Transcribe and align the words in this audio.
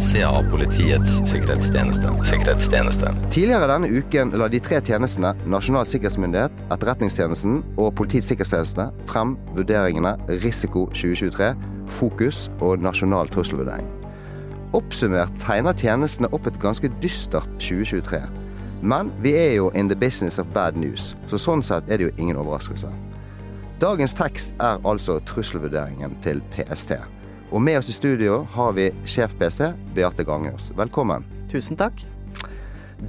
innsida 0.00 0.28
av 0.30 0.50
Politiets 0.50 1.10
sikkerhetstjeneste. 1.28 2.08
sikkerhetstjeneste. 2.30 3.10
Tidligere 3.30 3.66
denne 3.68 3.88
uken 3.88 4.30
la 4.32 4.46
de 4.48 4.60
tre 4.60 4.78
tjenestene, 4.80 5.34
Nasjonal 5.44 5.84
sikkerhetsmyndighet, 5.84 6.62
Etterretningstjenesten 6.72 7.58
og 7.76 7.92
Politiets 7.94 8.30
sikkerhetstjeneste, 8.32 8.86
frem 9.04 9.36
vurderingene 9.58 10.14
Risiko 10.40 10.86
2023, 10.96 11.50
Fokus 11.98 12.48
og 12.60 12.80
Nasjonal 12.80 13.28
trusselvurdering. 13.28 13.92
Oppsummert 14.72 15.36
tegner 15.44 15.76
tjenestene 15.76 16.32
opp 16.32 16.48
et 16.48 16.58
ganske 16.64 16.88
dystert 17.04 17.52
2023. 17.60 18.24
Men 18.80 19.12
vi 19.20 19.36
er 19.36 19.54
jo 19.58 19.68
in 19.74 19.92
the 19.92 19.96
business 19.96 20.38
of 20.38 20.48
bad 20.54 20.80
news, 20.80 21.14
så 21.28 21.36
sånn 21.36 21.60
sett 21.60 21.90
er 21.90 22.00
det 22.00 22.08
jo 22.08 22.16
ingen 22.16 22.40
overraskelse. 22.40 22.88
Dagens 23.84 24.16
tekst 24.16 24.56
er 24.64 24.80
altså 24.80 25.20
trusselvurderingen 25.28 26.16
til 26.24 26.40
PST. 26.56 26.96
Og 27.50 27.58
med 27.62 27.80
oss 27.80 27.88
i 27.90 27.94
studio 27.96 28.44
har 28.54 28.74
vi 28.76 28.84
sjef 29.10 29.32
PST, 29.40 29.72
Beate 29.96 30.22
Gangers. 30.22 30.68
Velkommen. 30.78 31.24
Tusen 31.50 31.74
takk. 31.78 31.98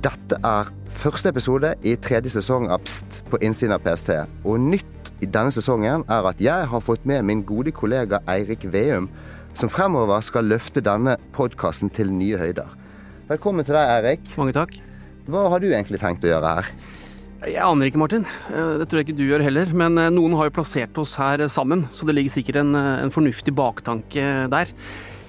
Dette 0.01 0.39
er 0.41 0.71
første 0.89 1.29
episode 1.29 1.75
i 1.85 1.93
tredje 2.01 2.31
sesong 2.33 2.65
av 2.73 2.81
Pst 2.87 3.19
på 3.29 3.37
innsiden 3.45 3.75
av 3.75 3.83
PST. 3.85 4.15
Og 4.41 4.57
nytt 4.63 5.11
i 5.21 5.29
denne 5.29 5.53
sesongen 5.53 6.07
er 6.09 6.29
at 6.31 6.41
jeg 6.41 6.71
har 6.71 6.81
fått 6.81 7.05
med 7.05 7.27
min 7.29 7.43
gode 7.45 7.69
kollega 7.75 8.23
Eirik 8.33 8.65
Veum, 8.73 9.11
som 9.53 9.69
fremover 9.69 10.25
skal 10.25 10.49
løfte 10.49 10.81
denne 10.81 11.19
podkasten 11.37 11.93
til 11.93 12.09
nye 12.09 12.39
høyder. 12.41 12.73
Velkommen 13.29 13.67
til 13.67 13.77
deg, 13.77 13.93
Eirik. 13.99 14.25
Mange 14.41 14.57
takk. 14.57 14.73
Hva 15.29 15.45
har 15.53 15.61
du 15.61 15.69
egentlig 15.69 16.01
tenkt 16.01 16.25
å 16.25 16.33
gjøre 16.33 16.55
her? 16.57 16.73
Jeg 17.41 17.57
aner 17.57 17.89
ikke, 17.89 17.97
Martin. 17.97 18.25
Eh, 18.53 18.77
Det 18.77 18.85
tror 18.87 18.99
jeg 19.01 19.07
ikke 19.09 19.17
du 19.17 19.25
gjør 19.25 19.41
heller. 19.41 19.71
Men 19.73 19.97
eh, 19.97 20.11
noen 20.13 20.35
har 20.37 20.49
jo 20.49 20.57
plassert 20.59 20.97
oss 21.01 21.15
her 21.17 21.41
sammen, 21.49 21.87
så 21.89 22.05
det 22.05 22.13
ligger 22.13 22.35
sikkert 22.35 22.59
en, 22.61 22.75
eh, 22.77 23.01
en 23.01 23.13
fornuftig 23.13 23.53
baktanke 23.57 24.25
der. 24.51 24.69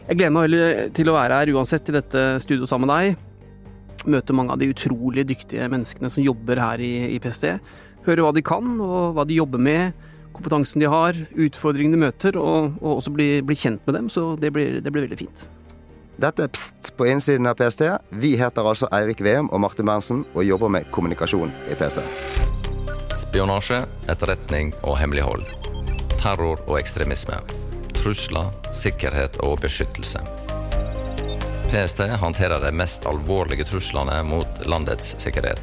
Jeg 0.08 0.18
gleder 0.18 0.34
meg 0.34 0.50
veldig 0.50 0.92
til 0.92 1.08
å 1.08 1.16
være 1.16 1.38
her 1.40 1.52
uansett 1.54 1.88
i 1.88 1.94
dette 1.96 2.24
studioet 2.44 2.68
sammen 2.68 2.91
med 2.91 3.16
deg. 3.16 3.16
Møte 4.12 4.36
mange 4.36 4.52
av 4.52 4.60
de 4.60 4.69
utrolig 4.74 5.24
dyktige 5.24 5.70
menneskene 5.72 6.10
som 6.12 6.24
jobber 6.27 6.60
her 6.60 6.82
i, 6.84 7.14
i 7.14 7.20
PST. 7.22 7.48
Høre 8.04 8.26
hva 8.26 8.34
de 8.34 8.42
kan, 8.44 8.74
og 8.82 9.14
hva 9.16 9.24
de 9.24 9.38
jobber 9.38 9.62
med. 9.62 9.94
Kompetansen 10.36 10.82
de 10.82 10.91
har, 10.92 11.16
utfordringene 11.32 11.97
de 11.97 12.04
møter, 12.04 12.36
og, 12.36 12.76
og 12.82 12.98
også 12.98 13.14
bli, 13.14 13.30
bli 13.47 13.56
kjent 13.56 13.86
med 13.86 13.97
dem. 13.97 14.12
Så 14.12 14.34
det 14.42 14.52
blir, 14.52 14.82
det 14.84 14.92
blir 14.92 15.06
veldig 15.06 15.20
fint. 15.22 15.48
Dette 16.20 16.44
er 16.44 16.48
Pst 16.52 16.92
på 16.96 17.06
innsiden 17.08 17.46
av 17.48 17.56
PST. 17.56 17.82
Vi 18.20 18.34
heter 18.36 18.66
altså 18.68 18.88
Eirik 18.92 19.22
Veum 19.24 19.48
og 19.50 19.62
Martin 19.64 19.88
Berntsen 19.88 20.24
og 20.34 20.44
jobber 20.44 20.69
med 20.69 20.91
kommunikasjon 20.92 21.52
i 21.72 21.77
PST. 21.78 22.02
Spionasje, 23.22 23.82
etterretning 24.12 24.74
og 24.82 24.98
hemmelighold. 25.00 25.46
Terror 26.20 26.60
og 26.66 26.77
ekstremisme. 26.78 27.38
Trusler, 27.96 28.52
sikkerhet 28.77 29.38
og 29.46 29.60
beskyttelse. 29.64 30.20
PST 31.72 32.04
håndterer 32.20 32.60
de 32.60 32.72
mest 32.76 33.06
alvorlige 33.08 33.64
truslene 33.64 34.19
mot 34.28 34.66
landets 34.69 35.14
sikkerhet. 35.22 35.62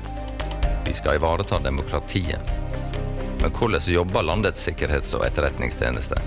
Vi 0.88 0.96
skal 0.98 1.20
ivareta 1.20 1.60
demokratiet. 1.62 2.56
Men 3.42 3.54
hvordan 3.54 3.86
jobber 3.94 4.26
landets 4.26 4.66
sikkerhets- 4.68 5.14
og 5.16 5.28
etterretningstjeneste? 5.28 6.18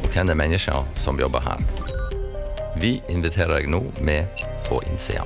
Og 0.00 0.08
hvem 0.08 0.32
er 0.32 0.40
menneskene 0.40 0.96
som 0.96 1.20
jobber 1.20 1.44
her? 1.44 2.02
Vi 2.80 2.98
inviterer 3.12 3.60
deg 3.60 3.68
nå 3.70 3.80
med 4.04 4.42
på 4.66 4.80
innsida. 4.90 5.24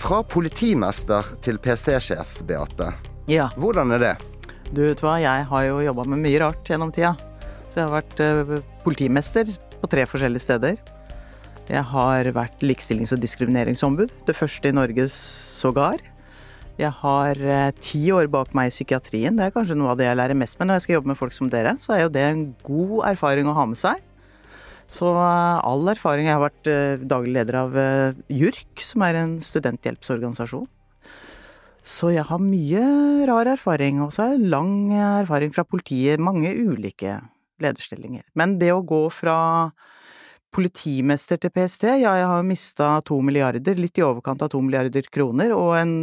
Fra 0.00 0.22
politimester 0.24 1.26
til 1.44 1.58
PST-sjef, 1.60 2.38
Beate. 2.48 2.92
Ja, 3.30 3.50
Hvordan 3.60 3.92
er 3.96 4.04
det? 4.04 4.16
du 4.70 4.84
vet 4.84 5.00
hva, 5.02 5.16
jeg 5.18 5.46
har 5.50 5.62
jo 5.66 5.80
jobba 5.82 6.04
med 6.06 6.20
mye 6.22 6.38
rart 6.44 6.68
gjennom 6.70 6.92
tida. 6.94 7.16
Så 7.66 7.80
jeg 7.80 7.88
har 7.88 7.96
vært 7.96 8.20
eh, 8.22 8.60
politimester 8.84 9.48
på 9.80 9.88
tre 9.90 10.04
forskjellige 10.06 10.44
steder. 10.44 10.76
Jeg 11.70 11.82
har 11.90 12.30
vært 12.34 12.62
likestillings- 12.62 13.10
og 13.14 13.18
diskrimineringsombud, 13.22 14.12
det 14.26 14.36
første 14.38 14.70
i 14.70 14.74
Norge 14.74 15.08
sågar. 15.14 15.98
Jeg 16.78 16.92
har 17.02 17.42
eh, 17.42 17.72
ti 17.82 18.04
år 18.14 18.30
bak 18.30 18.54
meg 18.54 18.70
i 18.70 18.74
psykiatrien, 18.76 19.34
det 19.38 19.48
er 19.48 19.54
kanskje 19.54 19.74
noe 19.78 19.90
av 19.92 19.98
det 19.98 20.06
jeg 20.06 20.18
lærer 20.22 20.38
mest 20.38 20.58
med 20.58 20.70
når 20.70 20.78
jeg 20.78 20.86
skal 20.86 20.96
jobbe 21.00 21.12
med 21.12 21.18
folk 21.18 21.34
som 21.34 21.50
dere, 21.50 21.74
så 21.82 21.96
er 21.96 22.04
jo 22.06 22.14
det 22.14 22.24
en 22.28 22.44
god 22.62 22.94
erfaring 23.10 23.50
å 23.50 23.56
ha 23.58 23.66
med 23.74 23.78
seg. 23.82 23.98
Så 24.90 25.10
eh, 25.14 25.60
all 25.70 25.92
erfaring 25.92 26.26
Jeg 26.26 26.36
har 26.36 26.42
vært 26.42 26.70
eh, 26.70 27.02
daglig 27.06 27.34
leder 27.38 27.60
av 27.62 27.76
eh, 27.78 28.18
JURK, 28.34 28.82
som 28.84 29.04
er 29.06 29.20
en 29.20 29.36
studenthjelpsorganisasjon. 29.44 30.66
Så 31.80 32.10
jeg 32.12 32.26
har 32.28 32.42
mye 32.42 32.82
rar 33.30 33.48
erfaring, 33.54 34.02
og 34.04 34.10
så 34.12 34.26
har 34.26 34.34
jeg 34.34 34.50
lang 34.52 34.90
erfaring 34.92 35.54
fra 35.54 35.64
politiet, 35.64 36.20
mange 36.20 36.50
ulike 36.52 37.16
lederstillinger. 37.62 38.26
Men 38.36 38.58
det 38.60 38.72
å 38.74 38.82
gå 38.84 39.06
fra 39.14 39.38
politimester 40.52 41.38
til 41.40 41.52
PST, 41.54 41.86
ja, 42.02 42.16
jeg 42.18 42.26
har 42.28 42.44
mista 42.44 42.90
to 43.06 43.20
milliarder, 43.24 43.78
litt 43.78 43.96
i 44.00 44.04
overkant 44.04 44.42
av 44.44 44.50
to 44.52 44.60
milliarder 44.64 45.06
kroner, 45.14 45.54
og 45.56 45.72
en 45.78 45.94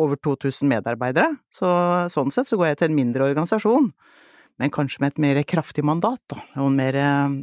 over 0.00 0.16
2000 0.24 0.66
medarbeidere. 0.70 1.36
Så 1.52 1.68
sånn 2.10 2.32
sett 2.34 2.48
så 2.48 2.58
går 2.58 2.72
jeg 2.72 2.80
til 2.80 2.90
en 2.90 2.98
mindre 2.98 3.28
organisasjon, 3.28 3.92
men 4.58 4.72
kanskje 4.74 5.02
med 5.02 5.14
et 5.14 5.20
mer 5.22 5.40
kraftig 5.46 5.84
mandat, 5.86 6.20
da, 6.30 6.40
og 6.58 6.70
en 6.70 6.78
mer 6.78 6.98
eh, 6.98 7.36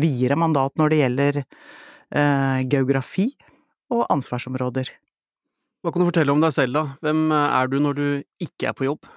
videre 0.00 0.38
mandat 0.40 0.76
når 0.80 0.92
det 0.92 1.00
gjelder 1.02 1.40
eh, 1.42 2.62
geografi 2.72 3.28
og 3.92 4.06
ansvarsområder. 4.12 4.90
Hva 5.84 5.92
kan 5.92 6.02
du 6.02 6.08
fortelle 6.08 6.32
om 6.32 6.40
deg 6.42 6.54
selv, 6.56 6.78
da? 6.78 6.84
Hvem 7.04 7.28
eh, 7.28 7.58
er 7.60 7.70
du 7.72 7.76
når 7.84 7.98
du 7.98 8.06
ikke 8.48 8.70
er 8.70 8.78
på 8.78 8.88
jobb? 8.88 9.10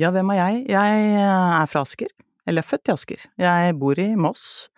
Ja, 0.00 0.12
hvem 0.14 0.32
er 0.32 0.40
jeg? 0.40 0.64
Jeg 0.72 0.98
er 1.20 1.68
fra 1.68 1.84
Asker. 1.84 2.10
Eller 2.48 2.64
er 2.64 2.68
født 2.68 2.88
i 2.88 2.94
Asker. 2.94 3.24
Jeg 3.42 3.76
bor 3.76 3.98
i 4.00 4.08
Moss. 4.16 4.68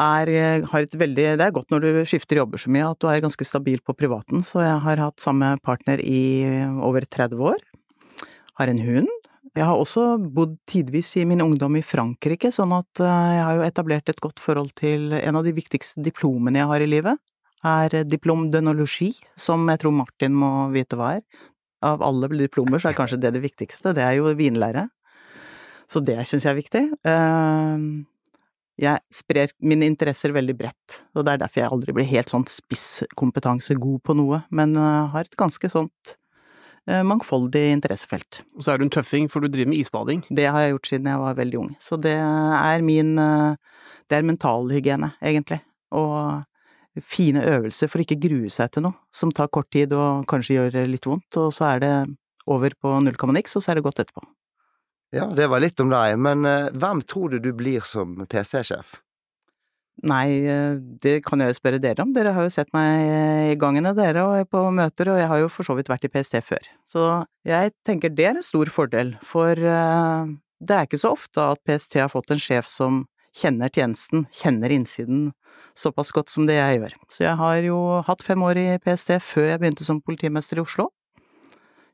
Er, 0.00 0.30
har 0.70 0.84
et 0.84 0.92
veldig, 0.96 1.24
det 1.40 1.44
er 1.44 1.52
godt 1.52 1.72
når 1.72 1.82
du 1.82 1.88
skifter 2.08 2.38
jobber 2.38 2.60
så 2.62 2.70
mye 2.72 2.92
at 2.92 3.00
du 3.02 3.08
er 3.10 3.24
ganske 3.24 3.44
stabil 3.44 3.80
på 3.84 3.92
privaten, 3.98 4.38
så 4.46 4.62
jeg 4.62 4.76
har 4.84 5.02
hatt 5.02 5.20
samme 5.20 5.50
partner 5.66 6.00
i 6.00 6.46
over 6.78 7.04
30 7.04 7.42
år. 7.50 7.58
Har 8.60 8.70
en 8.70 8.80
hund. 8.86 9.10
Jeg 9.58 9.66
har 9.66 9.78
også 9.80 10.04
bodd 10.30 10.54
tidvis 10.70 11.16
i 11.18 11.24
min 11.26 11.42
ungdom 11.42 11.74
i 11.78 11.82
Frankrike, 11.82 12.52
sånn 12.54 12.72
at 12.76 13.00
eh, 13.02 13.30
jeg 13.34 13.44
har 13.46 13.56
jo 13.58 13.64
etablert 13.66 14.12
et 14.12 14.22
godt 14.22 14.42
forhold 14.42 14.70
til 14.78 15.10
en 15.18 15.38
av 15.40 15.46
de 15.46 15.54
viktigste 15.56 16.04
diplomene 16.06 16.62
jeg 16.62 16.70
har 16.70 16.84
i 16.84 16.90
livet. 16.90 17.18
Er 17.66 17.96
diplom 18.08 18.46
dønologi, 18.52 19.10
som 19.36 19.66
jeg 19.68 19.82
tror 19.82 19.92
Martin 19.92 20.36
må 20.38 20.70
vite 20.72 20.96
hva 20.96 21.16
er 21.18 21.24
av 21.84 22.02
alle 22.04 22.28
diplomer, 22.36 22.80
så 22.80 22.90
er 22.90 22.96
kanskje 22.96 23.18
det 23.20 23.34
det 23.34 23.42
viktigste. 23.42 23.94
Det 23.96 24.04
er 24.04 24.18
jo 24.20 24.30
vinlære. 24.36 24.86
Så 25.90 26.02
det 26.04 26.18
syns 26.28 26.46
jeg 26.46 26.52
er 26.54 26.60
viktig. 26.60 26.84
Eh, 27.10 27.84
Jeg 28.80 29.02
sprer 29.12 29.50
mine 29.60 29.84
interesser 29.90 30.32
veldig 30.32 30.54
bredt, 30.56 31.00
og 31.12 31.26
det 31.26 31.34
er 31.34 31.40
derfor 31.42 31.60
jeg 31.60 31.72
aldri 31.74 31.92
blir 31.92 32.06
helt 32.08 32.30
sånn 32.32 32.46
spisskompetanse 32.48 33.74
god 33.76 33.98
på 34.06 34.14
noe, 34.16 34.38
men 34.48 34.72
eh, 34.78 35.10
har 35.12 35.26
et 35.26 35.36
ganske 35.36 35.68
sånt 35.68 36.14
mangfoldig 37.06 37.64
interessefelt. 37.76 38.42
Og 38.56 38.64
så 38.64 38.72
er 38.72 38.80
du 38.80 38.86
en 38.86 38.92
tøffing, 38.92 39.28
for 39.30 39.42
du 39.42 39.50
driver 39.50 39.70
med 39.72 39.80
isbading. 39.82 40.22
Det 40.28 40.46
har 40.46 40.64
jeg 40.64 40.74
gjort 40.74 40.90
siden 40.90 41.10
jeg 41.10 41.22
var 41.22 41.38
veldig 41.38 41.58
ung, 41.62 41.72
så 41.82 41.98
det 42.00 42.16
er 42.16 42.86
min 42.86 43.18
eh, 43.18 43.58
Det 44.10 44.18
er 44.18 44.26
mentalhygiene, 44.26 45.12
egentlig. 45.22 45.60
Og 45.94 46.42
fine 47.06 47.44
øvelser 47.46 47.86
for 47.86 48.02
ikke 48.02 48.18
grue 48.18 48.50
seg 48.50 48.72
til 48.74 48.82
noe 48.88 48.98
som 49.14 49.30
tar 49.30 49.46
kort 49.54 49.68
tid 49.70 49.92
og 49.94 50.26
kanskje 50.26 50.56
gjør 50.56 50.88
litt 50.90 51.06
vondt, 51.06 51.36
og 51.38 51.52
så 51.54 51.68
er 51.76 51.84
det 51.84 51.92
over 52.50 52.74
på 52.74 52.96
null 53.04 53.14
komma 53.14 53.36
niks, 53.36 53.54
og 53.54 53.62
så 53.62 53.70
er 53.70 53.78
det 53.78 53.86
godt 53.86 54.02
etterpå. 54.02 54.24
Ja, 55.14 55.28
det 55.30 55.46
var 55.50 55.62
litt 55.62 55.78
om 55.82 55.90
deg, 55.90 56.18
men 56.18 56.46
eh, 56.46 56.72
hvem 56.74 57.02
tror 57.06 57.30
du 57.30 57.38
du 57.42 57.52
blir 57.54 57.86
som 57.86 58.18
PST-sjef? 58.26 58.98
Nei, 60.00 60.46
eh, 60.48 60.78
det 61.02 61.18
kan 61.26 61.42
jeg 61.42 61.52
jo 61.52 61.58
spørre 61.58 61.80
dere 61.82 62.04
om. 62.04 62.12
Dere 62.16 62.32
har 62.32 62.46
jo 62.46 62.52
sett 62.52 62.70
meg 62.72 63.52
i 63.52 63.56
gangene, 63.60 63.92
dere, 63.96 64.24
og 64.24 64.48
på 64.48 64.62
møter, 64.72 65.10
og 65.12 65.20
jeg 65.20 65.28
har 65.28 65.42
jo 65.42 65.50
for 65.52 65.66
så 65.66 65.76
vidt 65.76 65.90
vært 65.92 66.06
i 66.08 66.12
PST 66.12 66.38
før. 66.46 66.70
Så 66.88 67.08
jeg 67.44 67.74
tenker 67.84 68.12
det 68.14 68.30
er 68.30 68.38
en 68.38 68.46
stor 68.46 68.70
fordel, 68.72 69.12
for 69.26 69.52
eh, 69.52 70.30
det 70.60 70.76
er 70.76 70.88
ikke 70.88 71.02
så 71.02 71.12
ofte 71.16 71.44
at 71.52 71.60
PST 71.68 72.00
har 72.00 72.12
fått 72.12 72.32
en 72.32 72.40
sjef 72.40 72.68
som 72.70 73.04
kjenner 73.36 73.70
tjenesten, 73.70 74.24
kjenner 74.34 74.72
innsiden 74.74 75.30
såpass 75.78 76.10
godt 76.14 76.32
som 76.32 76.48
det 76.48 76.56
jeg 76.56 76.80
gjør. 76.80 76.96
Så 77.12 77.26
jeg 77.26 77.36
har 77.38 77.60
jo 77.64 77.76
hatt 78.06 78.24
fem 78.24 78.42
år 78.42 78.58
i 78.58 78.66
PST 78.82 79.14
før 79.22 79.52
jeg 79.52 79.60
begynte 79.62 79.86
som 79.86 80.00
politimester 80.02 80.58
i 80.58 80.64
Oslo. 80.64 80.88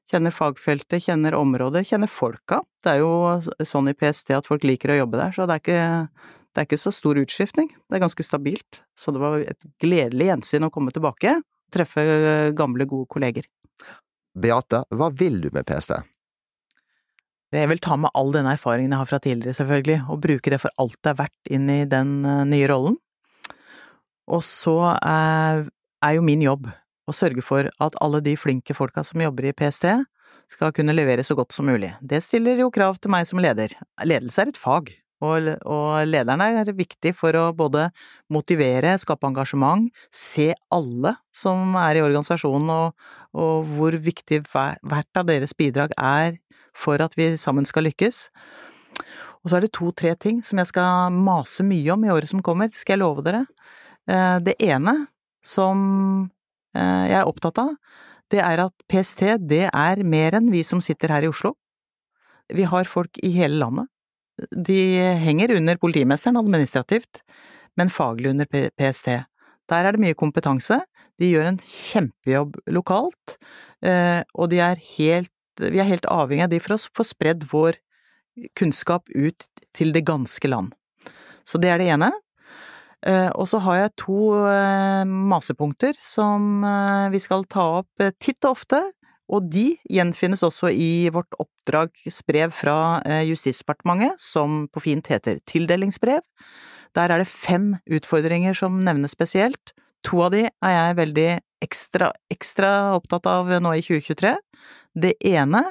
Kjenner 0.06 0.30
fagfeltet, 0.30 1.02
kjenner 1.02 1.34
området, 1.34 1.82
kjenner 1.88 2.10
folka. 2.10 2.60
Det 2.84 2.94
er 2.94 3.02
jo 3.02 3.66
sånn 3.66 3.90
i 3.90 3.96
PST 3.98 4.30
at 4.36 4.46
folk 4.46 4.64
liker 4.66 4.94
å 4.94 5.00
jobbe 5.00 5.18
der, 5.18 5.34
så 5.34 5.46
det 5.48 5.56
er 5.56 5.64
ikke 5.64 6.34
det 6.56 6.62
er 6.62 6.68
ikke 6.70 6.80
så 6.80 6.90
stor 6.94 7.18
utskiftning, 7.20 7.68
det 7.68 7.98
er 7.98 8.00
ganske 8.00 8.24
stabilt, 8.24 8.80
så 8.96 9.12
det 9.12 9.20
var 9.20 9.42
et 9.44 9.66
gledelig 9.82 10.30
gjensyn 10.30 10.64
å 10.64 10.70
komme 10.72 10.94
tilbake, 10.94 11.34
treffe 11.74 12.04
gamle, 12.56 12.86
gode 12.88 13.04
kolleger. 13.12 13.44
Beate, 14.32 14.80
hva 14.96 15.10
vil 15.12 15.42
du 15.44 15.50
med 15.52 15.68
PST? 15.68 15.92
Jeg 17.52 17.68
vil 17.70 17.82
ta 17.84 17.98
med 18.00 18.12
all 18.16 18.32
den 18.32 18.48
erfaringen 18.48 18.94
jeg 18.94 19.02
har 19.02 19.10
fra 19.10 19.20
tidligere, 19.20 19.58
selvfølgelig, 19.60 19.98
og 20.08 20.22
bruke 20.24 20.52
det 20.52 20.62
for 20.64 20.80
alt 20.80 20.96
det 21.04 21.12
er 21.12 21.20
verdt 21.20 21.52
inn 21.52 21.68
i 21.72 21.78
den 21.92 22.16
eh, 22.24 22.42
nye 22.48 22.72
rollen. 22.72 22.96
Og 24.32 24.40
så 24.44 24.96
er, 24.96 25.68
er 26.02 26.16
jo 26.16 26.24
min 26.24 26.42
jobb 26.42 26.66
å 27.06 27.14
sørge 27.14 27.44
for 27.44 27.68
at 27.68 28.00
alle 28.02 28.24
de 28.24 28.32
flinke 28.40 28.74
folka 28.74 29.04
som 29.06 29.20
jobber 29.22 29.52
i 29.52 29.54
PST, 29.56 29.92
skal 30.50 30.70
kunne 30.74 30.94
levere 30.94 31.24
så 31.26 31.34
godt 31.34 31.52
som 31.52 31.66
mulig. 31.66 31.92
Det 32.00 32.20
stiller 32.22 32.60
jo 32.60 32.70
krav 32.70 33.00
til 33.02 33.10
meg 33.10 33.26
som 33.26 33.40
leder. 33.42 33.72
Ledelse 34.06 34.44
er 34.44 34.52
et 34.52 34.60
fag, 34.60 34.92
Og, 35.24 35.48
og 35.64 35.92
lederne 36.04 36.50
er 36.60 36.72
viktig 36.76 37.14
for 37.16 37.36
å 37.40 37.46
både 37.56 37.88
motivere, 38.32 38.96
skape 39.00 39.28
engasjement, 39.30 39.88
se 40.12 40.50
alle 40.74 41.14
som 41.32 41.76
er 41.80 41.96
i 41.96 42.04
organisasjonen 42.04 42.72
og, 42.74 43.06
og 43.36 43.70
hvor 43.78 43.96
viktig 43.96 44.42
hver, 44.50 44.76
hvert 44.84 45.20
av 45.20 45.28
deres 45.30 45.56
bidrag 45.56 45.96
er 45.96 46.36
for 46.76 47.00
at 47.00 47.16
vi 47.16 47.32
sammen 47.40 47.64
skal 47.64 47.88
lykkes. 47.88 48.26
Og 49.40 49.50
så 49.50 49.58
er 49.58 49.64
det 49.64 49.74
to-tre 49.76 50.12
ting 50.20 50.42
som 50.44 50.60
jeg 50.60 50.72
skal 50.72 51.14
mase 51.14 51.64
mye 51.64 51.94
om 51.94 52.04
i 52.04 52.12
året 52.12 52.28
som 52.28 52.42
kommer, 52.44 52.68
skal 52.74 52.96
jeg 52.96 53.04
love 53.04 53.24
dere. 53.24 53.44
Eh, 54.10 54.38
det 54.44 54.56
ene 54.62 55.06
som 55.46 55.78
eh, 56.76 57.04
jeg 57.08 57.20
er 57.22 57.30
opptatt 57.30 57.62
av, 57.62 57.76
det 58.34 58.42
er 58.42 58.64
at 58.66 58.74
PST 58.90 59.22
det 59.46 59.68
er 59.70 60.02
mer 60.02 60.36
enn 60.36 60.50
vi 60.50 60.64
som 60.66 60.82
sitter 60.82 61.14
her 61.14 61.24
i 61.24 61.30
Oslo. 61.30 61.54
Vi 62.52 62.66
har 62.68 62.90
folk 62.90 63.16
i 63.22 63.30
hele 63.38 63.58
landet. 63.62 63.88
De 64.52 64.80
henger 65.22 65.54
under 65.56 65.78
politimesteren 65.80 66.36
administrativt, 66.40 67.22
men 67.76 67.92
faglig 67.92 68.30
under 68.34 68.48
PST. 68.48 69.08
Der 69.70 69.86
er 69.86 69.96
det 69.96 70.02
mye 70.02 70.18
kompetanse. 70.18 70.80
De 71.20 71.30
gjør 71.30 71.48
en 71.50 71.60
kjempejobb 71.60 72.58
lokalt, 72.76 73.36
eh, 73.84 74.20
og 74.36 74.52
er 74.52 74.80
helt, 74.96 75.32
vi 75.60 75.80
er 75.80 75.88
helt 75.88 76.08
avhengig 76.12 76.44
av 76.44 76.52
de 76.52 76.60
for 76.60 76.76
å 76.76 76.80
få 76.98 77.06
spredd 77.08 77.46
vår 77.52 77.80
kunnskap 78.58 79.08
ut 79.16 79.46
til 79.76 79.94
det 79.96 80.04
ganske 80.08 80.48
land. 80.48 80.74
Så 81.46 81.60
det 81.62 81.72
er 81.72 81.80
det 81.80 81.88
ene. 81.94 82.10
Eh, 83.06 83.30
og 83.32 83.48
så 83.48 83.60
har 83.64 83.80
jeg 83.80 83.96
to 84.02 84.20
eh, 84.50 85.04
masepunkter 85.06 85.96
som 86.04 86.64
vi 87.12 87.20
skal 87.22 87.48
ta 87.48 87.64
opp 87.80 88.06
titt 88.20 88.44
og 88.44 88.58
ofte, 88.58 88.82
og 89.26 89.48
de 89.50 89.72
gjenfinnes 89.90 90.44
også 90.46 90.70
i 90.70 91.08
vårt 91.14 91.34
oppdragsbrev 91.42 92.52
fra 92.54 92.76
Justisdepartementet, 93.26 94.20
som 94.22 94.64
på 94.70 94.84
fint 94.84 95.10
heter 95.10 95.40
tildelingsbrev. 95.50 96.22
Der 96.96 97.12
er 97.12 97.20
det 97.20 97.28
fem 97.28 97.74
utfordringer 97.90 98.54
som 98.56 98.78
nevnes 98.86 99.16
spesielt. 99.16 99.74
To 100.06 100.22
av 100.28 100.32
de 100.36 100.46
er 100.46 100.74
jeg 100.76 100.98
veldig 101.00 101.28
ekstra, 101.66 102.12
ekstra 102.30 102.70
opptatt 102.94 103.26
av 103.26 103.50
nå 103.60 103.74
i 103.74 103.82
2023. 103.82 104.36
Det 104.94 105.16
ene 105.26 105.64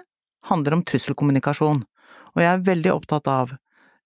handler 0.51 0.75
om 0.75 0.83
trusselkommunikasjon 0.85 1.85
og 2.35 2.43
jeg 2.43 2.51
er 2.51 2.65
veldig 2.67 2.91
opptatt 2.91 3.29
av 3.31 3.55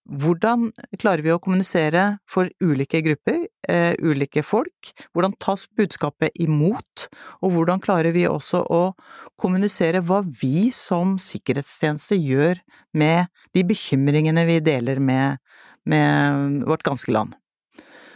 hvordan 0.10 0.70
klarer 0.98 1.22
vi 1.22 1.32
å 1.34 1.40
kommunisere 1.42 2.20
for 2.30 2.50
ulike 2.64 3.02
grupper, 3.06 3.46
eh, 3.70 3.94
ulike 4.02 4.42
folk? 4.44 4.92
Hvordan 5.14 5.36
tas 5.40 5.68
budskapet 5.78 6.32
imot? 6.40 7.08
Og 7.44 7.54
hvordan 7.54 7.82
klarer 7.82 8.12
vi 8.12 8.26
også 8.26 8.64
å 8.66 8.96
kommunisere 9.38 10.02
hva 10.02 10.24
vi 10.26 10.72
som 10.72 11.18
sikkerhetstjeneste 11.22 12.18
gjør 12.18 12.58
med 12.94 13.28
de 13.54 13.64
bekymringene 13.64 14.46
vi 14.50 14.60
deler 14.60 15.00
med, 15.00 15.38
med 15.86 16.66
vårt 16.66 16.84
ganske 16.84 17.12
land? 17.12 17.36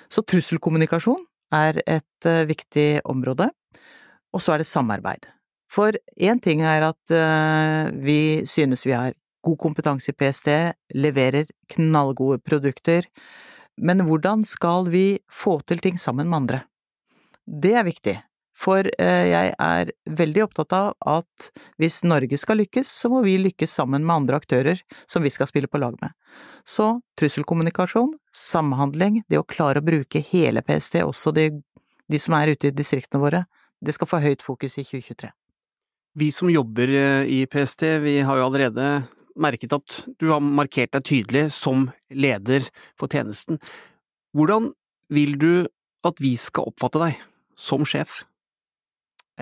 Så 0.10 0.26
trusselkommunikasjon 0.26 1.22
er 1.54 1.78
et 1.86 2.26
eh, 2.26 2.46
viktig 2.50 3.02
område. 3.06 3.50
Og 4.34 4.42
så 4.42 4.54
er 4.56 4.64
det 4.64 4.70
samarbeid. 4.70 5.30
For 5.70 5.94
én 6.18 6.42
ting 6.42 6.62
er 6.66 6.90
at 6.90 7.14
eh, 7.14 7.94
vi 8.02 8.46
synes 8.50 8.86
vi 8.86 8.98
har 8.98 9.14
god 9.44 9.60
kompetanse 9.60 10.12
i 10.12 10.18
PST, 10.18 10.50
leverer 10.96 11.50
knallgode 11.76 12.40
produkter, 12.44 13.08
men 13.78 14.04
hvordan 14.06 14.44
skal 14.46 14.90
vi 14.94 15.20
få 15.32 15.60
til 15.68 15.82
ting 15.82 15.98
sammen 16.00 16.30
med 16.30 16.44
andre? 16.44 16.62
Det 17.44 17.74
er 17.76 17.88
viktig, 17.88 18.16
for 18.54 18.88
eh, 18.88 19.26
jeg 19.32 19.54
er 19.60 19.92
veldig 20.20 20.46
opptatt 20.46 20.76
av 20.78 20.94
at 21.10 21.50
hvis 21.82 22.04
Norge 22.08 22.38
skal 22.40 22.62
lykkes, 22.62 22.88
så 22.88 23.12
må 23.12 23.24
vi 23.26 23.36
lykkes 23.42 23.74
sammen 23.82 24.06
med 24.06 24.16
andre 24.22 24.40
aktører 24.40 24.84
som 25.10 25.26
vi 25.26 25.34
skal 25.34 25.50
spille 25.50 25.68
på 25.68 25.82
lag 25.82 25.98
med. 26.02 26.14
Så 26.64 27.02
trusselkommunikasjon, 27.20 28.14
samhandling, 28.32 29.24
det 29.28 29.42
å 29.42 29.48
klare 29.48 29.82
å 29.82 29.86
bruke 29.86 30.24
hele 30.32 30.64
PST, 30.64 31.02
også 31.04 31.34
de, 31.36 31.50
de 32.08 32.22
som 32.22 32.38
er 32.38 32.54
ute 32.54 32.70
i 32.70 32.76
distriktene 32.76 33.24
våre, 33.24 33.44
det 33.84 33.98
skal 33.98 34.08
få 34.08 34.22
høyt 34.24 34.46
fokus 34.46 34.78
i 34.80 34.86
2023. 34.86 35.34
Vi 36.14 36.30
som 36.32 36.52
jobber 36.54 36.94
eh, 36.94 37.26
i 37.26 37.44
PST, 37.50 37.84
vi 38.06 38.20
har 38.22 38.38
jo 38.38 38.48
allerede 38.48 38.88
merket 39.40 39.76
at 39.76 40.04
du 40.20 40.30
har 40.32 40.44
markert 40.44 40.94
deg 40.96 41.08
tydelig 41.08 41.48
som 41.56 41.90
leder 42.10 42.68
for 43.00 43.12
tjenesten. 43.12 43.60
Hvordan 44.34 44.72
vil 45.14 45.38
du 45.40 45.54
at 46.04 46.20
vi 46.22 46.36
skal 46.40 46.72
oppfatte 46.72 47.02
deg 47.02 47.20
som 47.60 47.86
sjef? 47.88 48.24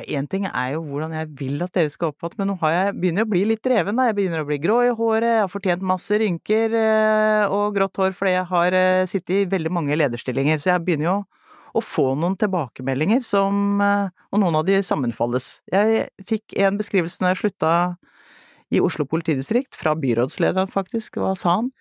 Én 0.08 0.28
ting 0.32 0.46
er 0.48 0.78
jo 0.78 0.86
hvordan 0.88 1.12
jeg 1.18 1.28
vil 1.36 1.64
at 1.66 1.74
dere 1.76 1.92
skal 1.92 2.14
oppfatte, 2.14 2.38
men 2.40 2.48
nå 2.48 2.56
jeg, 2.64 2.94
begynner 2.96 3.26
jeg 3.26 3.28
å 3.28 3.32
bli 3.34 3.42
litt 3.50 3.64
dreven. 3.66 3.98
Da. 4.00 4.08
Jeg 4.08 4.16
begynner 4.22 4.44
å 4.44 4.48
bli 4.48 4.58
grå 4.64 4.78
i 4.88 4.94
håret, 4.96 5.28
jeg 5.28 5.42
har 5.44 5.52
fortjent 5.52 5.84
masse 5.84 6.20
rynker 6.22 6.76
eh, 6.80 7.52
og 7.52 7.76
grått 7.76 8.00
hår 8.00 8.16
fordi 8.16 8.38
jeg 8.38 8.48
har 8.54 8.78
eh, 8.78 9.04
sittet 9.12 9.36
i 9.36 9.50
veldig 9.52 9.74
mange 9.76 9.98
lederstillinger, 10.00 10.62
så 10.62 10.72
jeg 10.72 10.86
begynner 10.88 11.10
jo 11.10 11.18
å 11.76 11.84
få 11.84 12.06
noen 12.20 12.38
tilbakemeldinger 12.40 13.24
som 13.24 13.84
eh, 13.84 14.08
Og 14.32 14.40
noen 14.40 14.62
av 14.62 14.64
de 14.68 14.80
sammenfalles. 14.80 15.58
Jeg 15.72 16.08
fikk 16.28 16.56
en 16.64 16.80
beskrivelse 16.80 17.20
når 17.20 17.34
jeg 17.34 17.42
slutta 17.42 17.74
i 18.72 18.80
Oslo 18.84 19.06
politidistrikt, 19.06 19.76
fra 19.76 19.96
byrådslederen 20.00 20.70
faktisk, 20.72 21.20
hva 21.20 21.36
sa 21.36 21.58
han? 21.60 21.72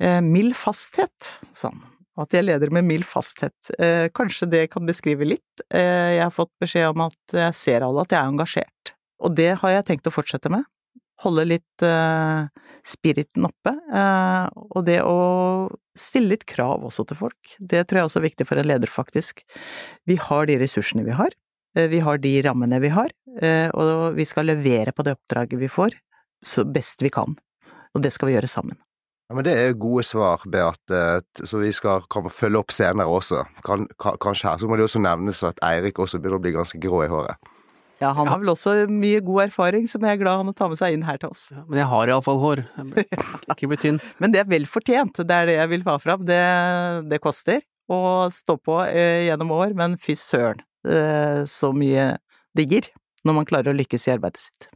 Eh, 0.00 0.20
mild 0.20 0.56
fasthet, 0.56 1.40
sa 1.52 1.68
han. 1.68 1.82
At 2.20 2.34
jeg 2.34 2.46
leder 2.46 2.72
med 2.72 2.86
mild 2.88 3.06
fasthet. 3.08 3.70
Eh, 3.78 4.08
kanskje 4.16 4.48
det 4.50 4.64
kan 4.72 4.88
beskrive 4.88 5.28
litt. 5.28 5.62
Eh, 5.72 6.16
jeg 6.16 6.24
har 6.24 6.34
fått 6.34 6.52
beskjed 6.60 6.90
om 6.92 7.06
at 7.06 7.36
jeg 7.36 7.56
ser 7.56 7.86
alle 7.86 8.04
at 8.04 8.12
jeg 8.12 8.20
er 8.20 8.32
engasjert. 8.32 8.92
Og 9.20 9.36
det 9.36 9.52
har 9.60 9.76
jeg 9.76 9.86
tenkt 9.88 10.08
å 10.08 10.14
fortsette 10.14 10.52
med. 10.52 10.64
Holde 11.20 11.44
litt 11.44 11.82
uh, 11.84 12.48
spiriten 12.80 13.44
oppe. 13.44 13.74
Uh, 13.92 14.48
og 14.72 14.86
det 14.86 15.02
å 15.04 15.68
stille 15.92 16.32
litt 16.32 16.46
krav 16.48 16.86
også 16.88 17.04
til 17.10 17.18
folk. 17.18 17.52
Det 17.60 17.82
tror 17.84 18.00
jeg 18.00 18.08
også 18.08 18.22
er 18.22 18.24
viktig 18.30 18.46
for 18.48 18.56
en 18.56 18.70
leder, 18.70 18.88
faktisk. 18.88 19.42
Vi 20.08 20.16
har 20.16 20.48
de 20.48 20.56
ressursene 20.62 21.04
vi 21.04 21.12
har. 21.18 21.36
Vi 21.76 22.00
har 22.02 22.18
de 22.18 22.32
rammene 22.42 22.80
vi 22.82 22.88
har, 22.90 23.12
og 23.78 24.16
vi 24.16 24.24
skal 24.26 24.48
levere 24.48 24.90
på 24.90 25.04
det 25.06 25.12
oppdraget 25.14 25.60
vi 25.60 25.68
får 25.70 25.94
så 26.46 26.64
best 26.64 27.02
vi 27.02 27.12
kan. 27.12 27.36
Og 27.94 28.04
det 28.04 28.12
skal 28.14 28.30
vi 28.30 28.36
gjøre 28.36 28.50
sammen. 28.50 28.78
Ja, 29.30 29.36
men 29.38 29.46
Det 29.46 29.52
er 29.54 29.76
gode 29.78 30.02
svar, 30.02 30.42
Beate, 30.50 31.22
så 31.46 31.60
vi 31.62 31.70
skal 31.72 32.02
kan 32.10 32.26
følge 32.34 32.58
opp 32.58 32.72
senere 32.74 33.06
også. 33.06 33.44
Kan, 33.62 33.86
kanskje 33.98 34.48
her. 34.48 34.58
Så 34.58 34.66
må 34.66 34.76
det 34.76 34.88
også 34.88 35.02
nevnes 35.02 35.42
at 35.46 35.60
Eirik 35.62 36.02
også 36.02 36.18
begynner 36.18 36.40
å 36.40 36.42
bli 36.42 36.56
ganske 36.56 36.80
grå 36.82 37.04
i 37.04 37.10
håret. 37.12 37.38
Ja, 38.00 38.14
han 38.16 38.30
har 38.32 38.40
vel 38.40 38.48
også 38.48 38.72
mye 38.88 39.20
god 39.20 39.44
erfaring, 39.44 39.84
som 39.86 40.02
jeg 40.02 40.16
er 40.16 40.20
glad 40.22 40.40
han 40.40 40.56
tar 40.56 40.70
med 40.72 40.80
seg 40.80 40.96
inn 40.96 41.04
her 41.04 41.20
til 41.20 41.30
oss. 41.34 41.44
Ja, 41.52 41.62
men 41.68 41.82
jeg 41.82 41.88
har 41.90 42.10
iallfall 42.10 42.40
hår. 42.40 42.64
Ikke 43.52 43.68
bli 43.68 43.78
tynn. 43.78 44.00
men 44.18 44.32
det 44.32 44.40
er 44.40 44.48
vel 44.48 44.64
fortjent, 44.66 45.20
det 45.20 45.36
er 45.36 45.50
det 45.50 45.58
jeg 45.58 45.72
vil 45.76 45.84
ta 45.86 45.98
fram. 46.00 46.24
Det, 46.26 46.40
det 47.12 47.20
koster 47.22 47.60
å 47.92 48.00
stå 48.32 48.56
på 48.64 48.80
eh, 48.88 49.28
gjennom 49.28 49.52
år, 49.52 49.76
men 49.76 49.98
fy 50.00 50.16
søren 50.18 50.64
eh, 50.88 51.44
så 51.46 51.74
mye 51.76 52.14
det 52.56 52.66
gir 52.72 52.90
når 53.22 53.36
man 53.36 53.48
klarer 53.48 53.74
å 53.74 53.78
lykkes 53.78 54.08
i 54.08 54.14
arbeidet 54.16 54.48
sitt. 54.48 54.70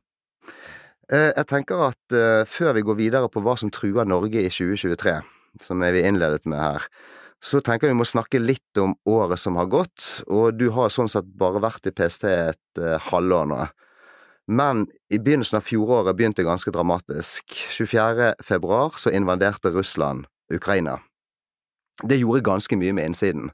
Eh, 1.13 1.31
jeg 1.37 1.49
tenker 1.51 1.83
at 1.91 2.17
uh, 2.17 2.45
før 2.49 2.73
vi 2.79 2.85
går 2.87 2.97
videre 2.97 3.29
på 3.29 3.43
hva 3.45 3.57
som 3.61 3.73
truer 3.73 4.09
Norge 4.09 4.41
i 4.41 4.51
2023, 4.53 5.19
som 5.65 5.85
vi 5.85 6.05
innledet 6.05 6.47
med 6.49 6.63
her, 6.63 6.87
så 7.45 7.61
tenker 7.61 7.89
jeg 7.89 7.93
vi 7.93 8.01
må 8.01 8.07
snakke 8.09 8.41
litt 8.41 8.81
om 8.81 8.95
året 9.05 9.41
som 9.41 9.59
har 9.61 9.69
gått. 9.69 10.25
Og 10.33 10.57
du 10.57 10.71
har 10.73 10.93
sånn 10.93 11.11
sett 11.13 11.29
bare 11.37 11.61
vært 11.61 11.91
i 11.91 11.93
PST 11.93 12.25
et 12.31 12.81
uh, 12.81 12.97
halvår 13.11 13.51
nå. 13.53 13.61
Men 14.45 14.85
i 15.13 15.21
begynnelsen 15.21 15.61
av 15.61 15.65
fjoråret 15.65 16.17
begynte 16.17 16.43
det 16.43 16.49
ganske 16.49 16.73
dramatisk. 16.73 17.53
24. 17.77 18.35
februar 18.45 18.97
så 19.01 19.13
invaderte 19.13 19.73
Russland 19.73 20.27
Ukraina. 20.53 20.99
Det 22.03 22.19
gjorde 22.21 22.45
ganske 22.45 22.77
mye 22.77 22.97
med 22.97 23.13
innsiden. 23.13 23.53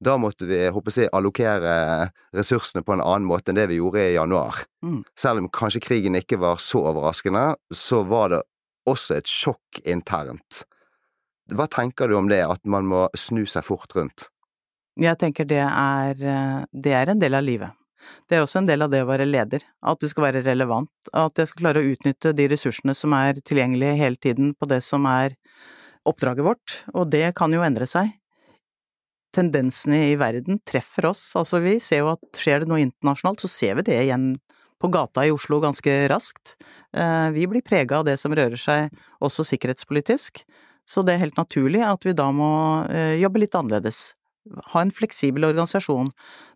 Da 0.00 0.16
måtte 0.16 0.46
vi 0.48 0.62
håper 0.72 0.94
jeg, 0.96 1.10
allokere 1.12 1.72
ressursene 2.36 2.80
på 2.84 2.94
en 2.94 3.02
annen 3.04 3.28
måte 3.28 3.52
enn 3.52 3.58
det 3.58 3.66
vi 3.68 3.80
gjorde 3.82 4.06
i 4.06 4.14
januar. 4.14 4.62
Mm. 4.84 5.02
Selv 5.18 5.42
om 5.42 5.50
kanskje 5.52 5.82
krigen 5.84 6.16
ikke 6.16 6.38
var 6.40 6.60
så 6.62 6.80
overraskende, 6.88 7.50
så 7.68 8.00
var 8.08 8.32
det 8.32 8.40
også 8.88 9.18
et 9.18 9.28
sjokk 9.28 9.82
internt. 9.84 10.62
Hva 11.52 11.66
tenker 11.68 12.08
du 12.08 12.16
om 12.16 12.30
det, 12.30 12.40
at 12.46 12.62
man 12.64 12.88
må 12.88 13.08
snu 13.18 13.42
seg 13.44 13.66
fort 13.66 13.92
rundt? 13.96 14.30
Jeg 15.00 15.18
tenker 15.20 15.46
det 15.48 15.62
er, 15.66 16.16
det 16.72 16.94
er 16.96 17.12
en 17.12 17.20
del 17.20 17.36
av 17.36 17.44
livet. 17.44 17.76
Det 18.28 18.38
er 18.38 18.44
også 18.44 18.62
en 18.62 18.70
del 18.70 18.80
av 18.82 18.90
det 18.92 19.02
å 19.04 19.08
være 19.08 19.26
leder, 19.28 19.62
at 19.84 20.00
du 20.00 20.08
skal 20.08 20.30
være 20.30 20.44
relevant, 20.46 20.90
at 21.12 21.36
jeg 21.36 21.50
skal 21.50 21.66
klare 21.66 21.82
å 21.82 21.90
utnytte 21.92 22.32
de 22.36 22.46
ressursene 22.48 22.94
som 22.96 23.12
er 23.16 23.42
tilgjengelige 23.44 23.98
hele 24.00 24.16
tiden 24.16 24.54
på 24.56 24.68
det 24.70 24.80
som 24.86 25.04
er 25.10 25.36
oppdraget 26.08 26.46
vårt, 26.46 26.78
og 26.94 27.10
det 27.12 27.26
kan 27.36 27.52
jo 27.52 27.60
endre 27.66 27.84
seg 27.90 28.14
tendensene 29.34 30.02
i 30.10 30.16
verden 30.20 30.60
treffer 30.66 31.10
oss. 31.10 31.22
Altså, 31.38 31.60
vi 31.64 31.78
ser 31.82 32.04
jo 32.04 32.14
at 32.14 32.40
skjer 32.40 32.62
det 32.62 32.70
noe 32.70 32.82
internasjonalt, 32.82 33.42
så 33.42 33.50
ser 33.50 33.78
vi 33.78 33.86
det 33.90 34.00
igjen 34.04 34.32
på 34.80 34.88
gata 34.88 35.26
i 35.26 35.32
Oslo 35.34 35.60
ganske 35.60 35.96
raskt. 36.08 36.56
Eh, 36.96 37.28
vi 37.36 37.46
blir 37.50 37.64
prega 37.64 38.00
av 38.00 38.06
det 38.08 38.16
som 38.20 38.34
rører 38.34 38.60
seg 38.60 38.88
også 39.20 39.44
sikkerhetspolitisk, 39.52 40.42
så 40.88 41.04
det 41.04 41.14
er 41.14 41.26
helt 41.26 41.38
naturlig 41.38 41.82
at 41.86 42.06
vi 42.06 42.16
da 42.16 42.30
må 42.34 42.50
eh, 42.88 43.18
jobbe 43.20 43.44
litt 43.44 43.56
annerledes. 43.56 44.14
Ha 44.72 44.80
en 44.80 44.92
fleksibel 44.94 45.44
organisasjon. 45.50 46.08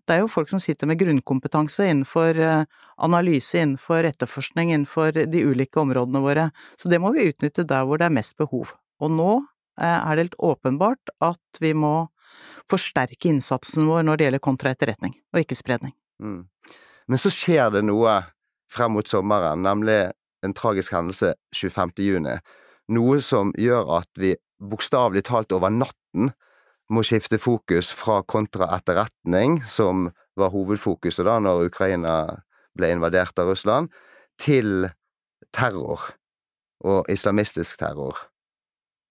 Det 0.09 0.17
er 0.17 0.23
jo 0.23 0.33
folk 0.33 0.49
som 0.51 0.61
sitter 0.61 0.89
med 0.89 0.99
grunnkompetanse 1.03 1.85
innenfor 1.91 2.41
eh, 2.41 2.65
analyse, 3.05 3.61
innenfor 3.61 4.09
etterforskning, 4.09 4.73
innenfor 4.73 5.13
de 5.29 5.45
ulike 5.45 5.81
områdene 5.85 6.25
våre, 6.25 6.49
så 6.81 6.89
det 6.89 7.01
må 7.05 7.13
vi 7.15 7.29
utnytte 7.29 7.69
der 7.69 7.85
hvor 7.85 8.01
det 8.01 8.09
er 8.09 8.17
mest 8.17 8.39
behov. 8.41 8.73
Og 9.05 9.13
nå 9.13 9.33
er 9.75 10.15
det 10.15 10.29
helt 10.29 10.37
åpenbart 10.39 11.11
at 11.25 11.59
vi 11.59 11.73
må 11.75 12.07
forsterke 12.71 13.29
innsatsen 13.29 13.87
vår 13.89 14.07
når 14.07 14.19
det 14.19 14.27
gjelder 14.29 14.45
kontraetterretning 14.45 15.15
og 15.35 15.43
ikke-spredning. 15.43 15.95
Mm. 16.23 16.45
Men 17.11 17.21
så 17.21 17.33
skjer 17.33 17.73
det 17.75 17.85
noe 17.85 18.21
frem 18.73 18.95
mot 18.97 19.09
sommeren, 19.09 19.63
nemlig 19.65 19.99
en 20.45 20.55
tragisk 20.57 20.95
hendelse 20.95 21.35
25. 21.55 21.93
juni. 22.05 22.39
Noe 22.93 23.21
som 23.25 23.53
gjør 23.61 23.91
at 24.01 24.11
vi 24.21 24.35
bokstavelig 24.61 25.25
talt 25.29 25.53
over 25.57 25.73
natten 25.73 26.33
må 26.93 27.05
skifte 27.07 27.41
fokus 27.41 27.91
fra 27.97 28.21
kontraetterretning, 28.29 29.63
som 29.65 30.11
var 30.37 30.53
hovedfokuset 30.53 31.25
da 31.27 31.39
når 31.41 31.71
Ukraina 31.71 32.17
ble 32.77 32.91
invadert 32.93 33.39
av 33.41 33.53
Russland, 33.53 33.93
til 34.41 34.89
terror 35.55 36.11
og 36.85 37.09
islamistisk 37.13 37.79
terror. 37.81 38.19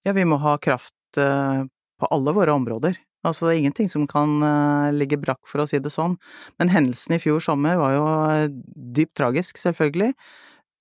Ja, 0.03 0.13
vi 0.13 0.25
må 0.27 0.37
ha 0.43 0.57
kraft 0.61 1.17
uh, 1.17 1.63
på 1.99 2.09
alle 2.11 2.33
våre 2.35 2.53
områder. 2.53 2.97
Altså, 3.23 3.47
det 3.47 3.53
er 3.53 3.61
ingenting 3.61 3.89
som 3.91 4.05
kan 4.09 4.35
uh, 4.43 4.91
ligge 4.95 5.19
brakk, 5.19 5.41
for 5.47 5.63
å 5.63 5.67
si 5.69 5.79
det 5.79 5.93
sånn. 5.93 6.17
Men 6.59 6.71
hendelsen 6.73 7.15
i 7.15 7.21
fjor 7.23 7.43
sommer 7.43 7.79
var 7.79 7.95
jo 7.95 8.03
uh, 8.07 8.47
dypt 8.95 9.15
tragisk, 9.19 9.59
selvfølgelig. 9.61 10.11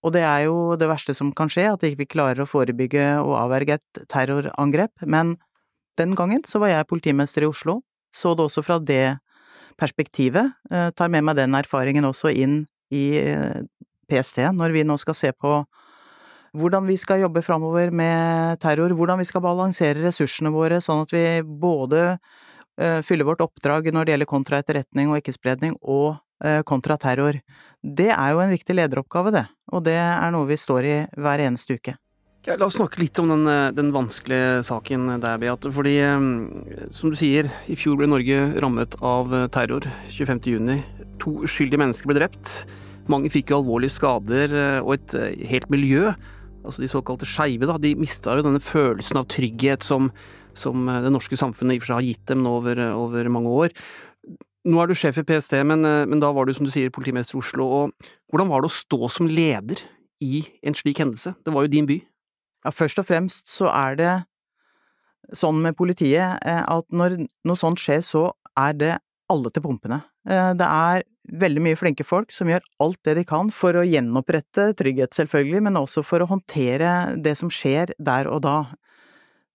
Og 0.02 0.14
det 0.16 0.24
er 0.26 0.48
jo 0.48 0.74
det 0.78 0.88
verste 0.90 1.14
som 1.14 1.30
kan 1.38 1.50
skje, 1.52 1.68
at 1.70 1.84
vi 1.84 1.92
ikke 1.94 2.16
klarer 2.16 2.42
å 2.42 2.48
forebygge 2.50 3.06
og 3.22 3.36
avverge 3.44 3.78
et 3.78 4.02
terrorangrep. 4.10 5.06
Men 5.06 5.36
den 6.00 6.16
gangen 6.18 6.42
så 6.48 6.58
var 6.62 6.72
jeg 6.72 6.88
politimester 6.90 7.46
i 7.46 7.50
Oslo, 7.50 7.78
så 8.10 8.34
det 8.34 8.48
også 8.48 8.64
fra 8.66 8.80
det 8.82 9.18
perspektivet. 9.78 10.50
tar 10.98 11.08
med 11.08 11.24
meg 11.24 11.38
den 11.38 11.54
erfaringen 11.56 12.04
også 12.04 12.32
inn 12.34 12.64
i 12.92 13.22
PST 14.10 14.42
når 14.52 14.74
vi 14.74 14.82
nå 14.84 14.98
skal 15.00 15.16
se 15.16 15.30
på 15.32 15.62
hvordan 16.56 16.86
vi 16.86 16.98
skal 17.00 17.22
jobbe 17.22 17.42
framover 17.44 17.92
med 17.94 18.60
terror, 18.60 18.92
hvordan 18.96 19.20
vi 19.22 19.28
skal 19.28 19.44
balansere 19.44 20.02
ressursene 20.04 20.52
våre 20.52 20.82
sånn 20.84 21.02
at 21.06 21.14
vi 21.14 21.24
både 21.42 22.02
uh, 22.12 23.00
fyller 23.06 23.28
vårt 23.28 23.44
oppdrag 23.44 23.88
når 23.92 24.04
det 24.04 24.14
gjelder 24.14 24.32
kontraetterretning 24.34 25.12
og 25.12 25.20
ikke-spredning, 25.22 25.78
og 25.80 26.18
uh, 26.44 26.60
kontraterror. 26.68 27.40
Det 27.82 28.10
er 28.12 28.34
jo 28.34 28.44
en 28.44 28.52
viktig 28.52 28.76
lederoppgave, 28.76 29.32
det, 29.34 29.46
og 29.72 29.84
det 29.88 29.96
er 29.96 30.32
noe 30.34 30.48
vi 30.50 30.60
står 30.60 30.88
i 30.88 30.96
hver 31.16 31.44
eneste 31.46 31.78
uke. 31.80 31.96
Ja, 32.42 32.56
la 32.58 32.66
oss 32.66 32.74
snakke 32.74 32.98
litt 32.98 33.14
om 33.22 33.28
den, 33.30 33.46
eh, 33.46 33.68
den 33.70 33.92
vanskelige 33.94 34.64
saken 34.66 35.20
der, 35.22 35.36
Beate. 35.38 35.70
Fordi, 35.70 35.92
som 36.90 37.12
du 37.12 37.14
sier, 37.14 37.46
i 37.70 37.76
fjor 37.78 38.00
ble 38.00 38.08
Norge 38.10 38.58
rammet 38.58 38.96
av 38.98 39.30
terror 39.54 39.86
25.6. 40.10 40.82
To 41.22 41.36
uskyldige 41.46 41.78
mennesker 41.78 42.10
ble 42.10 42.18
drept. 42.18 42.66
Mange 43.06 43.30
fikk 43.30 43.54
jo 43.54 43.60
alvorlige 43.60 43.94
skader, 43.94 44.56
og 44.82 44.96
et 44.96 45.14
helt 45.52 45.70
miljø 45.70 46.10
altså 46.62 46.84
de 46.84 46.90
såkalte 46.90 47.28
skeive, 47.28 47.68
de 47.82 47.94
mista 47.98 48.36
jo 48.38 48.46
denne 48.46 48.62
følelsen 48.62 49.20
av 49.20 49.28
trygghet 49.32 49.84
som, 49.86 50.10
som 50.54 50.86
det 50.86 51.12
norske 51.12 51.38
samfunnet 51.38 51.76
i 51.76 51.80
og 51.80 51.84
for 51.84 51.92
seg 51.92 52.00
har 52.00 52.08
gitt 52.08 52.24
dem 52.30 52.42
nå 52.44 52.56
over, 52.60 52.82
over 52.94 53.30
mange 53.32 53.52
år. 53.66 53.76
Nå 54.62 54.78
er 54.78 54.90
du 54.90 54.94
sjef 54.94 55.18
i 55.18 55.26
PST, 55.26 55.56
men, 55.66 55.82
men, 55.82 56.20
da 56.22 56.30
var 56.34 56.46
du 56.46 56.54
som 56.54 56.66
du 56.66 56.70
sier 56.70 56.92
politimester 56.94 57.34
i 57.34 57.40
Oslo. 57.40 57.66
og 57.66 58.10
Hvordan 58.30 58.52
var 58.52 58.62
det 58.62 58.70
å 58.70 58.76
stå 58.76 59.10
som 59.10 59.26
leder 59.26 59.82
i 60.22 60.44
en 60.62 60.76
slik 60.78 61.02
hendelse? 61.02 61.34
Det 61.42 61.54
var 61.54 61.66
jo 61.66 61.72
din 61.72 61.88
by. 61.88 61.98
Ja, 62.62 62.70
Først 62.70 63.00
og 63.02 63.08
fremst 63.08 63.50
så 63.50 63.66
er 63.74 63.98
det 63.98 64.12
sånn 65.38 65.60
med 65.64 65.76
politiet 65.78 66.38
eh, 66.46 66.62
at 66.62 66.86
når 66.94 67.24
noe 67.48 67.58
sånt 67.58 67.80
skjer, 67.82 68.02
så 68.06 68.28
er 68.58 68.76
det 68.78 68.92
alle 69.32 69.52
til 69.54 69.64
pumpene. 69.64 70.02
Eh, 70.28 70.52
det 70.58 70.68
er 70.68 71.04
veldig 71.30 71.62
mye 71.62 71.78
flinke 71.78 72.04
folk 72.06 72.32
som 72.34 72.50
gjør 72.50 72.64
alt 72.82 72.98
det 73.06 73.14
de 73.20 73.24
kan 73.28 73.50
for 73.54 73.76
å 73.78 73.84
gjenopprette 73.86 74.72
trygghet, 74.78 75.14
selvfølgelig, 75.14 75.62
men 75.68 75.78
også 75.80 76.04
for 76.06 76.22
å 76.22 76.28
håndtere 76.30 77.14
det 77.22 77.36
som 77.38 77.50
skjer 77.52 77.94
der 78.02 78.30
og 78.30 78.42
da. 78.46 78.56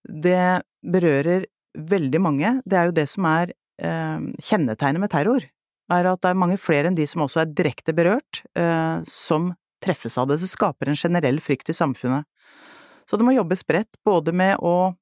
Det 0.07 0.63
berører 0.87 1.47
veldig 1.77 2.21
mange. 2.23 2.55
Det 2.65 2.79
er 2.79 2.89
jo 2.89 2.97
det 2.97 3.07
som 3.11 3.27
er 3.29 3.51
eh, 3.83 4.19
kjennetegnet 4.49 5.03
med 5.03 5.11
terror, 5.13 5.43
er 5.93 6.09
at 6.11 6.23
det 6.23 6.31
er 6.31 6.39
mange 6.39 6.59
flere 6.59 6.89
enn 6.89 6.97
de 6.97 7.07
som 7.07 7.23
også 7.23 7.43
er 7.43 7.51
direkte 7.55 7.95
berørt, 7.95 8.43
eh, 8.59 9.03
som 9.07 9.51
treffes 9.83 10.17
av 10.17 10.29
det. 10.29 10.39
Det 10.41 10.49
skaper 10.51 10.91
en 10.91 10.99
generell 10.99 11.41
frykt 11.43 11.69
i 11.71 11.77
samfunnet. 11.77 12.27
Så 13.07 13.19
det 13.19 13.27
må 13.27 13.35
jobbes 13.35 13.63
bredt, 13.67 13.99
både 14.07 14.33
med 14.35 14.57
å 14.59 14.95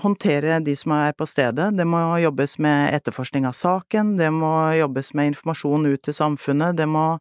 håndtere 0.00 0.58
de 0.64 0.74
som 0.76 0.94
er 0.96 1.12
på 1.12 1.26
stedet. 1.28 1.70
Det 1.76 1.84
må 1.84 2.00
jobbes 2.22 2.56
med 2.62 2.94
etterforskning 2.96 3.46
av 3.48 3.56
saken, 3.56 4.16
det 4.16 4.30
må 4.32 4.52
jobbes 4.78 5.12
med 5.18 5.34
informasjon 5.34 5.90
ut 5.90 6.02
til 6.06 6.16
samfunnet, 6.16 6.76
det 6.78 6.86
må 6.88 7.18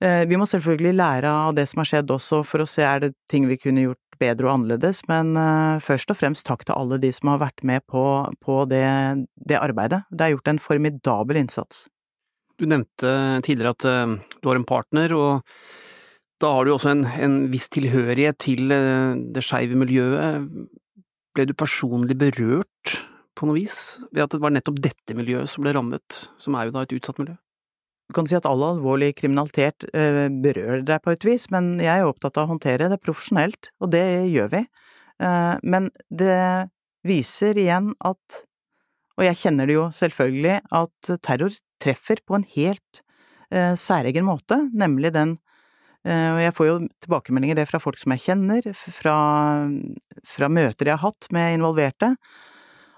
eh, 0.00 0.24
Vi 0.28 0.38
må 0.40 0.48
selvfølgelig 0.48 0.94
lære 0.96 1.28
av 1.28 1.54
det 1.58 1.66
som 1.68 1.82
har 1.82 1.90
skjedd 1.90 2.14
også, 2.16 2.42
for 2.48 2.64
å 2.64 2.68
se 2.68 2.86
er 2.86 3.04
det 3.04 3.12
ting 3.28 3.48
vi 3.50 3.60
kunne 3.60 3.90
gjort 3.90 4.18
bedre 4.20 4.48
og 4.48 4.54
annerledes, 4.54 5.02
men 5.08 5.36
eh, 5.36 5.84
først 5.84 6.12
og 6.12 6.20
fremst 6.22 6.48
takk 6.48 6.64
til 6.64 6.76
alle 6.76 7.00
de 7.02 7.12
som 7.12 7.34
har 7.34 7.44
vært 7.44 7.64
med 7.64 7.84
på, 7.88 8.04
på 8.40 8.64
det, 8.70 8.88
det 9.36 9.60
arbeidet. 9.60 10.02
Det 10.08 10.26
er 10.26 10.34
gjort 10.36 10.54
en 10.54 10.64
formidabel 10.64 11.44
innsats. 11.44 11.86
Du 12.60 12.66
nevnte 12.68 13.40
tidligere 13.44 13.72
at 13.72 13.84
du 14.40 14.48
har 14.48 14.58
en 14.58 14.68
partner, 14.68 15.12
og 15.16 15.46
da 16.40 16.50
har 16.56 16.64
du 16.64 16.74
også 16.74 16.90
en, 16.92 17.06
en 17.20 17.38
viss 17.52 17.70
tilhørighet 17.72 18.36
til 18.40 18.68
det 18.68 19.44
skeive 19.44 19.76
miljøet. 19.80 20.44
Ble 21.36 21.46
du 21.46 21.54
personlig 21.54 22.16
berørt 22.18 22.96
på 23.38 23.46
noe 23.46 23.60
vis 23.60 24.00
ved 24.10 24.24
at 24.24 24.34
det 24.34 24.40
var 24.42 24.52
nettopp 24.54 24.80
dette 24.82 25.16
miljøet 25.16 25.50
som 25.50 25.64
ble 25.64 25.74
rammet, 25.76 26.24
som 26.42 26.56
er 26.58 26.68
jo 26.68 26.74
da 26.74 26.84
et 26.84 26.94
utsatt 26.96 27.20
miljø? 27.22 27.36
Du 28.10 28.16
kan 28.16 28.26
si 28.26 28.34
at 28.34 28.46
all 28.50 28.62
alvorlig 28.66 29.12
kriminalitet 29.20 29.86
eh, 29.94 30.24
berører 30.42 30.82
deg 30.82 31.02
på 31.04 31.12
et 31.14 31.24
vis, 31.28 31.46
men 31.54 31.76
jeg 31.78 32.02
er 32.02 32.08
opptatt 32.08 32.40
av 32.40 32.48
å 32.48 32.56
håndtere 32.56 32.88
det 32.90 32.98
profesjonelt, 32.98 33.70
og 33.78 33.92
det 33.94 34.02
gjør 34.32 34.50
vi. 34.56 34.64
Eh, 35.22 35.54
men 35.62 35.86
det 36.10 36.40
viser 37.06 37.60
igjen 37.62 37.92
at, 38.02 38.40
og 39.14 39.26
jeg 39.28 39.38
kjenner 39.44 39.70
det 39.70 39.76
jo 39.76 39.86
selvfølgelig, 39.94 40.56
at 40.74 41.12
terror 41.22 41.54
treffer 41.80 42.18
på 42.26 42.40
en 42.40 42.48
helt 42.56 43.02
eh, 43.54 43.78
særegen 43.78 44.26
måte, 44.26 44.58
nemlig 44.74 45.14
den 45.14 45.36
og 46.06 46.38
jeg 46.40 46.54
får 46.56 46.68
jo 46.68 46.76
tilbakemeldinger 47.04 47.58
det 47.60 47.66
fra 47.68 47.80
folk 47.82 47.98
som 48.00 48.14
jeg 48.14 48.24
kjenner, 48.24 48.70
fra, 48.74 49.16
fra 50.24 50.48
møter 50.48 50.88
jeg 50.88 50.96
har 50.96 51.10
hatt 51.10 51.28
med 51.34 51.58
involverte. 51.58 52.14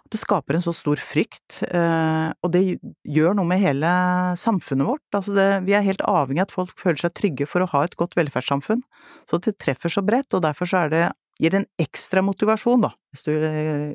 At 0.02 0.14
det 0.14 0.21
skaper 0.21 0.59
en 0.59 0.64
så 0.64 0.75
stor 0.76 1.00
frykt, 1.02 1.62
eh, 1.66 2.28
og 2.44 2.52
det 2.54 2.62
gjør 3.09 3.35
noe 3.38 3.49
med 3.49 3.62
hele 3.62 3.90
samfunnet 4.38 4.87
vårt. 4.87 5.06
Altså 5.16 5.35
det, 5.35 5.49
vi 5.66 5.75
er 5.78 5.87
helt 5.87 6.04
avhengig 6.06 6.44
av 6.44 6.50
at 6.50 6.54
folk 6.54 6.76
føler 6.78 7.00
seg 7.00 7.14
trygge 7.16 7.49
for 7.49 7.64
å 7.64 7.71
ha 7.73 7.82
et 7.87 7.97
godt 7.99 8.14
velferdssamfunn. 8.18 8.85
Så 9.26 9.40
det 9.42 9.56
treffer 9.62 9.92
så 9.92 10.04
bredt, 10.04 10.30
og 10.37 10.44
derfor 10.44 10.68
så 10.68 10.85
er 10.85 10.92
det 10.92 11.04
gir 11.40 11.56
en 11.56 11.66
ekstra 11.80 12.23
motivasjon, 12.23 12.85
da, 12.85 12.92
hvis, 13.11 13.25
du, 13.26 13.32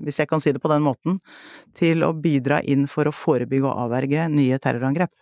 hvis 0.04 0.20
jeg 0.20 0.30
kan 0.30 0.42
si 0.44 0.52
det 0.56 0.62
på 0.64 0.72
den 0.72 0.84
måten, 0.86 1.20
til 1.78 2.04
å 2.04 2.12
bidra 2.18 2.60
inn 2.66 2.88
for 2.92 3.08
å 3.08 3.16
forebygge 3.16 3.70
og 3.70 3.86
avverge 3.86 4.28
nye 4.34 4.58
terrorangrep. 4.62 5.14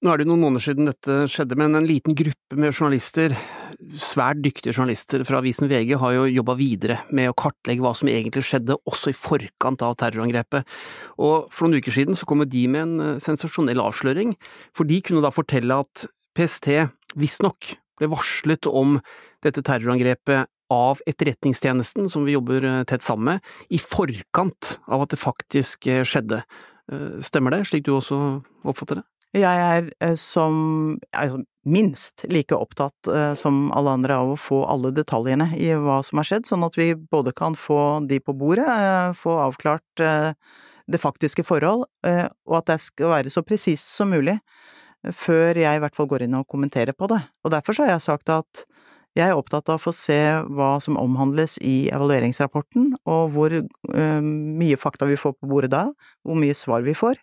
Nå 0.00 0.08
er 0.08 0.22
det 0.22 0.30
noen 0.30 0.40
måneder 0.40 0.62
siden 0.64 0.86
dette 0.88 1.14
skjedde, 1.28 1.58
men 1.60 1.76
en 1.76 1.84
liten 1.84 2.14
gruppe 2.16 2.56
med 2.56 2.72
journalister, 2.72 3.34
svært 4.00 4.38
dyktige 4.40 4.72
journalister 4.72 5.20
fra 5.28 5.42
avisen 5.42 5.68
VG, 5.68 5.92
har 6.00 6.14
jo 6.14 6.22
jobba 6.38 6.54
videre 6.56 6.96
med 7.12 7.28
å 7.28 7.34
kartlegge 7.36 7.84
hva 7.84 7.92
som 7.98 8.08
egentlig 8.08 8.46
skjedde, 8.48 8.78
også 8.88 9.12
i 9.12 9.18
forkant 9.18 9.84
av 9.84 9.98
terrorangrepet. 10.00 10.64
Og 11.20 11.52
for 11.52 11.68
noen 11.68 11.84
uker 11.84 11.92
siden 11.98 12.16
så 12.16 12.24
kom 12.24 12.40
de 12.48 12.64
med 12.72 12.86
en 12.86 13.04
eh, 13.10 13.20
sensasjonell 13.20 13.84
avsløring, 13.84 14.32
for 14.72 14.88
de 14.88 15.02
kunne 15.04 15.20
da 15.20 15.34
fortelle 15.36 15.82
at 15.84 16.06
PST 16.32 16.70
visstnok 17.20 17.74
ble 18.00 18.08
varslet 18.16 18.72
om 18.72 18.96
dette 19.44 19.60
terrorangrepet 19.68 20.48
av 20.72 21.04
Etterretningstjenesten, 21.12 22.08
som 22.08 22.24
vi 22.24 22.38
jobber 22.38 22.64
eh, 22.64 22.82
tett 22.88 23.04
sammen 23.04 23.34
med, 23.34 23.54
i 23.68 23.84
forkant 23.84 24.78
av 24.88 25.04
at 25.04 25.12
det 25.12 25.20
faktisk 25.20 25.92
eh, 25.92 26.06
skjedde. 26.08 26.40
Stemmer 27.22 27.52
det, 27.54 27.66
slik 27.68 27.84
du 27.86 27.92
også 27.94 28.16
oppfatter 28.66 28.98
det? 28.98 29.10
Jeg 29.36 29.62
er 29.62 29.90
eh, 30.02 30.16
som 30.18 30.96
altså, 31.14 31.44
minst 31.70 32.24
like 32.32 32.56
opptatt 32.56 33.06
eh, 33.06 33.34
som 33.38 33.68
alle 33.76 33.92
andre 33.94 34.16
av 34.18 34.32
å 34.32 34.40
få 34.40 34.64
alle 34.66 34.90
detaljene 34.94 35.52
i 35.54 35.68
hva 35.78 36.00
som 36.06 36.18
har 36.18 36.26
skjedd, 36.26 36.48
sånn 36.50 36.66
at 36.66 36.78
vi 36.78 36.92
både 36.98 37.34
kan 37.36 37.54
få 37.54 38.00
de 38.10 38.18
på 38.24 38.34
bordet, 38.34 38.66
eh, 38.66 39.12
få 39.14 39.36
avklart 39.46 40.02
det 40.90 40.98
faktiske 40.98 41.44
forhold, 41.46 41.84
og 42.02 42.54
at 42.58 42.66
det 42.66 42.80
skal 42.82 43.12
være 43.12 43.30
så 43.30 43.44
presist 43.46 43.92
som 43.94 44.08
mulig 44.10 44.40
før 45.14 45.60
jeg 45.60 45.78
i 45.78 45.82
hvert 45.84 45.94
fall 45.94 46.08
går 46.10 46.24
inn 46.24 46.34
og 46.34 46.48
kommenterer 46.50 46.96
på 46.98 47.06
det. 47.12 47.20
Og 47.46 47.52
derfor 47.54 47.76
så 47.76 47.84
har 47.84 47.92
jeg 47.92 48.02
sagt 48.08 48.32
at 48.34 48.64
jeg 49.14 49.30
er 49.30 49.38
opptatt 49.38 49.70
av 49.70 49.78
å 49.78 49.84
få 49.84 49.92
se 49.94 50.18
hva 50.50 50.72
som 50.82 50.98
omhandles 50.98 51.60
i 51.62 51.92
evalueringsrapporten, 51.94 52.90
og 53.06 53.30
hvor 53.36 53.54
mye 53.94 54.80
fakta 54.82 55.06
vi 55.06 55.20
får 55.20 55.36
på 55.38 55.52
bordet 55.52 55.70
da, 55.76 55.84
hvor 56.26 56.42
mye 56.42 56.58
svar 56.58 56.82
vi 56.82 56.96
får. 56.98 57.22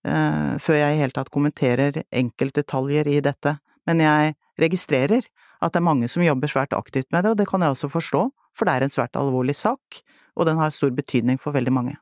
Eh, 0.00 0.52
før 0.62 0.78
jeg 0.78 0.96
i 0.96 1.00
hele 1.02 1.12
tatt 1.12 1.32
kommenterer 1.32 2.02
enkeltdetaljer 2.08 3.08
i 3.10 3.18
dette. 3.24 3.56
Men 3.88 4.00
jeg 4.00 4.34
registrerer 4.60 5.26
at 5.60 5.74
det 5.74 5.80
er 5.80 5.84
mange 5.84 6.08
som 6.08 6.24
jobber 6.24 6.48
svært 6.48 6.76
aktivt 6.76 7.10
med 7.12 7.24
det, 7.24 7.34
og 7.34 7.40
det 7.40 7.48
kan 7.50 7.60
jeg 7.60 7.74
også 7.74 7.90
forstå, 7.92 8.22
for 8.56 8.66
det 8.66 8.76
er 8.76 8.86
en 8.86 8.92
svært 8.92 9.18
alvorlig 9.18 9.56
sak, 9.58 10.00
og 10.36 10.48
den 10.48 10.60
har 10.60 10.72
stor 10.72 10.92
betydning 10.96 11.40
for 11.40 11.52
veldig 11.52 11.74
mange. 11.74 11.98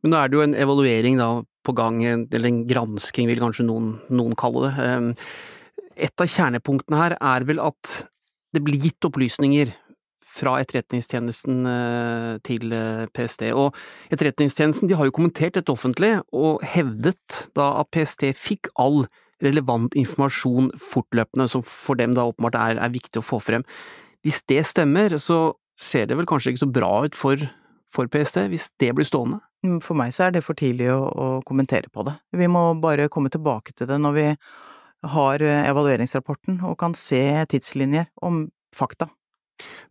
Men 0.00 0.12
nå 0.12 0.20
er 0.20 0.30
det 0.30 0.38
jo 0.38 0.44
en 0.46 0.56
evaluering 0.56 1.18
da 1.20 1.28
på 1.64 1.74
gang, 1.76 2.00
eller 2.04 2.48
en 2.48 2.62
gransking 2.68 3.28
vil 3.28 3.40
kanskje 3.40 3.66
noen, 3.68 3.94
noen 4.12 4.32
kalle 4.38 4.70
det. 4.70 4.88
Eh, 4.88 6.08
et 6.08 6.24
av 6.24 6.32
kjernepunktene 6.32 6.98
her 6.98 7.18
er 7.20 7.44
vel 7.48 7.60
at 7.60 8.06
det 8.52 8.60
blir 8.64 8.80
gitt 8.80 9.04
opplysninger 9.08 9.70
fra 10.32 10.54
Etterretningstjenesten 10.62 11.66
til 12.46 12.72
PST. 13.12 13.50
Og 13.52 13.76
Etterretningstjenesten 14.14 14.88
de 14.88 14.96
har 14.96 15.08
jo 15.08 15.14
kommentert 15.14 15.58
dette 15.58 15.74
offentlig, 15.74 16.14
og 16.32 16.64
hevdet 16.64 17.42
da 17.58 17.68
at 17.82 17.90
PST 17.92 18.30
fikk 18.38 18.72
all 18.80 19.04
relevant 19.42 19.94
informasjon 19.98 20.70
fortløpende, 20.80 21.48
som 21.50 21.64
for 21.66 21.98
dem 21.98 22.14
da 22.16 22.26
åpenbart 22.30 22.58
er, 22.58 22.80
er 22.80 22.94
viktig 22.94 23.20
å 23.20 23.26
få 23.26 23.40
frem. 23.42 23.66
Hvis 24.22 24.42
det 24.50 24.62
stemmer, 24.68 25.16
så 25.18 25.54
ser 25.78 26.08
det 26.08 26.18
vel 26.18 26.28
kanskje 26.30 26.52
ikke 26.52 26.64
så 26.64 26.70
bra 26.70 26.92
ut 27.06 27.18
for, 27.18 27.40
for 27.92 28.10
PST, 28.10 28.46
hvis 28.52 28.70
det 28.82 28.92
blir 28.96 29.08
stående? 29.08 29.42
Mm, 29.66 29.78
for 29.82 29.98
meg 29.98 30.14
så 30.14 30.26
er 30.26 30.36
det 30.36 30.44
for 30.46 30.58
tidlig 30.58 30.90
å, 30.94 31.00
å, 31.06 31.26
kommentere 31.46 31.90
på 31.92 32.04
det. 32.06 32.16
Vi 32.34 32.50
må 32.50 32.72
bare 32.82 33.10
komme 33.12 33.30
tilbake 33.32 33.74
til 33.76 33.90
det 33.90 33.98
når 34.02 34.16
vi 34.16 34.28
har 35.12 35.42
eh, 35.42 35.64
evalueringsrapporten 35.70 36.60
og 36.66 36.78
kan 36.80 36.94
se 36.98 37.22
tidslinjer 37.50 38.08
om 38.26 38.44
fakta. 38.74 39.10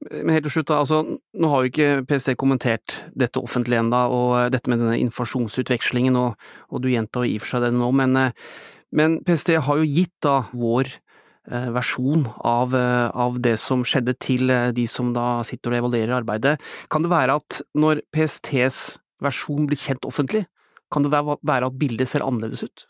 Men 0.01 0.33
helt 0.33 0.47
til 0.47 0.55
slutt, 0.57 0.69
da, 0.71 0.79
altså, 0.81 1.01
nå 1.37 1.51
har 1.51 1.61
jo 1.61 1.71
ikke 1.71 1.89
PST 2.09 2.33
kommentert 2.39 2.97
dette 3.17 3.41
offentlig 3.41 3.77
ennå, 3.79 4.01
og 4.11 4.33
eh, 4.39 4.49
dette 4.53 4.71
med 4.71 4.81
denne 4.81 4.97
informasjonsutvekslingen, 5.03 6.17
og, 6.17 6.49
og 6.73 6.83
du 6.83 6.89
gjentar 6.91 7.27
i 7.29 7.37
og 7.37 7.45
for 7.45 7.55
seg 7.55 7.67
det 7.67 7.71
nå, 7.77 7.91
men, 7.95 8.17
eh, 8.17 8.51
men 8.97 9.19
PST 9.27 9.53
har 9.67 9.79
jo 9.79 9.87
gitt 9.87 10.15
da 10.25 10.41
vår 10.51 10.89
eh, 10.89 11.69
versjon 11.77 12.25
av, 12.37 12.75
av, 12.75 13.37
det 13.45 13.55
som 13.61 13.85
skjedde 13.87 14.17
til 14.19 14.51
de 14.75 14.87
som 14.89 15.13
da 15.15 15.45
sitter 15.47 15.75
og 15.75 15.83
evaluerer 15.83 16.17
arbeidet. 16.17 16.57
Kan 16.91 17.05
det 17.05 17.13
være 17.13 17.37
at 17.39 17.61
når 17.77 18.03
PSTs 18.11 18.81
versjon 19.21 19.69
blir 19.69 19.79
kjent 19.79 20.09
offentlig, 20.09 20.47
kan 20.91 21.05
det 21.05 21.13
være 21.13 21.69
at 21.69 21.77
bildet 21.79 22.09
ser 22.09 22.25
annerledes 22.25 22.65
ut? 22.65 22.89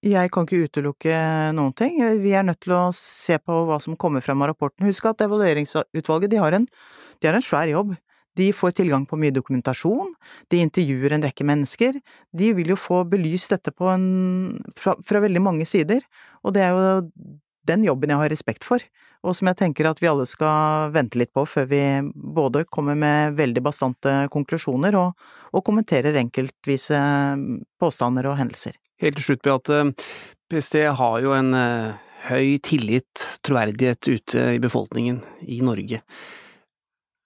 Jeg 0.00 0.30
kan 0.32 0.46
ikke 0.46 0.64
utelukke 0.64 1.16
noen 1.52 1.74
ting. 1.76 1.98
Vi 2.22 2.30
er 2.32 2.44
nødt 2.46 2.62
til 2.64 2.72
å 2.72 2.86
se 2.96 3.36
på 3.36 3.56
hva 3.68 3.76
som 3.84 3.98
kommer 4.00 4.24
frem 4.24 4.40
av 4.40 4.54
rapporten. 4.54 4.86
Husk 4.88 5.10
at 5.10 5.20
evalueringsutvalget 5.26 6.32
de 6.32 6.38
har, 6.40 6.56
en, 6.56 6.64
de 7.20 7.28
har 7.28 7.36
en 7.36 7.44
svær 7.44 7.68
jobb. 7.68 7.92
De 8.38 8.46
får 8.56 8.78
tilgang 8.78 9.04
på 9.04 9.18
mye 9.20 9.34
dokumentasjon, 9.34 10.14
de 10.48 10.62
intervjuer 10.62 11.12
en 11.12 11.26
rekke 11.26 11.44
mennesker. 11.44 11.98
De 12.32 12.50
vil 12.56 12.72
jo 12.72 12.78
få 12.78 13.02
belyst 13.10 13.52
dette 13.52 13.74
en, 13.90 14.08
fra, 14.78 14.94
fra 15.04 15.20
veldig 15.20 15.42
mange 15.44 15.66
sider, 15.68 16.04
og 16.46 16.54
det 16.56 16.64
er 16.64 16.72
jo 16.72 17.00
den 17.68 17.84
jobben 17.84 18.14
jeg 18.14 18.22
har 18.22 18.32
respekt 18.32 18.64
for, 18.64 18.80
og 19.20 19.36
som 19.36 19.50
jeg 19.50 19.58
tenker 19.60 19.90
at 19.90 20.00
vi 20.00 20.08
alle 20.08 20.24
skal 20.30 20.94
vente 20.94 21.20
litt 21.20 21.34
på 21.36 21.44
før 21.44 21.66
vi 21.68 21.82
både 22.14 22.64
kommer 22.72 22.96
med 22.96 23.36
veldig 23.36 23.64
bastante 23.66 24.14
konklusjoner 24.32 24.96
og, 24.96 25.26
og 25.52 25.66
kommenterer 25.66 26.16
enkeltvise 26.22 27.02
påstander 27.82 28.30
og 28.30 28.38
hendelser. 28.40 28.78
Helt 29.00 29.16
til 29.16 29.30
slutt, 29.30 29.42
Beate. 29.46 29.80
PST 30.50 30.76
har 30.98 31.20
jo 31.24 31.32
en 31.32 31.54
uh, 31.56 31.96
høy 32.28 32.58
tillit, 32.64 33.40
troverdighet 33.46 34.10
ute 34.10 34.46
i 34.56 34.60
befolkningen 34.60 35.22
i 35.48 35.60
Norge. 35.64 36.02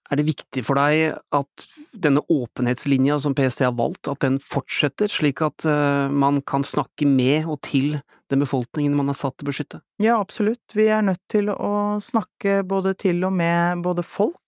Er 0.05 0.19
det 0.19 0.27
viktig 0.27 0.61
for 0.63 0.77
deg 0.77 1.17
at 1.33 1.65
denne 1.91 2.21
åpenhetslinja 2.31 3.17
som 3.19 3.33
PST 3.35 3.65
har 3.65 3.73
valgt, 3.75 4.07
at 4.07 4.21
den 4.23 4.37
fortsetter, 4.39 5.11
slik 5.11 5.41
at 5.43 5.65
uh, 5.67 6.07
man 6.13 6.39
kan 6.47 6.63
snakke 6.63 7.09
med 7.09 7.49
og 7.49 7.59
til 7.65 7.97
den 8.31 8.41
befolkningen 8.45 8.95
man 8.95 9.11
er 9.11 9.17
satt 9.17 9.35
til 9.35 9.49
å 9.49 9.51
beskytte? 9.51 9.81
Ja, 9.99 10.19
absolutt. 10.21 10.63
Vi 10.77 10.87
er 10.87 11.03
nødt 11.03 11.23
til 11.31 11.51
å 11.51 11.99
snakke 11.99 12.61
både 12.63 12.95
til 13.01 13.25
og 13.27 13.35
med 13.35 13.83
både 13.83 14.05
folk, 14.05 14.39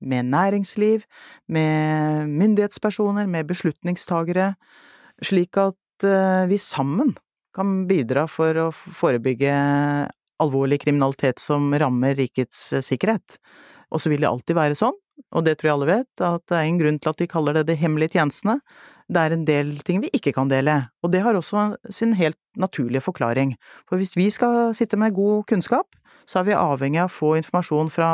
med 0.00 0.32
næringsliv, 0.34 1.06
med 1.48 2.28
myndighetspersoner, 2.28 3.28
med 3.30 3.46
beslutningstagere, 3.48 4.54
slik 5.24 5.56
at 5.60 5.78
Eh, 6.04 6.46
vi 6.46 6.58
sammen 6.58 7.14
kan 7.56 7.86
bidra 7.88 8.26
for 8.28 8.58
å 8.60 8.68
forebygge 8.72 9.54
alvorlig 10.42 10.82
kriminalitet 10.82 11.40
som 11.40 11.72
rammer 11.72 12.16
rikets 12.18 12.72
eh, 12.76 12.84
sikkerhet. 12.84 13.38
Og 13.94 14.02
så 14.02 14.12
vil 14.12 14.20
det 14.20 14.28
alltid 14.28 14.58
være 14.58 14.76
sånn, 14.76 14.96
og 15.32 15.46
det 15.46 15.56
tror 15.56 15.70
jeg 15.70 15.76
alle 15.76 15.88
vet, 15.88 16.10
at 16.20 16.44
det 16.50 16.58
er 16.58 16.66
en 16.66 16.80
grunn 16.80 16.98
til 17.00 17.12
at 17.12 17.22
de 17.22 17.28
kaller 17.30 17.56
det 17.56 17.68
de 17.70 17.78
hemmelige 17.80 18.18
tjenestene. 18.18 18.58
Det 19.08 19.22
er 19.22 19.32
en 19.32 19.46
del 19.48 19.72
ting 19.86 20.02
vi 20.02 20.10
ikke 20.18 20.34
kan 20.36 20.50
dele, 20.50 20.80
og 21.00 21.14
det 21.14 21.22
har 21.24 21.38
også 21.38 21.68
sin 21.94 22.12
helt 22.18 22.38
naturlige 22.58 23.04
forklaring. 23.06 23.54
For 23.88 24.02
hvis 24.02 24.16
vi 24.18 24.26
skal 24.34 24.74
sitte 24.76 24.98
med 25.00 25.14
god 25.16 25.46
kunnskap, 25.48 25.96
så 26.26 26.40
er 26.40 26.48
vi 26.50 26.58
avhengig 26.58 27.00
av 27.04 27.08
å 27.08 27.16
få 27.16 27.36
informasjon 27.38 27.92
fra 27.94 28.10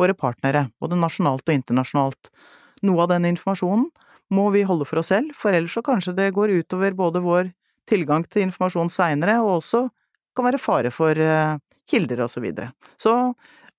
våre 0.00 0.16
partnere, 0.16 0.70
både 0.80 0.98
nasjonalt 0.98 1.44
og 1.44 1.54
internasjonalt. 1.54 2.30
Noe 2.88 3.04
av 3.04 3.12
den 3.12 3.28
informasjonen 3.28 3.90
må 4.34 4.50
vi 4.54 4.64
holde 4.66 4.86
for 4.86 5.00
oss 5.02 5.10
selv, 5.12 5.34
for 5.36 5.54
ellers 5.54 5.74
så 5.74 5.82
kanskje 5.84 6.14
det 6.16 6.30
går 6.36 6.52
utover 6.60 6.94
både 6.96 7.22
vår 7.24 7.50
tilgang 7.90 8.24
til 8.30 8.46
informasjon 8.46 8.92
seinere, 8.92 9.40
og 9.42 9.58
også 9.58 9.86
kan 10.36 10.46
være 10.46 10.60
fare 10.62 10.92
for 10.94 11.18
uh, 11.18 11.58
kilder 11.90 12.22
og 12.24 12.30
så 12.32 12.42
videre. 12.44 12.70
Så 13.00 13.14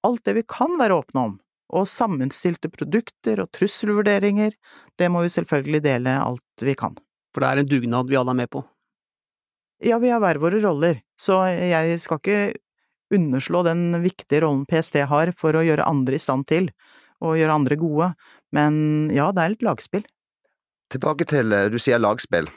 alt 0.04 0.26
det 0.28 0.36
vi 0.42 0.48
kan 0.48 0.76
være 0.80 0.98
åpne 1.00 1.26
om, 1.30 1.38
og 1.72 1.88
sammenstilte 1.88 2.72
produkter 2.74 3.40
og 3.44 3.52
trusselvurderinger, 3.56 4.52
det 5.00 5.08
må 5.12 5.24
vi 5.24 5.32
selvfølgelig 5.32 5.84
dele 5.86 6.18
alt 6.20 6.66
vi 6.66 6.76
kan. 6.76 6.98
For 7.32 7.44
det 7.44 7.52
er 7.52 7.62
en 7.62 7.72
dugnad 7.72 8.12
vi 8.12 8.20
alle 8.20 8.36
er 8.36 8.42
med 8.42 8.52
på? 8.52 8.66
Ja, 9.82 9.98
vi 9.98 10.12
har 10.12 10.20
hver 10.22 10.38
våre 10.42 10.60
roller, 10.62 11.00
så 11.18 11.42
jeg 11.48 11.96
skal 12.04 12.20
ikke 12.20 12.42
underslå 13.12 13.64
den 13.68 13.96
viktige 14.04 14.44
rollen 14.44 14.66
PST 14.70 15.00
har 15.10 15.32
for 15.36 15.56
å 15.58 15.64
gjøre 15.66 15.88
andre 15.88 16.20
i 16.20 16.22
stand 16.22 16.46
til, 16.52 16.70
og 17.22 17.38
gjøre 17.38 17.56
andre 17.56 17.78
gode, 17.78 18.12
men 18.56 18.76
ja, 19.14 19.30
det 19.34 19.44
er 19.44 19.54
litt 19.54 19.66
lagspill. 19.66 20.06
Tilbake 20.92 21.28
til 21.30 21.54
eh, 21.56 21.70
du 21.72 21.80
sier 21.80 22.02
lagspill. 22.02 22.50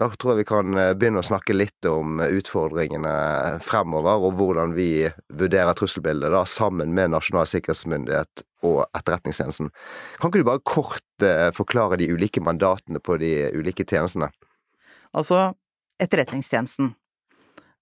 Da 0.00 0.08
tror 0.10 0.32
jeg 0.32 0.42
vi 0.42 0.48
kan 0.48 0.78
eh, 0.80 0.92
begynne 0.96 1.20
å 1.20 1.26
snakke 1.26 1.56
litt 1.56 1.88
om 1.88 2.20
eh, 2.22 2.32
utfordringene 2.38 3.12
fremover, 3.64 4.24
og 4.24 4.38
hvordan 4.38 4.72
vi 4.76 5.04
vurderer 5.28 5.76
trusselbildet 5.76 6.32
da, 6.32 6.44
sammen 6.48 6.94
med 6.96 7.12
Nasjonal 7.12 7.48
sikkerhetsmyndighet 7.50 8.44
og 8.64 8.86
Etterretningstjenesten. 8.96 9.68
Kan 10.20 10.32
ikke 10.32 10.40
du 10.40 10.48
bare 10.48 10.64
kort 10.64 11.00
forklare 11.54 11.96
de 12.00 12.08
ulike 12.10 12.40
mandatene 12.42 12.98
på 12.98 13.14
de 13.20 13.28
ulike 13.54 13.84
tjenestene? 13.86 14.30
Altså, 15.14 15.52
Etterretningstjenesten. 16.02 16.94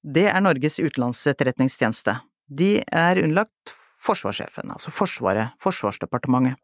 Det 0.03 0.27
er 0.29 0.43
Norges 0.43 0.81
utenlandsetterretningstjeneste. 0.83 2.19
De 2.51 2.75
er 2.83 3.23
underlagt 3.23 3.73
forsvarssjefen, 4.03 4.75
altså 4.75 4.91
Forsvaret, 4.93 5.55
Forsvarsdepartementet. 5.63 6.59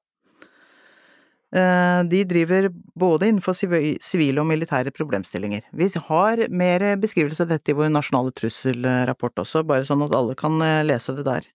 Eh, 1.49 2.01
de 2.05 2.25
driver 2.29 2.69
både 2.99 3.31
innenfor 3.31 3.57
sivile 3.57 4.43
og 4.43 4.49
militære 4.51 4.93
problemstillinger. 4.93 5.65
Vi 5.73 5.89
har 6.09 6.43
mer 6.53 6.85
beskrivelse 7.01 7.47
av 7.47 7.55
dette 7.55 7.73
i 7.73 7.77
vår 7.77 7.93
nasjonale 7.95 8.35
trusselrapport 8.37 9.41
også, 9.45 9.65
bare 9.65 9.87
sånn 9.89 10.05
at 10.05 10.17
alle 10.17 10.37
kan 10.37 10.61
eh, 10.61 10.83
lese 10.85 11.15
det 11.17 11.25
der. 11.25 11.47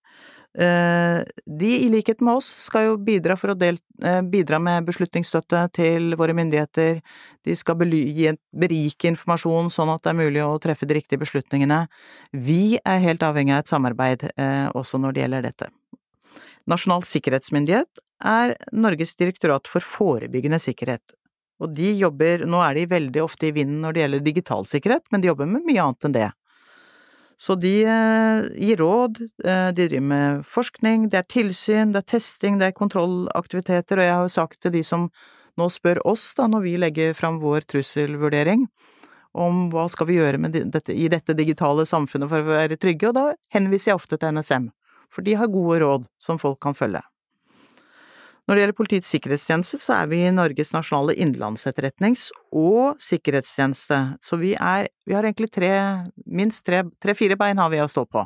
Eh, 0.53 1.19
de, 1.45 1.69
i 1.85 1.91
likhet 1.93 2.23
med 2.25 2.39
oss, 2.39 2.49
skal 2.65 2.87
jo 2.87 2.95
bidra, 3.05 3.37
del, 3.57 3.77
bidra 4.33 4.57
med 4.61 4.87
beslutningsstøtte 4.89 5.61
til 5.77 6.17
våre 6.17 6.33
myndigheter. 6.37 7.03
De 7.45 7.57
skal 7.57 7.77
berike 7.77 9.11
informasjon 9.11 9.69
sånn 9.73 9.93
at 9.93 10.01
det 10.01 10.13
er 10.13 10.21
mulig 10.23 10.41
å 10.41 10.57
treffe 10.61 10.89
de 10.89 10.97
riktige 10.97 11.21
beslutningene. 11.21 11.83
Vi 12.33 12.79
er 12.81 13.05
helt 13.05 13.21
avhengig 13.21 13.53
av 13.53 13.61
et 13.61 13.73
samarbeid 13.73 14.25
også 14.73 15.01
når 15.01 15.13
det 15.13 15.25
gjelder 15.25 15.45
dette. 15.49 15.69
Nasjonal 16.69 17.03
sikkerhetsmyndighet 17.03 17.99
er 18.23 18.55
Norges 18.71 19.15
direktorat 19.19 19.67
for 19.69 19.85
forebyggende 19.85 20.59
sikkerhet. 20.63 21.03
Og 21.63 21.73
de 21.75 21.93
jobber, 21.95 22.45
nå 22.49 22.59
er 22.65 22.77
de 22.77 22.87
veldig 22.91 23.21
ofte 23.23 23.49
i 23.49 23.55
vinden 23.55 23.83
når 23.83 23.93
det 23.93 24.03
gjelder 24.03 24.23
digital 24.25 24.65
sikkerhet, 24.67 25.05
men 25.11 25.21
de 25.23 25.29
jobber 25.29 25.49
med 25.49 25.67
mye 25.67 25.83
annet 25.83 26.07
enn 26.07 26.15
det. 26.15 26.29
Så 27.39 27.55
de 27.59 27.73
eh, 27.89 28.45
gir 28.61 28.79
råd, 28.79 29.19
eh, 29.43 29.69
de 29.75 29.87
driver 29.89 30.07
med 30.09 30.43
forskning, 30.47 31.07
det 31.11 31.19
er 31.21 31.29
tilsyn, 31.29 31.93
det 31.93 32.03
er 32.03 32.09
testing, 32.15 32.59
det 32.59 32.69
er 32.69 32.77
kontrollaktiviteter, 32.77 33.99
og 33.99 34.07
jeg 34.07 34.15
har 34.15 34.27
jo 34.27 34.33
sagt 34.35 34.59
til 34.63 34.75
de 34.75 34.83
som 34.85 35.07
nå 35.59 35.69
spør 35.69 36.01
oss, 36.09 36.31
da, 36.37 36.47
når 36.49 36.65
vi 36.65 36.75
legger 36.81 37.17
fram 37.17 37.39
vår 37.41 37.67
trusselvurdering, 37.69 38.67
om 39.33 39.67
hva 39.73 39.87
skal 39.89 40.09
vi 40.09 40.19
gjøre 40.19 40.39
dette, 40.53 40.93
i 40.93 41.09
dette 41.09 41.35
digitale 41.37 41.87
samfunnet 41.89 42.29
for 42.29 42.41
å 42.41 42.53
være 42.53 42.77
trygge, 42.81 43.09
og 43.09 43.17
da 43.17 43.25
henviser 43.53 43.91
jeg 43.91 44.01
ofte 44.01 44.19
til 44.21 44.37
NSM, 44.37 44.69
for 45.13 45.25
de 45.25 45.37
har 45.37 45.51
gode 45.53 45.81
råd 45.83 46.07
som 46.21 46.41
folk 46.41 46.61
kan 46.63 46.77
følge. 46.77 47.01
Når 48.43 48.55
det 48.55 48.63
gjelder 48.63 48.75
Politiets 48.75 49.09
sikkerhetstjeneste, 49.13 49.77
så 49.79 49.93
er 50.01 50.07
vi 50.11 50.19
i 50.25 50.31
Norges 50.35 50.73
nasjonale 50.73 51.15
innenlandsetterretnings- 51.15 52.27
og 52.51 52.99
sikkerhetstjeneste, 52.99 53.99
så 54.19 54.39
vi 54.41 54.51
er, 54.59 54.89
vi 55.07 55.15
har 55.15 55.23
egentlig 55.23 55.47
tre, 55.53 55.71
minst 56.27 56.67
tre-fire 56.67 57.37
bein 57.39 57.61
har 57.61 57.71
vi 57.71 57.79
å 57.79 57.87
stå 57.87 58.03
på. 58.03 58.25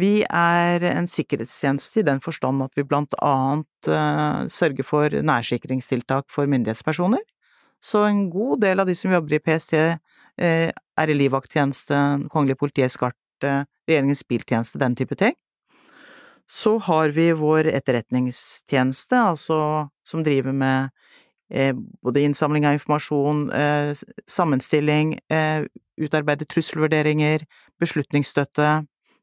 Vi 0.00 0.22
er 0.24 0.84
en 0.94 1.08
sikkerhetstjeneste 1.10 2.00
i 2.00 2.06
den 2.06 2.22
forstand 2.24 2.62
at 2.64 2.72
vi 2.78 2.86
blant 2.86 3.12
annet 3.20 3.90
uh, 3.90 4.46
sørger 4.48 4.86
for 4.86 5.12
nærsikringstiltak 5.12 6.30
for 6.32 6.48
myndighetspersoner, 6.48 7.20
så 7.84 8.06
en 8.08 8.28
god 8.32 8.62
del 8.64 8.80
av 8.80 8.88
de 8.88 8.94
som 8.96 9.12
jobber 9.12 9.36
i 9.36 9.42
PST, 9.42 9.74
eh, 9.78 10.70
er 10.72 11.10
i 11.10 11.14
livvakttjeneste, 11.14 11.98
Kongelig 12.32 12.56
politieskarte, 12.58 13.52
Regjeringens 13.86 14.24
biltjeneste, 14.26 14.80
den 14.82 14.96
type 14.98 15.14
ting. 15.18 15.36
Så 16.48 16.78
har 16.78 17.12
vi 17.12 17.28
vår 17.36 17.68
etterretningstjeneste, 17.68 19.18
altså 19.20 19.58
som 20.08 20.22
driver 20.24 20.54
med 20.56 20.88
eh, 21.52 21.74
både 22.04 22.22
innsamling 22.24 22.64
av 22.66 22.78
informasjon, 22.78 23.50
eh, 23.52 23.92
sammenstilling, 24.24 25.18
eh, 25.28 25.66
utarbeide 26.00 26.48
trusselvurderinger, 26.48 27.44
beslutningsstøtte, 27.80 28.70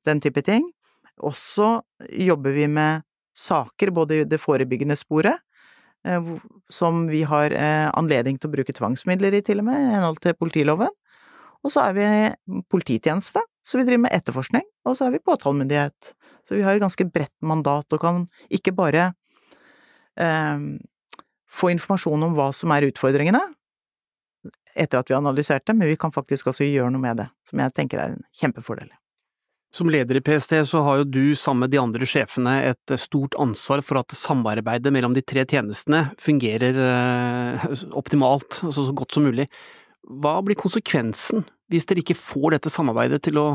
den 0.06 0.22
type 0.22 0.44
ting. 0.46 0.70
Også 1.18 1.80
jobber 2.14 2.54
vi 2.54 2.68
med 2.70 3.02
saker, 3.34 3.90
både 3.90 4.22
i 4.22 4.28
det 4.30 4.40
forebyggende 4.40 4.96
sporet, 5.00 5.42
som 6.70 7.08
vi 7.10 7.24
har 7.26 7.50
anledning 7.98 8.36
til 8.38 8.52
å 8.52 8.54
bruke 8.54 8.76
tvangsmidler 8.78 9.34
i, 9.34 9.40
til 9.42 9.64
og 9.64 9.66
med, 9.66 9.80
i 9.80 9.94
henhold 9.96 10.20
til 10.22 10.36
politiloven. 10.38 10.92
Og 11.66 11.74
så 11.74 11.88
er 11.88 11.96
vi 11.98 12.60
polititjeneste, 12.70 13.42
så 13.66 13.80
vi 13.80 13.86
driver 13.88 14.04
med 14.06 14.14
etterforskning, 14.14 14.66
og 14.86 14.98
så 14.98 15.08
er 15.08 15.16
vi 15.16 15.24
påtalemyndighet. 15.26 16.12
Så 16.46 16.54
vi 16.54 16.62
har 16.62 16.78
et 16.78 16.84
ganske 16.84 17.08
bredt 17.10 17.34
mandat 17.42 17.96
og 17.98 18.02
kan 18.02 18.26
ikke 18.54 18.76
bare 18.78 19.08
eh, 20.22 20.68
få 21.50 21.72
informasjon 21.74 22.28
om 22.28 22.36
hva 22.38 22.52
som 22.54 22.74
er 22.76 22.86
utfordringene, 22.92 23.42
etter 24.76 25.00
at 25.00 25.10
vi 25.10 25.16
har 25.16 25.24
analysert 25.24 25.66
det, 25.66 25.74
men 25.74 25.90
vi 25.90 25.98
kan 25.98 26.14
faktisk 26.14 26.52
også 26.52 26.68
gjøre 26.68 26.92
noe 26.94 27.02
med 27.02 27.24
det, 27.24 27.30
som 27.48 27.64
jeg 27.64 27.74
tenker 27.74 28.02
er 28.04 28.14
en 28.14 28.24
kjempefordel. 28.36 28.92
Som 29.76 29.90
leder 29.92 30.20
i 30.20 30.24
PST 30.24 30.54
så 30.70 30.84
har 30.86 31.02
jo 31.02 31.08
du 31.10 31.24
sammen 31.36 31.66
med 31.66 31.74
de 31.74 31.82
andre 31.82 32.08
sjefene 32.08 32.54
et 32.70 32.94
stort 33.02 33.36
ansvar 33.42 33.82
for 33.84 34.00
at 34.00 34.14
samarbeidet 34.16 34.94
mellom 34.94 35.16
de 35.16 35.24
tre 35.26 35.44
tjenestene 35.44 36.06
fungerer 36.22 36.78
eh, 36.86 37.66
optimalt, 37.98 38.62
altså 38.64 38.86
så 38.86 38.94
godt 38.96 39.18
som 39.18 39.26
mulig. 39.28 39.50
Hva 40.06 40.38
blir 40.46 40.60
konsekvensen 40.60 41.44
hvis 41.72 41.88
dere 41.90 42.04
ikke 42.04 42.18
får 42.18 42.58
dette 42.58 42.72
samarbeidet 42.74 43.22
til 43.26 43.40
å, 43.42 43.48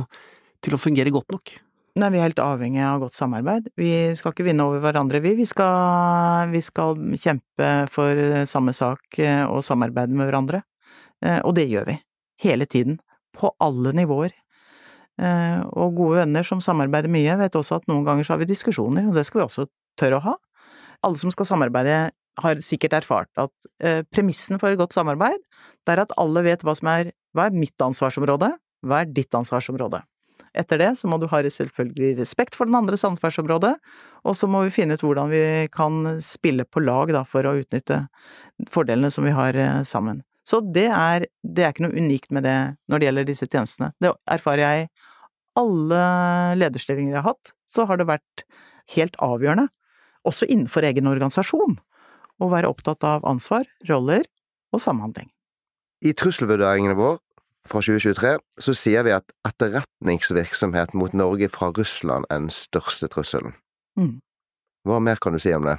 til 0.65 0.77
å 0.77 0.81
fungere 0.81 1.13
godt 1.15 1.35
nok? 1.35 1.53
Nei, 1.99 2.09
vi 2.15 2.21
er 2.21 2.29
helt 2.29 2.43
avhengig 2.43 2.83
av 2.87 3.01
godt 3.03 3.17
samarbeid. 3.19 3.67
Vi 3.79 3.91
skal 4.19 4.33
ikke 4.33 4.47
vinne 4.47 4.65
over 4.69 4.83
hverandre, 4.85 5.19
vi. 5.25 5.35
Vi 5.41 5.47
skal, 5.49 6.47
vi 6.53 6.63
skal 6.63 6.99
kjempe 7.19 7.71
for 7.91 8.21
samme 8.49 8.75
sak 8.77 9.19
eh, 9.19 9.43
og 9.43 9.65
samarbeide 9.67 10.15
med 10.15 10.31
hverandre. 10.31 10.63
Eh, 11.25 11.41
og 11.43 11.57
det 11.59 11.67
gjør 11.69 11.89
vi. 11.91 11.97
Hele 12.45 12.69
tiden. 12.71 13.01
På 13.37 13.51
alle 13.63 13.93
nivåer. 13.99 14.33
Eh, 15.21 15.59
og 15.75 15.99
gode 15.99 16.23
venner 16.23 16.47
som 16.47 16.63
samarbeider 16.65 17.11
mye, 17.13 17.35
vet 17.43 17.59
også 17.59 17.81
at 17.81 17.91
noen 17.91 18.07
ganger 18.07 18.27
så 18.27 18.37
har 18.37 18.41
vi 18.45 18.49
diskusjoner, 18.49 19.11
og 19.11 19.19
det 19.19 19.27
skal 19.29 19.43
vi 19.43 19.47
også 19.49 19.67
tørre 20.01 20.21
å 20.21 20.27
ha. 20.31 20.37
Alle 21.05 21.21
som 21.21 21.33
skal 21.35 21.49
samarbeide, 21.49 21.99
har 22.43 22.61
sikkert 22.65 22.99
erfart 23.01 23.31
at 23.41 23.53
premissen 24.11 24.61
for 24.61 24.73
et 24.73 24.81
godt 24.81 24.97
samarbeid, 24.97 25.41
det 25.87 25.95
er 25.95 26.03
at 26.05 26.15
alle 26.21 26.43
vet 26.47 26.65
hva 26.67 26.75
som 26.79 26.91
er 26.93 27.13
hva 27.37 27.47
er 27.47 27.55
mitt 27.57 27.79
ansvarsområde, 27.83 28.51
hva 28.87 29.03
er 29.03 29.13
ditt 29.15 29.35
ansvarsområde? 29.37 30.03
Etter 30.57 30.81
det 30.83 30.89
så 30.99 31.07
må 31.07 31.21
du 31.21 31.29
ha 31.31 31.41
selvfølgelig 31.45 32.17
respekt 32.19 32.57
for 32.59 32.67
den 32.67 32.79
andres 32.79 33.05
ansvarsområde, 33.07 33.77
og 34.27 34.35
så 34.37 34.49
må 34.51 34.65
vi 34.67 34.75
finne 34.75 34.97
ut 34.99 35.05
hvordan 35.05 35.31
vi 35.31 35.43
kan 35.75 36.17
spille 36.25 36.67
på 36.67 36.83
lag 36.83 37.13
da, 37.15 37.23
for 37.29 37.47
å 37.47 37.55
utnytte 37.61 38.03
fordelene 38.71 39.13
som 39.15 39.27
vi 39.29 39.35
har 39.37 39.55
eh, 39.55 39.83
sammen. 39.87 40.25
Så 40.43 40.59
det 40.65 40.89
er, 40.91 41.29
det 41.45 41.63
er 41.63 41.75
ikke 41.75 41.87
noe 41.87 41.95
unikt 41.95 42.33
med 42.35 42.49
det 42.49 42.59
når 42.91 42.99
det 42.99 43.07
gjelder 43.07 43.29
disse 43.29 43.47
tjenestene. 43.47 43.93
Det 44.03 44.11
erfarer 44.33 44.65
jeg 44.65 44.83
i 44.89 44.91
alle 45.61 46.03
lederstillinger 46.59 47.15
jeg 47.15 47.23
har 47.23 47.37
hatt, 47.37 47.53
så 47.71 47.87
har 47.87 48.01
det 48.01 48.09
vært 48.11 48.45
helt 48.97 49.15
avgjørende, 49.23 49.69
også 50.27 50.49
innenfor 50.51 50.85
egen 50.89 51.07
organisasjon, 51.07 51.79
å 52.41 52.49
være 52.53 52.71
opptatt 52.73 53.05
av 53.07 53.27
ansvar, 53.29 53.69
roller 53.89 54.25
og 54.75 54.83
samhandling. 54.83 55.29
I 56.01 56.15
trusselvurderingene 56.17 56.97
våre 56.97 57.21
fra 57.69 57.83
2023 57.85 58.39
så 58.65 58.75
sier 58.77 59.05
vi 59.05 59.13
at 59.13 59.35
etterretningsvirksomhet 59.47 60.95
mot 60.97 61.13
Norge 61.17 61.51
fra 61.53 61.71
Russland 61.77 62.27
er 62.31 62.41
den 62.47 62.55
største 62.55 63.11
trusselen. 63.13 63.55
Mm. 64.01 64.19
Hva 64.89 65.01
mer 65.05 65.21
kan 65.21 65.37
du 65.37 65.43
si 65.43 65.53
om 65.53 65.67
det? 65.69 65.77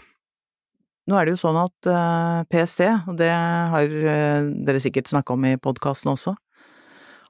Nå 1.10 1.18
er 1.18 1.26
det 1.26 1.34
jo 1.34 1.42
sånn 1.42 1.58
at 1.58 1.90
uh, 1.90 1.96
eh, 1.96 2.44
PST, 2.52 2.84
og 3.10 3.16
det 3.18 3.32
har 3.34 3.90
uh, 3.90 4.50
dere 4.68 4.82
sikkert 4.84 5.10
snakka 5.10 5.34
om 5.34 5.48
i 5.50 5.58
podkasten 5.58 6.14
også, 6.14 6.36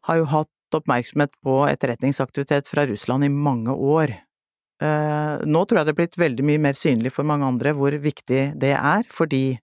har 0.10 0.20
jo 0.20 0.28
hatt 0.28 0.76
oppmerksomhet 0.76 1.32
på 1.44 1.62
etterretningsaktivitet 1.70 2.68
fra 2.72 2.86
Russland 2.90 3.28
i 3.28 3.32
mange 3.32 3.72
år. 3.72 4.14
Uh, 4.82 5.38
nå 5.46 5.62
tror 5.66 5.82
jeg 5.82 5.88
det 5.88 5.94
er 5.94 6.00
blitt 6.00 6.18
veldig 6.18 6.46
mye 6.48 6.62
mer 6.62 6.78
synlig 6.80 7.12
for 7.14 7.28
mange 7.28 7.46
andre 7.46 7.76
hvor 7.78 7.94
viktig 8.02 8.44
det 8.58 8.72
er, 8.74 9.04
fordi 9.14 9.60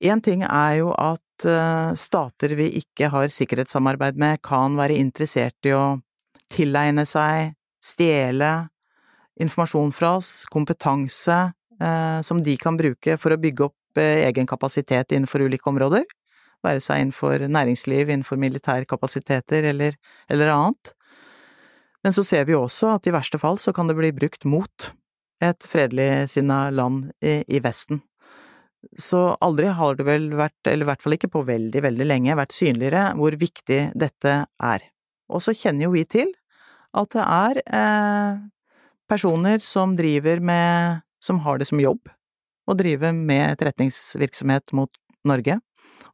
én 0.00 0.22
ting 0.24 0.46
er 0.46 0.78
jo 0.78 0.94
at 0.96 1.20
Eh, 1.46 1.94
stater 1.94 2.54
vi 2.58 2.66
ikke 2.80 3.10
har 3.12 3.30
sikkerhetssamarbeid 3.30 4.18
med, 4.18 4.40
kan 4.42 4.74
være 4.78 4.98
interessert 4.98 5.68
i 5.68 5.74
å 5.76 6.00
tilegne 6.50 7.04
seg, 7.06 7.54
stjele 7.84 8.68
informasjon 9.38 9.92
fra 9.94 10.16
oss, 10.18 10.42
kompetanse 10.50 11.36
eh, 11.78 12.18
som 12.26 12.42
de 12.42 12.56
kan 12.58 12.78
bruke 12.78 13.14
for 13.22 13.34
å 13.34 13.38
bygge 13.38 13.68
opp 13.68 14.00
eh, 14.02 14.24
egen 14.26 14.48
kapasitet 14.50 15.14
innenfor 15.14 15.46
ulike 15.46 15.70
områder, 15.70 16.08
være 16.66 16.82
seg 16.82 17.04
innenfor 17.04 17.46
næringsliv, 17.46 18.08
innenfor 18.08 18.40
militære 18.40 18.88
kapasiteter 18.90 19.70
eller, 19.70 19.94
eller 20.26 20.54
annet. 20.56 20.94
Men 22.04 22.14
så 22.14 22.24
ser 22.24 22.46
vi 22.48 22.56
også 22.56 22.94
at 22.94 23.08
i 23.08 23.14
verste 23.14 23.40
fall 23.42 23.58
så 23.60 23.74
kan 23.74 23.90
det 23.90 23.96
bli 23.98 24.12
brukt 24.14 24.46
mot 24.48 24.90
et 25.44 25.66
fredelig 25.66 26.28
land 26.74 27.10
i, 27.22 27.42
i 27.46 27.60
Vesten. 27.62 28.02
Så 28.98 29.34
aldri 29.42 29.70
har 29.74 29.96
det 29.98 30.06
vel 30.06 30.28
vært, 30.38 30.58
eller 30.66 30.86
i 30.86 30.88
hvert 30.92 31.02
fall 31.02 31.16
ikke 31.16 31.30
på 31.34 31.42
veldig, 31.46 31.82
veldig 31.82 32.06
lenge, 32.06 32.36
vært 32.38 32.54
synligere 32.54 33.08
hvor 33.18 33.34
viktig 33.38 33.80
dette 33.98 34.34
er. 34.46 34.86
Og 35.28 35.42
så 35.44 35.54
kjenner 35.54 35.88
jo 35.88 35.94
vi 35.96 36.04
til 36.08 36.30
at 36.96 37.10
det 37.12 37.24
er 37.24 37.60
eh, 37.66 38.38
personer 39.10 39.62
som 39.64 39.96
driver 39.98 40.40
med, 40.40 41.02
som 41.20 41.42
har 41.44 41.58
det 41.58 41.68
som 41.68 41.82
jobb, 41.82 42.08
å 42.68 42.76
drive 42.78 43.12
med 43.16 43.54
etterretningsvirksomhet 43.54 44.72
mot 44.76 44.92
Norge. 45.26 45.58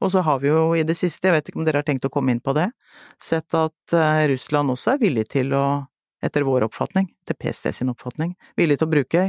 Og 0.00 0.10
så 0.12 0.22
har 0.26 0.40
vi 0.42 0.50
jo 0.50 0.72
i 0.76 0.84
det 0.86 0.96
siste, 0.98 1.28
jeg 1.28 1.36
vet 1.36 1.50
ikke 1.50 1.60
om 1.60 1.66
dere 1.66 1.82
har 1.82 1.88
tenkt 1.88 2.06
å 2.06 2.12
komme 2.12 2.34
inn 2.34 2.42
på 2.44 2.54
det, 2.56 2.68
sett 3.20 3.54
at 3.56 3.96
eh, 3.96 4.24
Russland 4.32 4.74
også 4.74 4.94
er 4.94 5.02
villig 5.02 5.28
til 5.34 5.54
å, 5.56 5.64
etter 6.24 6.46
vår 6.46 6.66
oppfatning, 6.68 7.08
til 7.28 7.38
PST 7.40 7.70
sin 7.76 7.92
oppfatning, 7.92 8.34
villig 8.58 8.80
til 8.80 8.88
å 8.88 8.94
bruke 8.96 9.28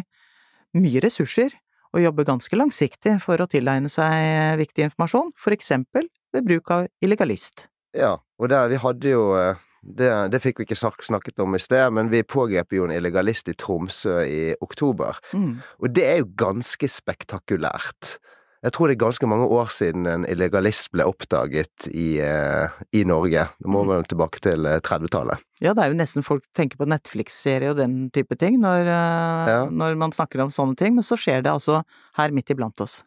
mye 0.76 1.04
ressurser 1.04 1.54
og 1.96 2.04
jobbe 2.04 2.26
ganske 2.28 2.58
langsiktig 2.60 3.15
for 3.24 3.39
å 3.39 3.48
tilegne 3.48 3.91
seg 3.91 4.58
viktig 4.60 4.89
informasjon, 4.89 5.32
for 5.39 5.56
eksempel 5.56 6.10
ved 6.36 6.48
bruk 6.48 6.72
av 6.76 6.89
illegalist. 7.04 7.70
Ja, 7.96 8.18
og 8.41 8.52
der 8.52 8.68
vi 8.68 8.82
hadde 8.84 9.13
jo 9.13 9.30
eh, 9.39 9.62
det, 9.86 10.10
det, 10.34 10.41
fikk 10.44 10.60
vi 10.60 10.68
ikke 10.68 10.78
snakket 10.78 11.39
om 11.44 11.56
i 11.56 11.62
sted, 11.62 11.94
men 11.94 12.10
vi 12.12 12.26
pågrep 12.26 12.74
jo 12.74 12.88
en 12.88 12.94
illegalist 12.96 13.50
i 13.52 13.56
Tromsø 13.58 14.18
i 14.26 14.41
oktober. 14.65 15.20
Mm. 15.32 15.60
Og 15.80 15.94
det 15.94 16.08
er 16.10 16.22
jo 16.24 16.32
ganske 16.36 16.89
spektakulært. 16.89 18.18
Jeg 18.65 18.73
tror 18.73 18.89
det 18.89 18.95
er 18.95 19.04
ganske 19.04 19.28
mange 19.30 19.45
år 19.54 19.69
siden 19.69 20.08
en 20.10 20.23
illegalist 20.25 20.89
ble 20.93 21.06
oppdaget 21.06 21.86
i, 21.91 22.17
uh, 22.17 22.73
i 22.97 23.04
Norge. 23.06 23.43
Det 23.62 23.69
må 23.69 23.84
mm. 23.84 23.91
vel 23.91 24.08
tilbake 24.10 24.41
til 24.41 24.65
30-tallet. 24.65 25.38
Eh, 25.38 25.67
ja, 25.67 25.75
det 25.78 25.84
er 25.84 25.93
jo 25.93 25.99
nesten 25.99 26.25
folk 26.25 26.47
tenker 26.58 26.80
på 26.82 26.88
Netflix-serie 26.89 27.75
og 27.75 27.78
den 27.78 28.08
type 28.15 28.38
ting 28.41 28.58
når, 28.63 28.89
uh, 28.89 29.51
ja. 29.51 29.60
når, 29.69 29.99
man 30.01 30.15
snakker 30.15 30.41
om 30.41 30.54
sånne 30.54 30.73
ting, 30.80 30.97
men 30.97 31.06
så 31.06 31.17
skjer 31.19 31.45
det 31.45 31.54
altså 31.54 31.84
her 32.17 32.34
midt 32.34 32.49
iblant 32.56 32.82
oss. 32.82 33.04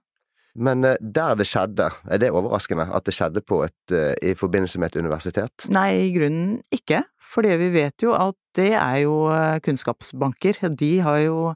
Men 0.58 0.84
uh, 0.86 0.96
der 1.00 1.38
det 1.38 1.46
skjedde, 1.48 1.90
er 2.10 2.22
det 2.22 2.32
overraskende 2.34 2.88
at 2.94 3.06
det 3.06 3.14
skjedde 3.16 3.44
på 3.46 3.62
et, 3.66 3.94
i 4.22 4.34
forbindelse 4.38 4.80
med 4.82 4.92
et 4.92 5.00
universitet? 5.00 5.68
Nei, 5.72 5.92
i 6.08 6.12
grunnen 6.16 6.58
ikke. 6.74 7.04
Fordi 7.28 7.56
vi 7.60 7.68
vet 7.74 8.02
jo 8.02 8.14
at 8.16 8.36
det 8.56 8.72
er 8.72 9.02
jo 9.02 9.28
eh, 9.32 9.58
kunnskapsbanker. 9.64 10.62
De 10.72 10.92
har 11.04 11.20
jo 11.26 11.52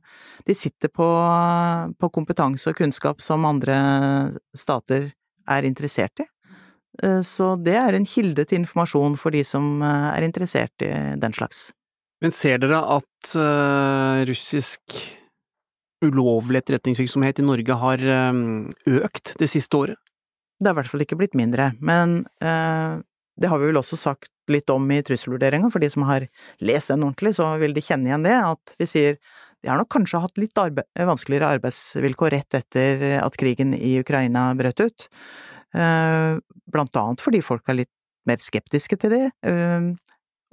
De 0.47 0.55
sitter 0.59 0.91
på, 0.91 1.07
på 1.99 2.09
kompetanse 2.11 2.71
og 2.71 2.77
kunnskap 2.77 3.23
som 3.23 3.47
andre 3.47 3.77
stater 4.59 5.13
er 5.49 5.69
interessert 5.69 6.25
i. 6.25 6.27
Eh, 7.03 7.21
så 7.23 7.55
det 7.57 7.77
er 7.79 7.97
en 7.97 8.09
kilde 8.09 8.45
til 8.45 8.63
informasjon 8.63 9.17
for 9.21 9.35
de 9.35 9.45
som 9.47 9.79
eh, 9.83 10.09
er 10.17 10.27
interessert 10.27 10.85
i 10.85 10.93
den 11.23 11.37
slags. 11.37 11.71
Men 12.23 12.35
ser 12.35 12.61
dere 12.63 12.79
at 12.99 13.33
uh, 13.35 14.23
russisk 14.29 14.95
ulovlig 16.03 16.63
etterretningsvirksomhet 16.63 17.41
i 17.41 17.47
Norge 17.47 17.79
har 17.79 18.03
um, 18.33 18.43
økt 18.87 19.35
det 19.41 19.49
siste 19.51 19.79
året? 19.79 20.01
Det 20.63 20.69
har 20.69 20.77
i 20.77 20.81
hvert 20.81 20.93
fall 20.93 21.05
ikke 21.05 21.19
blitt 21.19 21.35
mindre, 21.39 21.73
men 21.83 22.21
eh, 22.45 23.01
det 23.41 23.49
har 23.51 23.59
vi 23.59 23.71
vel 23.71 23.81
også 23.81 23.99
sagt 23.99 24.31
litt 24.53 24.71
om 24.71 24.85
i 24.95 25.01
trusselvurderinga, 25.03 25.71
for 25.73 25.83
de 25.83 25.89
som 25.91 26.05
har 26.07 26.29
lest 26.63 26.93
den 26.93 27.03
ordentlig, 27.03 27.35
så 27.39 27.49
vil 27.59 27.75
de 27.75 27.83
kjenne 27.83 28.11
igjen 28.11 28.27
det, 28.27 28.37
at 28.37 28.75
vi 28.79 28.89
sier 28.91 29.19
de 29.63 29.71
har 29.71 29.79
nok 29.79 29.93
kanskje 29.95 30.21
hatt 30.23 30.39
litt 30.43 30.59
arbeid, 30.59 30.89
vanskeligere 30.99 31.53
arbeidsvilkår 31.57 32.35
rett 32.35 32.57
etter 32.59 33.03
at 33.23 33.37
krigen 33.39 33.77
i 33.79 33.95
Ukraina 34.01 34.49
brøt 34.59 34.83
ut, 34.83 35.07
eh, 35.75 36.39
blant 36.71 36.99
annet 36.99 37.23
fordi 37.23 37.43
folk 37.47 37.71
er 37.71 37.83
litt 37.85 37.93
mer 38.27 38.43
skeptiske 38.43 38.99
til 39.03 39.15
det, 39.15 39.25
eh, 39.47 39.93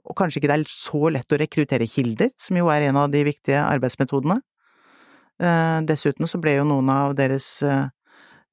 og 0.05 0.17
kanskje 0.17 0.41
ikke 0.41 0.51
det 0.51 0.59
er 0.59 0.73
så 0.73 1.09
lett 1.13 1.33
å 1.33 1.41
rekruttere 1.41 1.89
kilder, 1.89 2.31
som 2.41 2.57
jo 2.57 2.69
er 2.73 2.87
en 2.87 2.97
av 3.01 3.09
de 3.13 3.23
viktige 3.25 3.61
arbeidsmetodene. 3.61 4.39
Eh, 5.39 5.79
dessuten 5.87 6.27
så 6.27 6.41
ble 6.41 6.57
jo 6.57 6.67
noen 6.67 6.91
av 6.91 7.15
deres 7.19 7.49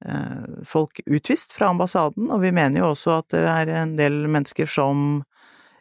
Eh, 0.05 0.63
folk 0.65 0.99
utvist 1.05 1.55
fra 1.57 1.71
ambassaden, 1.73 2.29
og 2.29 2.43
vi 2.43 2.51
mener 2.53 2.83
jo 2.83 2.91
også 2.91 3.17
at 3.17 3.33
det 3.33 3.45
er 3.49 3.71
en 3.79 3.95
del 3.97 4.27
mennesker 4.29 4.69
som 4.69 5.23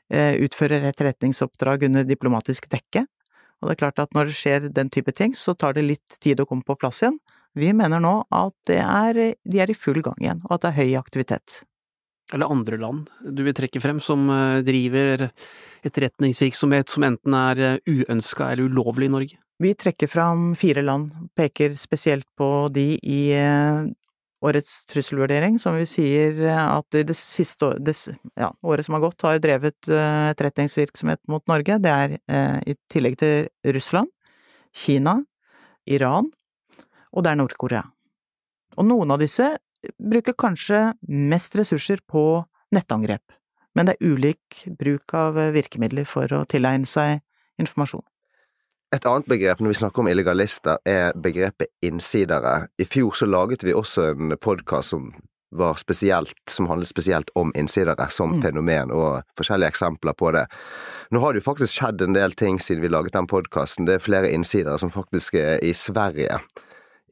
eh, 0.09 0.39
utfører 0.41 0.89
etterretningsoppdrag 0.89 1.85
under 1.91 2.07
diplomatisk 2.09 2.71
dekke. 2.73 3.05
Og 3.61 3.69
det 3.69 3.77
er 3.77 3.83
klart 3.85 4.01
at 4.01 4.17
når 4.17 4.31
det 4.31 4.39
skjer 4.39 4.69
den 4.73 4.91
type 4.93 5.13
ting, 5.17 5.37
så 5.37 5.57
tar 5.57 5.77
det 5.77 5.85
litt 5.85 6.19
tid 6.25 6.41
å 6.41 6.49
komme 6.49 6.65
på 6.65 6.79
plass 6.81 7.03
igjen. 7.05 7.21
Vi 7.57 7.73
mener 7.77 8.01
nå 8.01 8.19
at 8.37 8.73
er, 8.73 9.21
de 9.37 9.61
er 9.61 9.73
i 9.73 9.77
full 9.77 10.03
gang 10.05 10.19
igjen, 10.21 10.45
og 10.49 10.59
at 10.59 10.65
det 10.65 10.73
er 10.73 10.81
høy 10.81 10.99
aktivitet. 11.01 11.63
Er 12.35 12.43
det 12.43 12.51
andre 12.51 12.77
land 12.81 13.11
du 13.23 13.45
vil 13.47 13.55
trekke 13.57 13.81
frem 13.85 14.01
som 14.03 14.29
eh, 14.33 14.63
driver 14.65 15.29
etterretningsvirksomhet 15.87 16.89
som 16.91 17.05
enten 17.07 17.37
er 17.37 17.83
uønska 17.85 18.49
eller 18.55 18.73
ulovlig 18.73 19.13
i 19.13 19.19
Norge? 19.21 19.46
Vi 19.59 19.73
trekker 19.75 20.11
fram 20.11 20.51
fire 20.57 20.83
land, 20.85 21.13
peker 21.37 21.77
spesielt 21.81 22.27
på 22.37 22.69
de 22.73 22.99
i 23.01 23.21
eh, 23.33 23.87
årets 24.45 24.87
trusselvurdering, 24.91 25.59
som 25.59 25.77
vi 25.79 25.87
sier 25.89 26.43
at 26.53 26.97
i 26.99 27.05
det 27.07 27.17
siste 27.17 27.71
det, 27.81 27.95
ja, 28.37 28.51
året 28.63 28.87
som 28.87 28.97
har 28.97 29.05
gått, 29.07 29.25
har 29.25 29.41
drevet 29.43 29.89
uh, 29.89 30.29
etterretningsvirksomhet 30.33 31.23
mot 31.33 31.45
Norge. 31.49 31.79
Det 31.83 31.93
er 31.93 32.17
eh, 32.19 32.59
i 32.73 32.77
tillegg 32.93 33.17
til 33.23 33.73
Russland, 33.77 34.13
Kina, 34.77 35.19
Iran, 35.89 36.29
og 37.13 37.25
det 37.25 37.33
er 37.33 37.41
Nord-Korea. 37.41 37.87
Og 38.77 38.89
noen 38.91 39.15
av 39.15 39.23
disse 39.23 39.55
bruker 39.97 40.37
kanskje 40.37 40.91
mest 41.09 41.57
ressurser 41.57 42.03
på 42.05 42.45
nettangrep, 42.77 43.25
men 43.77 43.89
det 43.89 43.97
er 43.97 44.13
ulik 44.13 44.67
bruk 44.77 45.17
av 45.17 45.39
virkemidler 45.57 46.09
for 46.09 46.29
å 46.37 46.45
tilegne 46.51 46.89
seg 46.89 47.23
informasjon. 47.63 48.05
Et 48.95 49.07
annet 49.07 49.27
begrep 49.27 49.61
når 49.61 49.73
vi 49.73 49.79
snakker 49.81 50.03
om 50.03 50.09
illegalister, 50.11 50.79
er 50.87 51.17
begrepet 51.19 51.73
innsidere. 51.85 52.69
I 52.79 52.87
fjor 52.87 53.17
så 53.19 53.27
laget 53.27 53.65
vi 53.67 53.75
også 53.75 54.13
en 54.13 54.37
podkast 54.39 54.95
som 54.95 55.09
var 55.57 55.75
spesielt, 55.81 56.39
som 56.51 56.69
handlet 56.71 56.89
spesielt 56.89 57.31
om 57.35 57.53
innsidere 57.57 58.09
som 58.11 58.37
mm. 58.37 58.43
fenomen, 58.43 58.93
og 58.95 59.23
forskjellige 59.39 59.75
eksempler 59.75 60.15
på 60.19 60.31
det. 60.37 60.45
Nå 61.11 61.23
har 61.23 61.33
det 61.33 61.43
jo 61.43 61.49
faktisk 61.49 61.79
skjedd 61.79 62.03
en 62.03 62.17
del 62.17 62.35
ting 62.39 62.61
siden 62.63 62.83
vi 62.85 62.91
laget 62.93 63.17
den 63.17 63.29
podkasten. 63.31 63.87
Det 63.87 63.99
er 63.99 64.07
flere 64.07 64.31
innsidere 64.31 64.79
som 64.83 64.93
faktisk 64.93 65.39
er 65.41 65.59
i 65.65 65.73
Sverige, 65.75 66.41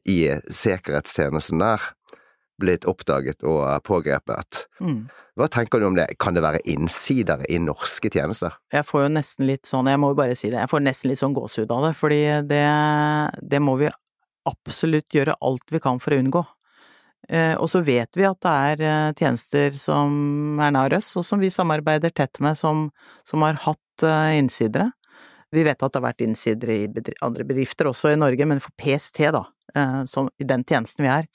i 0.05 0.19
sikkerhetstjenesten 0.53 1.63
der, 1.63 1.81
blitt 2.61 2.87
oppdaget 2.89 3.43
og 3.47 3.63
pågrepet. 3.87 4.65
Mm. 4.79 5.05
Hva 5.35 5.49
tenker 5.51 5.81
du 5.81 5.89
om 5.89 5.97
det, 5.97 6.07
kan 6.21 6.37
det 6.37 6.45
være 6.45 6.63
innsidere 6.71 7.47
i 7.51 7.59
norske 7.59 8.09
tjenester? 8.11 8.55
Jeg 8.71 8.87
får 8.87 9.05
jo 9.05 9.13
nesten 9.17 9.47
litt 9.49 9.67
sånn, 9.67 9.89
jeg 9.91 9.99
må 9.99 10.13
jo 10.13 10.19
bare 10.21 10.37
si 10.39 10.47
det, 10.51 10.61
jeg 10.61 10.71
får 10.71 10.85
nesten 10.85 11.11
litt 11.11 11.21
sånn 11.21 11.35
gåsehud 11.35 11.73
av 11.75 11.89
det, 11.89 11.93
fordi 11.99 12.21
det, 12.47 12.65
det 13.43 13.61
må 13.63 13.75
vi 13.81 13.91
absolutt 14.47 15.11
gjøre 15.13 15.35
alt 15.43 15.73
vi 15.73 15.81
kan 15.83 15.99
for 15.99 16.15
å 16.15 16.21
unngå. 16.23 16.45
Eh, 17.29 17.55
og 17.57 17.69
så 17.71 17.81
vet 17.81 18.13
vi 18.17 18.25
at 18.27 18.37
det 18.45 18.53
er 18.69 18.83
eh, 18.85 19.13
tjenester 19.17 19.79
som 19.81 20.59
er 20.61 20.75
nær 20.75 20.93
oss, 20.97 21.09
og 21.17 21.25
som 21.25 21.41
vi 21.41 21.49
samarbeider 21.53 22.13
tett 22.13 22.39
med, 22.43 22.57
som, 22.59 22.89
som 23.25 23.45
har 23.45 23.57
hatt 23.65 24.05
eh, 24.05 24.37
innsidere. 24.37 24.91
Vi 25.53 25.63
vet 25.63 25.81
at 25.83 25.93
det 25.93 25.99
har 25.99 26.07
vært 26.07 26.23
innsidere 26.25 26.77
i 26.83 26.87
bedri 26.91 27.15
andre 27.25 27.45
bedrifter 27.47 27.89
også 27.89 28.11
i 28.11 28.19
Norge, 28.19 28.47
men 28.49 28.61
for 28.63 28.73
PST, 28.81 29.21
da, 29.35 29.43
eh, 29.77 29.99
som 30.09 30.29
i 30.41 30.47
den 30.47 30.65
tjenesten 30.67 31.05
vi 31.05 31.11
er, 31.11 31.27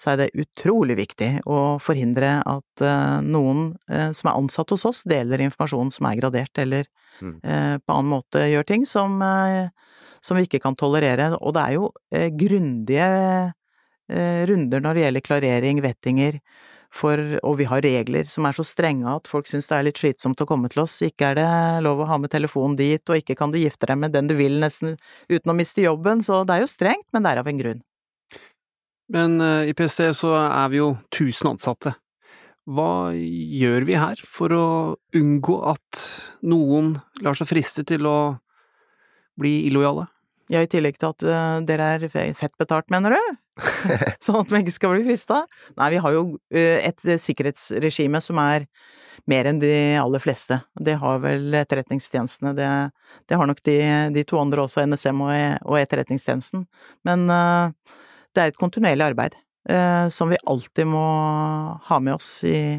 så 0.00 0.12
er 0.12 0.20
det 0.20 0.44
utrolig 0.44 0.98
viktig 1.00 1.30
å 1.48 1.78
forhindre 1.82 2.36
at 2.50 2.84
eh, 2.84 3.16
noen 3.24 3.72
eh, 3.88 4.10
som 4.16 4.30
er 4.30 4.38
ansatt 4.42 4.74
hos 4.74 4.86
oss, 4.90 5.02
deler 5.08 5.46
informasjon 5.46 5.94
som 5.94 6.10
er 6.10 6.20
gradert, 6.20 6.52
eller 6.60 6.88
mm. 7.20 7.40
på 7.84 7.94
annen 7.94 8.10
måte 8.10 8.42
gjør 8.50 8.66
ting 8.68 8.84
som, 8.88 9.20
som 10.18 10.38
vi 10.38 10.48
ikke 10.48 10.58
kan 10.64 10.74
tolerere. 10.74 11.28
Og 11.38 11.54
det 11.54 11.62
er 11.62 11.76
jo 11.76 11.90
grundige 12.40 13.06
runder 14.50 14.82
når 14.82 14.96
det 14.98 15.04
gjelder 15.04 15.24
klarering, 15.28 15.82
vettinger, 15.84 16.40
for, 16.94 17.18
og 17.42 17.56
vi 17.58 17.66
har 17.68 17.82
regler 17.84 18.28
som 18.30 18.46
er 18.46 18.54
så 18.56 18.64
strenge 18.66 19.08
at 19.10 19.28
folk 19.30 19.48
syns 19.50 19.66
det 19.70 19.76
er 19.76 19.86
litt 19.88 20.00
slitsomt 20.00 20.40
å 20.40 20.46
komme 20.48 20.70
til 20.70 20.84
oss. 20.84 20.94
Ikke 21.06 21.32
er 21.32 21.40
det 21.40 21.48
lov 21.86 22.04
å 22.04 22.08
ha 22.10 22.18
med 22.22 22.32
telefonen 22.32 22.76
dit, 22.78 23.02
og 23.10 23.18
ikke 23.18 23.36
kan 23.38 23.50
du 23.50 23.58
gifte 23.58 23.88
deg 23.90 23.98
med 24.00 24.14
den 24.14 24.30
du 24.30 24.36
vil 24.38 24.60
nesten 24.62 24.94
uten 25.28 25.50
å 25.50 25.56
miste 25.58 25.82
jobben, 25.84 26.22
så 26.22 26.44
det 26.46 26.56
er 26.56 26.64
jo 26.64 26.70
strengt, 26.70 27.08
men 27.12 27.26
det 27.26 27.34
er 27.34 27.42
av 27.42 27.50
en 27.50 27.60
grunn. 27.60 27.82
Men 29.14 29.36
uh, 29.42 29.66
i 29.68 29.74
PST 29.76 30.06
så 30.16 30.32
er 30.38 30.70
vi 30.72 30.80
jo 30.80 30.94
1000 31.10 31.54
ansatte. 31.54 31.96
Hva 32.64 33.12
gjør 33.12 33.84
vi 33.84 33.98
her 34.00 34.20
for 34.24 34.54
å 34.56 34.66
unngå 35.18 35.58
at 35.74 36.04
noen 36.48 36.94
lar 37.26 37.36
seg 37.36 37.50
friste 37.50 37.84
til 37.84 38.08
å 38.08 38.18
bli 39.36 39.66
illojale? 39.68 40.06
Ja, 40.52 40.60
i 40.60 40.68
tillegg 40.68 40.98
til 41.00 41.08
at 41.08 41.24
uh, 41.24 41.60
dere 41.64 41.94
er 41.96 42.34
fett 42.36 42.52
betalt, 42.60 42.90
mener 42.92 43.14
du? 43.14 43.36
sånn 44.24 44.42
at 44.42 44.50
vi 44.52 44.60
ikke 44.60 44.74
skal 44.74 44.92
bli 44.92 45.04
frista? 45.06 45.44
Nei, 45.78 45.94
vi 45.94 46.00
har 46.04 46.16
jo 46.16 46.24
uh, 46.36 46.78
et 46.84 47.00
sikkerhetsregime 47.00 48.20
som 48.24 48.40
er 48.42 48.66
mer 49.30 49.48
enn 49.48 49.60
de 49.62 49.72
aller 49.96 50.20
fleste. 50.20 50.58
Det 50.76 50.98
har 51.00 51.22
vel 51.22 51.54
etterretningstjenestene. 51.56 52.52
Det, 52.58 52.68
det 53.30 53.38
har 53.40 53.48
nok 53.48 53.62
de, 53.64 53.78
de, 54.12 54.24
to 54.28 54.40
andre 54.42 54.66
også, 54.66 54.84
NSM 54.84 55.22
og, 55.24 55.32
og 55.64 55.78
Etterretningstjenesten. 55.80 56.66
Men 57.08 57.24
uh, 57.30 57.72
det 58.34 58.42
er 58.42 58.52
et 58.52 58.60
kontinuerlig 58.60 59.12
arbeid 59.12 59.40
som 60.12 60.28
vi 60.28 60.36
alltid 60.44 60.84
må 60.92 61.00
ha 61.86 61.96
med 62.04 62.18
oss 62.18 62.42
i, 62.44 62.74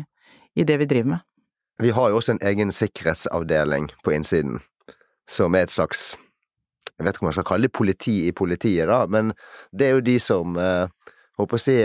i 0.54 0.65
det 0.69 0.75
vi 0.78 0.86
driver 0.86 1.15
med. 1.15 1.23
Vi 1.82 1.89
har 1.89 2.12
jo 2.12 2.19
også 2.19 2.36
en 2.36 2.43
egen 2.45 2.69
sikkerhetsavdeling 2.69 3.88
på 4.06 4.13
innsiden, 4.13 4.60
som 5.25 5.58
er 5.58 5.65
et 5.65 5.73
slags 5.73 6.12
jeg 6.95 7.05
vet 7.05 7.17
ikke 7.17 7.25
om 7.25 7.29
man 7.29 7.36
skal 7.36 7.47
kalle 7.49 7.67
det 7.67 7.75
politi 7.75 8.15
i 8.29 8.34
politiet, 8.36 8.88
da, 8.88 9.03
men 9.12 9.34
det 9.75 9.89
er 9.89 9.97
jo 9.97 10.05
de 10.05 10.15
som 10.23 10.55
eh, 10.60 11.12
håper 11.39 11.60
å 11.60 11.62
si 11.62 11.77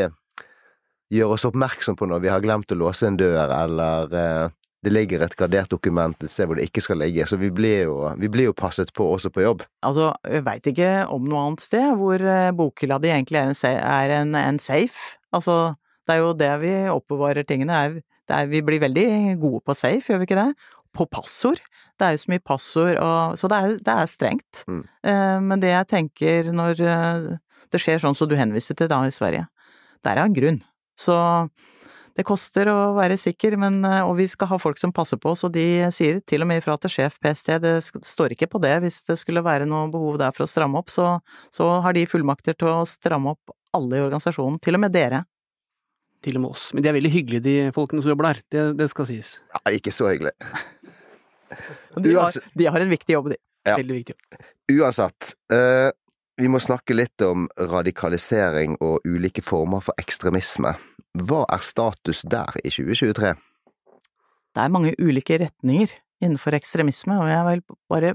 gjør 1.11 1.35
oss 1.35 1.47
oppmerksom 1.49 1.99
på 1.99 2.07
når 2.07 2.23
vi 2.23 2.31
har 2.31 2.43
glemt 2.45 2.71
å 2.71 2.79
låse 2.79 3.09
en 3.09 3.19
dør, 3.19 3.51
eller 3.51 4.15
eh, 4.15 4.57
det 4.81 4.93
ligger 4.95 5.25
et 5.25 5.35
gradert 5.37 5.73
dokument 5.73 6.17
et 6.25 6.33
sted 6.33 6.49
hvor 6.49 6.57
det 6.57 6.69
ikke 6.71 6.83
skal 6.85 7.01
ligge, 7.03 7.27
så 7.29 7.37
vi 7.41 7.51
blir 7.53 7.89
jo, 7.89 7.97
vi 8.21 8.31
blir 8.33 8.49
jo 8.49 8.57
passet 8.57 8.93
på 8.97 9.05
også 9.17 9.33
på 9.35 9.45
jobb. 9.45 9.65
Altså, 9.87 10.13
jeg 10.25 10.45
veit 10.47 10.71
ikke 10.71 10.93
om 11.13 11.27
noe 11.29 11.43
annet 11.49 11.65
sted 11.65 11.91
hvor 12.01 12.23
eh, 12.23 12.53
bokhylla 12.57 13.01
di 13.03 13.11
egentlig 13.13 13.43
er, 13.43 13.51
en, 13.51 13.83
er 13.91 14.15
en, 14.21 14.37
en, 14.39 14.63
safe. 14.63 15.19
Altså, 15.37 15.75
det 16.09 16.17
er 16.17 16.23
jo 16.23 16.37
det 16.39 16.53
vi 16.63 16.75
oppbevarer 16.95 17.49
tingene, 17.49 17.77
er, 17.77 17.99
er 18.31 18.49
vi 18.51 18.63
blir 18.65 18.83
veldig 18.83 19.09
gode 19.43 19.65
på 19.67 19.77
safe, 19.77 20.07
gjør 20.07 20.23
vi 20.23 20.31
ikke 20.31 20.41
det? 20.41 20.51
På 20.97 21.07
passord. 21.11 21.61
Det 22.01 22.07
er 22.07 22.17
jo 22.17 22.23
så 22.23 22.33
mye 22.33 22.43
passord 22.43 22.97
og 23.05 23.39
Så 23.39 23.51
det 23.53 23.59
er, 23.61 23.75
det 23.85 23.95
er 23.95 24.11
strengt. 24.11 24.65
Mm. 24.67 24.83
Eh, 25.13 25.39
men 25.45 25.63
det 25.63 25.75
jeg 25.75 25.91
tenker 25.91 26.53
når 26.55 26.81
eh, 26.81 27.27
det 27.71 27.81
skjer 27.83 28.01
sånn 28.03 28.17
som 28.17 28.31
du 28.31 28.39
henviste 28.39 28.75
til 28.77 28.89
da 28.91 29.03
i 29.07 29.13
Sverige, 29.15 29.45
det 30.01 30.13
er 30.13 30.23
av 30.23 30.31
en 30.31 30.37
grunn. 30.37 30.63
Så 30.99 31.17
det 32.19 32.27
koster 32.27 32.69
å 32.69 32.93
være 32.97 33.17
sikker, 33.21 33.55
men, 33.61 33.79
eh, 33.87 34.03
og 34.05 34.17
vi 34.19 34.27
skal 34.29 34.51
ha 34.51 34.59
folk 34.61 34.81
som 34.81 34.93
passer 34.93 35.21
på 35.21 35.33
oss, 35.33 35.45
og 35.47 35.55
de 35.55 35.87
sier 35.95 36.21
til 36.27 36.43
og 36.43 36.51
med 36.51 36.61
ifra 36.61 36.77
til 36.81 36.93
sjef 36.93 37.19
PST, 37.23 37.55
det 37.63 37.75
står 37.87 38.35
ikke 38.35 38.51
på 38.51 38.61
det, 38.63 38.75
hvis 38.83 39.01
det 39.09 39.17
skulle 39.21 39.45
være 39.47 39.69
noe 39.71 39.89
behov 39.93 40.19
der 40.21 40.35
for 40.37 40.45
å 40.45 40.51
stramme 40.51 40.81
opp, 40.81 40.91
så, 40.93 41.21
så 41.55 41.71
har 41.85 41.97
de 41.97 42.09
fullmakter 42.11 42.59
til 42.59 42.73
å 42.73 42.89
stramme 42.89 43.37
opp 43.37 43.55
alle 43.77 44.01
i 44.01 44.05
organisasjonen, 44.05 44.59
til 44.61 44.77
og 44.77 44.85
med 44.85 44.97
dere. 44.97 45.25
Til 46.21 46.37
og 46.37 46.45
med 46.45 46.53
oss. 46.53 46.71
Men 46.75 46.85
de 46.85 46.91
er 46.91 46.99
veldig 46.99 47.15
hyggelige, 47.15 47.47
de 47.47 47.57
folkene 47.77 48.03
som 48.03 48.13
jobber 48.13 48.29
der, 48.29 48.43
det, 48.53 48.65
det 48.83 48.91
skal 48.93 49.09
sies. 49.09 49.39
Ja, 49.55 49.63
ikke 49.79 49.95
så 49.95 50.11
hyggelig. 50.11 50.35
De 51.97 52.15
har, 52.15 52.37
de 52.55 52.67
har, 52.67 52.81
en 52.81 52.93
viktig 52.93 53.17
jobb, 53.17 53.33
de. 53.33 53.41
Ja. 53.67 53.77
Veldig 53.77 53.97
viktig 53.99 54.15
jobb. 54.15 54.45
Uansett, 54.81 55.33
uh, 55.53 55.91
vi 56.41 56.49
må 56.49 56.61
snakke 56.63 56.97
litt 56.97 57.21
om 57.27 57.49
radikalisering 57.59 58.79
og 58.81 59.05
ulike 59.05 59.43
former 59.45 59.83
for 59.85 59.99
ekstremisme. 60.01 60.73
Hva 61.21 61.43
er 61.51 61.65
status 61.67 62.23
der 62.23 62.57
i 62.63 62.71
2023? 62.71 63.35
Det 64.51 64.63
er 64.63 64.73
mange 64.73 64.95
ulike 64.99 65.37
retninger 65.43 65.93
innenfor 66.21 66.57
ekstremisme, 66.57 67.19
og 67.21 67.29
jeg 67.31 67.47
vil 67.49 67.63
bare 67.91 68.15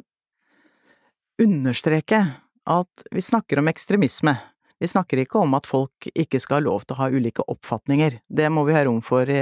understreke 1.41 2.21
at 2.65 3.05
vi 3.13 3.21
snakker 3.21 3.61
om 3.61 3.69
ekstremisme. 3.69 4.33
Vi 4.79 4.89
snakker 4.91 5.21
ikke 5.21 5.39
om 5.43 5.53
at 5.55 5.67
folk 5.69 6.09
ikke 6.11 6.41
skal 6.43 6.59
ha 6.59 6.65
lov 6.65 6.83
til 6.83 6.97
å 6.97 7.01
ha 7.03 7.11
ulike 7.13 7.45
oppfatninger. 7.51 8.19
Det 8.27 8.49
må 8.51 8.65
vi 8.67 8.75
ha 8.75 8.83
rom 8.87 9.01
for 9.05 9.29
i, 9.31 9.41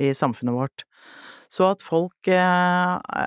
i 0.00 0.12
samfunnet 0.16 0.56
vårt. 0.56 0.86
Så 1.50 1.66
at 1.66 1.82
folk 1.82 2.28
eh, 2.30 3.22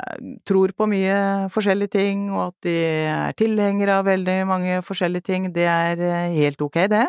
tror 0.47 0.71
på 0.77 0.88
mye 0.88 1.15
forskjellige 1.51 1.95
ting, 1.97 2.29
og 2.31 2.53
at 2.53 2.67
de 2.69 2.75
er 3.12 3.36
tilhengere 3.39 3.97
av 3.99 4.07
veldig 4.07 4.38
mange 4.47 4.77
forskjellige 4.88 5.27
ting, 5.27 5.49
det 5.55 5.67
er 5.67 5.99
eh, 5.99 6.38
helt 6.38 6.63
ok, 6.63 6.86
det. 6.93 7.07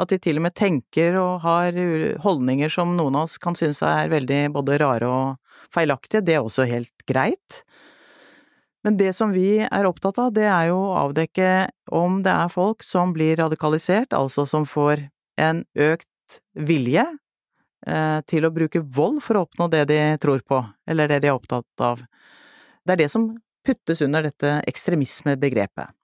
At 0.00 0.12
de 0.12 0.18
til 0.20 0.40
og 0.40 0.46
med 0.46 0.56
tenker 0.56 1.16
og 1.20 1.44
har 1.44 1.76
holdninger 2.24 2.72
som 2.72 2.96
noen 2.96 3.16
av 3.16 3.28
oss 3.28 3.36
kan 3.40 3.56
synes 3.56 3.82
er 3.84 4.12
veldig 4.12 4.40
både 4.56 4.80
rare 4.80 5.08
og 5.08 5.60
feilaktige, 5.72 6.24
det 6.24 6.36
er 6.36 6.44
også 6.44 6.66
helt 6.68 6.92
greit. 7.08 7.62
Men 8.84 8.96
det 9.00 9.12
som 9.18 9.32
vi 9.34 9.58
er 9.64 9.88
opptatt 9.88 10.20
av, 10.22 10.32
det 10.36 10.46
er 10.46 10.68
jo 10.70 10.78
å 10.78 10.98
avdekke 11.08 11.68
om 11.96 12.20
det 12.24 12.32
er 12.32 12.52
folk 12.52 12.84
som 12.86 13.12
blir 13.16 13.36
radikalisert, 13.40 14.14
altså 14.14 14.44
som 14.48 14.68
får 14.68 15.08
en 15.42 15.64
økt 15.74 16.40
vilje 16.54 17.04
til 18.26 18.42
å 18.42 18.50
bruke 18.50 18.80
vold 18.82 19.20
for 19.22 19.38
å 19.38 19.44
oppnå 19.46 19.68
det 19.70 19.84
de 19.86 19.98
tror 20.18 20.40
på, 20.42 20.58
eller 20.90 21.06
det 21.06 21.20
de 21.22 21.28
er 21.30 21.36
opptatt 21.36 21.84
av. 21.86 22.00
Det 22.82 22.96
er 22.96 23.00
det 23.04 23.10
som 23.12 23.28
puttes 23.66 24.02
under 24.02 24.26
dette 24.26 24.56
ekstremismebegrepet. 24.70 25.94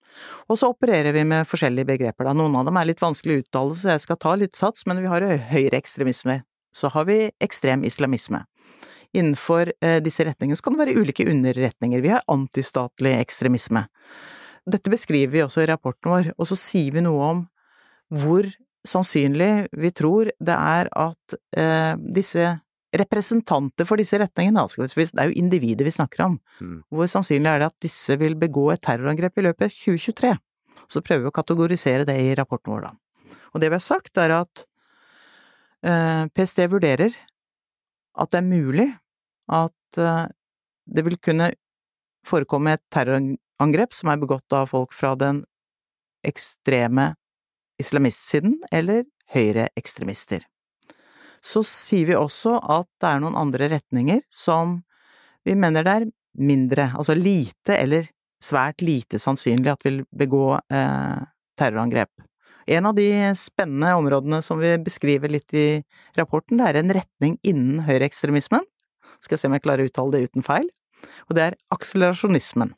Og 0.50 0.58
så 0.60 0.68
opererer 0.72 1.14
vi 1.14 1.24
med 1.24 1.48
forskjellige 1.48 1.88
begreper, 1.88 2.28
da. 2.28 2.34
Noen 2.36 2.56
av 2.60 2.66
dem 2.68 2.78
er 2.78 2.88
litt 2.90 3.02
vanskelig 3.02 3.38
å 3.38 3.42
uttale, 3.44 3.76
så 3.78 3.92
jeg 3.94 4.04
skal 4.04 4.18
ta 4.20 4.34
litt 4.38 4.58
sats, 4.58 4.86
men 4.88 5.00
vi 5.02 5.10
har 5.10 5.24
høyreekstremisme. 5.52 6.42
Så 6.72 6.90
har 6.92 7.06
vi 7.08 7.18
ekstrem 7.44 7.84
islamisme. 7.88 8.44
Innenfor 9.12 9.72
eh, 9.84 9.98
disse 10.04 10.24
retningene 10.24 10.56
så 10.56 10.66
kan 10.66 10.76
det 10.76 10.86
være 10.86 11.00
ulike 11.00 11.26
underretninger. 11.28 12.00
Vi 12.04 12.12
har 12.14 12.24
antistatlig 12.32 13.12
ekstremisme. 13.18 13.84
Dette 14.72 14.92
beskriver 14.92 15.32
vi 15.32 15.42
også 15.44 15.64
i 15.64 15.68
rapporten 15.68 16.12
vår, 16.12 16.30
og 16.38 16.48
så 16.48 16.56
sier 16.56 16.94
vi 16.96 17.04
noe 17.04 17.28
om 17.32 17.42
hvor 18.22 18.48
sannsynlig 18.88 19.68
vi 19.78 19.90
tror 19.94 20.30
det 20.42 20.56
er 20.56 20.90
at 20.90 21.36
eh, 21.58 21.94
disse 22.14 22.48
representanter 22.92 23.88
for 23.88 24.00
disse 24.00 24.18
retningene, 24.20 24.60
altså, 24.60 24.84
det 24.84 25.06
er 25.16 25.30
jo 25.30 25.38
individer 25.40 25.86
vi 25.88 25.94
snakker 25.94 26.26
om, 26.26 26.34
mm. 26.60 26.74
hvor 26.92 27.08
sannsynlig 27.08 27.48
er 27.48 27.62
det 27.62 27.70
at 27.70 27.84
disse 27.86 28.16
vil 28.20 28.36
begå 28.36 28.66
et 28.72 28.82
terrorangrep 28.84 29.40
i 29.40 29.46
løpet 29.46 29.70
av 29.70 29.78
2023? 29.78 30.32
Så 30.92 31.00
prøver 31.00 31.24
vi 31.24 31.30
å 31.30 31.38
kategorisere 31.38 32.04
det 32.08 32.18
i 32.20 32.34
rapporten 32.36 32.74
vår, 32.74 32.90
da. 32.90 33.38
Og 33.52 33.62
det 33.62 33.70
vi 33.70 33.78
har 33.78 33.84
sagt, 33.84 34.12
er 34.20 34.34
at 34.36 34.64
eh, 35.86 36.28
PST 36.36 36.66
vurderer 36.72 37.16
at 38.12 38.32
det 38.32 38.42
er 38.42 38.48
mulig 38.50 38.88
at 39.52 40.00
eh, 40.00 40.26
det 40.92 41.06
vil 41.06 41.16
kunne 41.22 41.52
forekomme 42.28 42.76
et 42.76 42.84
terrorangrep 42.92 43.96
som 43.96 44.12
er 44.12 44.20
begått 44.20 44.56
av 44.56 44.68
folk 44.72 44.92
fra 44.96 45.14
den 45.18 45.42
ekstreme 46.26 47.12
islamistsiden 47.82 48.56
eller 48.72 49.04
høyreekstremister. 49.34 50.44
Så 51.42 51.64
sier 51.66 52.06
vi 52.12 52.18
også 52.18 52.56
at 52.70 52.88
det 53.02 53.10
er 53.10 53.22
noen 53.22 53.38
andre 53.38 53.68
retninger 53.72 54.22
som 54.30 54.80
vi 55.46 55.56
mener 55.58 55.84
det 55.86 55.94
er 55.98 56.10
mindre, 56.38 56.92
altså 56.96 57.16
lite 57.18 57.76
eller 57.76 58.06
svært 58.42 58.82
lite 58.82 59.18
sannsynlig 59.22 59.72
at 59.72 59.86
vil 59.86 60.02
begå 60.18 60.54
eh, 60.56 61.22
terrorangrep. 61.58 62.10
En 62.70 62.86
av 62.86 62.94
de 62.94 63.08
spennende 63.38 63.90
områdene 63.98 64.38
som 64.44 64.60
vi 64.62 64.76
beskriver 64.82 65.32
litt 65.32 65.50
i 65.54 65.82
rapporten, 66.18 66.60
det 66.60 66.68
er 66.68 66.78
en 66.78 66.94
retning 66.94 67.34
innen 67.42 67.82
høyreekstremismen. 67.88 68.62
Skal 69.22 69.36
jeg 69.36 69.42
se 69.42 69.50
om 69.50 69.56
jeg 69.56 69.64
klarer 69.66 69.84
å 69.84 69.90
uttale 69.90 70.14
det 70.14 70.30
uten 70.30 70.46
feil. 70.46 70.68
Og 71.26 71.36
det 71.36 71.44
er 71.48 71.58
akselerasjonismen. 71.74 72.70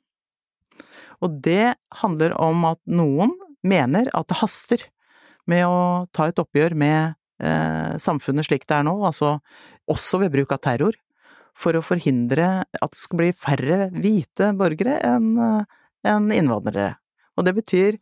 Og 1.24 1.38
det 1.44 1.74
handler 2.00 2.34
om 2.40 2.64
at 2.68 2.80
noen 2.88 3.36
mener 3.64 4.08
at 4.16 4.28
det 4.32 4.40
haster 4.40 4.86
med 5.50 5.66
å 5.68 5.78
ta 6.14 6.28
et 6.30 6.40
oppgjør 6.40 6.76
med 6.78 7.14
eh, 7.42 7.94
samfunnet 8.00 8.46
slik 8.48 8.66
det 8.68 8.78
er 8.78 8.86
nå, 8.86 8.94
altså 9.06 9.38
også 9.90 10.22
ved 10.24 10.34
bruk 10.34 10.54
av 10.54 10.62
terror, 10.64 10.96
for 11.54 11.76
å 11.76 11.84
forhindre 11.84 12.64
at 12.64 12.92
det 12.92 12.98
skal 12.98 13.20
bli 13.20 13.30
færre 13.38 13.88
hvite 13.94 14.50
borgere 14.58 14.98
enn 15.06 15.34
eh, 15.38 15.80
en 16.04 16.28
innvandrere. 16.34 16.94
Og 17.38 17.46
det 17.46 17.54
betyr 17.56 17.98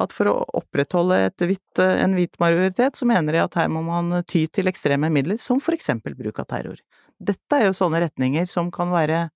at 0.00 0.14
for 0.16 0.30
å 0.30 0.36
opprettholde 0.56 1.18
hvitt, 1.44 1.80
en 1.80 2.14
hvit 2.16 2.38
majoritet, 2.40 2.96
så 2.96 3.08
mener 3.08 3.36
de 3.36 3.42
at 3.42 3.56
her 3.58 3.68
må 3.72 3.82
man 3.84 4.22
ty 4.28 4.46
til 4.48 4.70
ekstreme 4.70 5.10
midler, 5.12 5.40
som 5.42 5.60
for 5.60 5.76
eksempel 5.76 6.16
bruk 6.16 6.40
av 6.40 6.48
terror. 6.52 6.78
Dette 7.20 7.58
er 7.58 7.68
jo 7.68 7.76
sånne 7.76 8.00
retninger 8.06 8.48
som 8.48 8.70
kan 8.72 8.92
være 8.94 9.26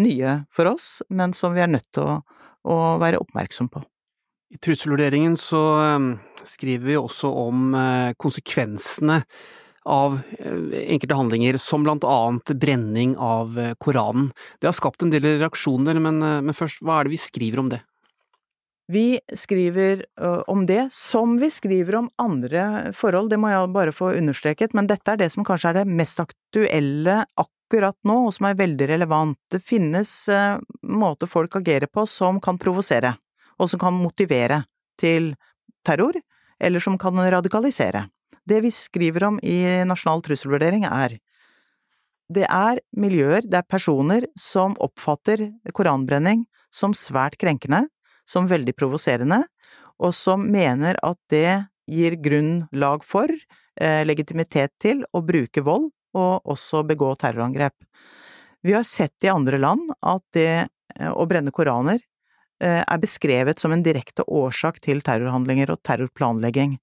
nye 0.00 0.38
for 0.54 0.70
oss, 0.70 1.02
men 1.10 1.34
som 1.36 1.52
vi 1.54 1.64
er 1.64 1.70
nødt 1.70 1.90
til 1.92 2.06
å, 2.06 2.20
å 2.64 2.78
være 3.02 3.20
oppmerksom 3.20 3.68
på. 3.72 3.84
I 4.54 4.58
trusselvurderingen 4.62 5.34
så 5.36 5.60
ehm, 5.82 6.12
skriver 6.46 6.86
vi 6.86 6.98
også 6.98 7.30
om 7.42 7.72
eh, 7.74 8.12
konsekvensene 8.20 9.22
av 9.84 10.20
eh, 10.38 10.76
enkelte 10.94 11.18
handlinger, 11.18 11.58
som 11.58 11.82
blant 11.82 12.06
annet 12.06 12.52
brenning 12.62 13.16
av 13.18 13.58
eh, 13.58 13.72
Koranen. 13.82 14.30
Det 14.60 14.70
har 14.70 14.76
skapt 14.76 15.02
en 15.02 15.10
del 15.10 15.26
reaksjoner, 15.42 15.98
men, 15.98 16.22
men 16.22 16.54
først, 16.56 16.84
hva 16.86 17.00
er 17.00 17.08
det 17.08 17.16
vi 17.16 17.20
skriver 17.24 17.64
om 17.64 17.72
det? 17.72 17.80
Vi 18.92 19.16
skriver 19.32 20.02
om 20.52 20.66
det 20.68 20.90
som 20.92 21.38
vi 21.40 21.48
skriver 21.48 21.96
om 22.02 22.10
andre 22.20 22.92
forhold, 22.92 23.30
det 23.32 23.38
må 23.40 23.48
jeg 23.48 23.70
bare 23.72 23.94
få 23.96 24.10
understreket, 24.12 24.76
men 24.76 24.90
dette 24.90 25.08
er 25.08 25.22
det 25.22 25.30
som 25.32 25.46
kanskje 25.48 25.70
er 25.70 25.78
det 25.78 25.86
mest 25.88 26.20
aktuelle 26.20 27.22
akkurat 27.40 27.96
nå, 28.04 28.18
og 28.26 28.34
som 28.36 28.50
er 28.50 28.60
veldig 28.60 28.90
relevant. 28.92 29.40
Det 29.48 29.62
finnes 29.64 30.12
måter 30.84 31.32
folk 31.32 31.56
agerer 31.62 31.88
på 31.88 32.04
som 32.04 32.42
kan 32.44 32.60
provosere 32.60 33.14
og 33.58 33.70
som 33.70 33.80
kan 33.80 33.96
motivere 33.96 34.62
til 35.00 35.32
terror, 35.86 36.16
eller 36.60 36.80
som 36.80 36.98
kan 36.98 37.18
radikalisere. 37.18 38.06
Det 38.44 38.60
vi 38.64 38.70
skriver 38.72 39.24
om 39.30 39.38
i 39.42 39.60
Nasjonal 39.88 40.22
trusselvurdering 40.24 40.84
er 40.88 41.18
det 42.32 42.46
er 42.48 42.80
miljøer, 42.96 43.44
det 43.44 43.58
er 43.60 43.68
personer 43.68 44.24
som 44.40 44.76
oppfatter 44.80 45.44
koranbrenning 45.76 46.46
som 46.72 46.94
svært 46.96 47.36
krenkende, 47.40 47.84
som 48.24 48.48
veldig 48.48 48.72
provoserende, 48.76 49.42
og 50.00 50.14
som 50.16 50.46
mener 50.50 50.96
at 51.04 51.18
det 51.30 51.66
gir 51.90 52.16
grunnlag 52.16 53.04
for, 53.04 53.28
eh, 53.76 54.04
legitimitet 54.04 54.72
til, 54.80 55.04
å 55.12 55.20
bruke 55.20 55.62
vold 55.62 55.90
og 56.14 56.42
også 56.44 56.82
begå 56.86 57.14
terrorangrep. 57.18 57.74
Vi 58.62 58.72
har 58.72 58.84
sett 58.84 59.22
i 59.22 59.28
andre 59.28 59.58
land 59.58 59.92
at 60.02 60.22
det 60.32 60.68
eh, 60.98 61.12
å 61.12 61.26
brenne 61.28 61.52
koraner 61.52 62.00
er 62.66 63.02
beskrevet 63.02 63.60
som 63.60 63.74
en 63.74 63.82
direkte 63.84 64.24
årsak 64.24 64.80
til 64.84 65.02
terrorhandlinger 65.04 65.72
og 65.74 65.82
terrorplanlegging. 65.86 66.78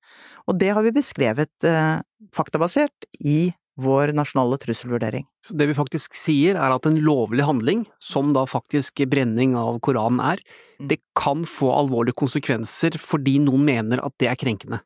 Og 0.50 0.60
det 0.62 0.74
har 0.76 0.86
vi 0.86 0.94
beskrevet 0.96 1.68
eh, 1.68 2.02
faktabasert 2.36 3.08
i 3.20 3.52
vår 3.82 4.12
nasjonale 4.14 4.58
trusselvurdering. 4.62 5.26
Så 5.46 5.56
det 5.58 5.70
vi 5.70 5.78
faktisk 5.78 6.16
sier 6.18 6.60
er 6.60 6.74
at 6.76 6.86
en 6.86 7.00
lovlig 7.02 7.46
handling, 7.48 7.86
som 8.04 8.34
da 8.36 8.44
faktisk 8.50 9.02
brenning 9.10 9.56
av 9.58 9.80
Koranen 9.86 10.22
er, 10.34 10.44
mm. 10.82 10.90
det 10.92 11.00
kan 11.18 11.46
få 11.48 11.72
alvorlige 11.74 12.20
konsekvenser 12.20 13.00
fordi 13.02 13.40
noen 13.44 13.66
mener 13.68 14.04
at 14.04 14.16
det 14.22 14.30
er 14.32 14.40
krenkende? 14.40 14.82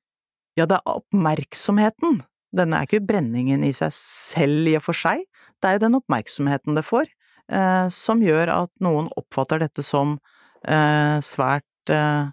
Ja, 0.56 0.68
det 0.70 0.78
er 0.78 1.00
oppmerksomheten. 1.02 2.22
Denne 2.56 2.80
er 2.80 2.88
ikke 2.88 3.04
brenningen 3.04 3.66
i 3.68 3.74
seg 3.76 3.92
selv 3.98 4.70
i 4.70 4.78
og 4.78 4.86
for 4.86 4.96
seg, 4.96 5.26
det 5.60 5.68
er 5.68 5.78
jo 5.78 5.86
den 5.88 5.98
oppmerksomheten 5.98 6.78
det 6.78 6.86
får, 6.88 7.10
eh, 7.52 7.88
som 7.92 8.22
gjør 8.24 8.54
at 8.54 8.72
noen 8.86 9.10
oppfatter 9.20 9.60
dette 9.66 9.84
som 9.84 10.20
eh, 10.68 11.18
svært 11.26 11.94
eh, 11.94 12.30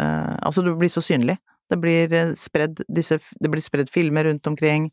eh, 0.00 0.34
Altså, 0.42 0.62
det 0.62 0.76
blir 0.78 0.92
så 0.92 1.02
synlig. 1.04 1.38
Det 1.70 1.78
blir 1.82 2.12
eh, 2.14 2.34
spredd 2.38 2.82
disse 2.86 3.18
Det 3.40 3.50
blir 3.50 3.64
spredd 3.64 3.90
filmer 3.90 4.28
rundt 4.28 4.46
omkring, 4.46 4.90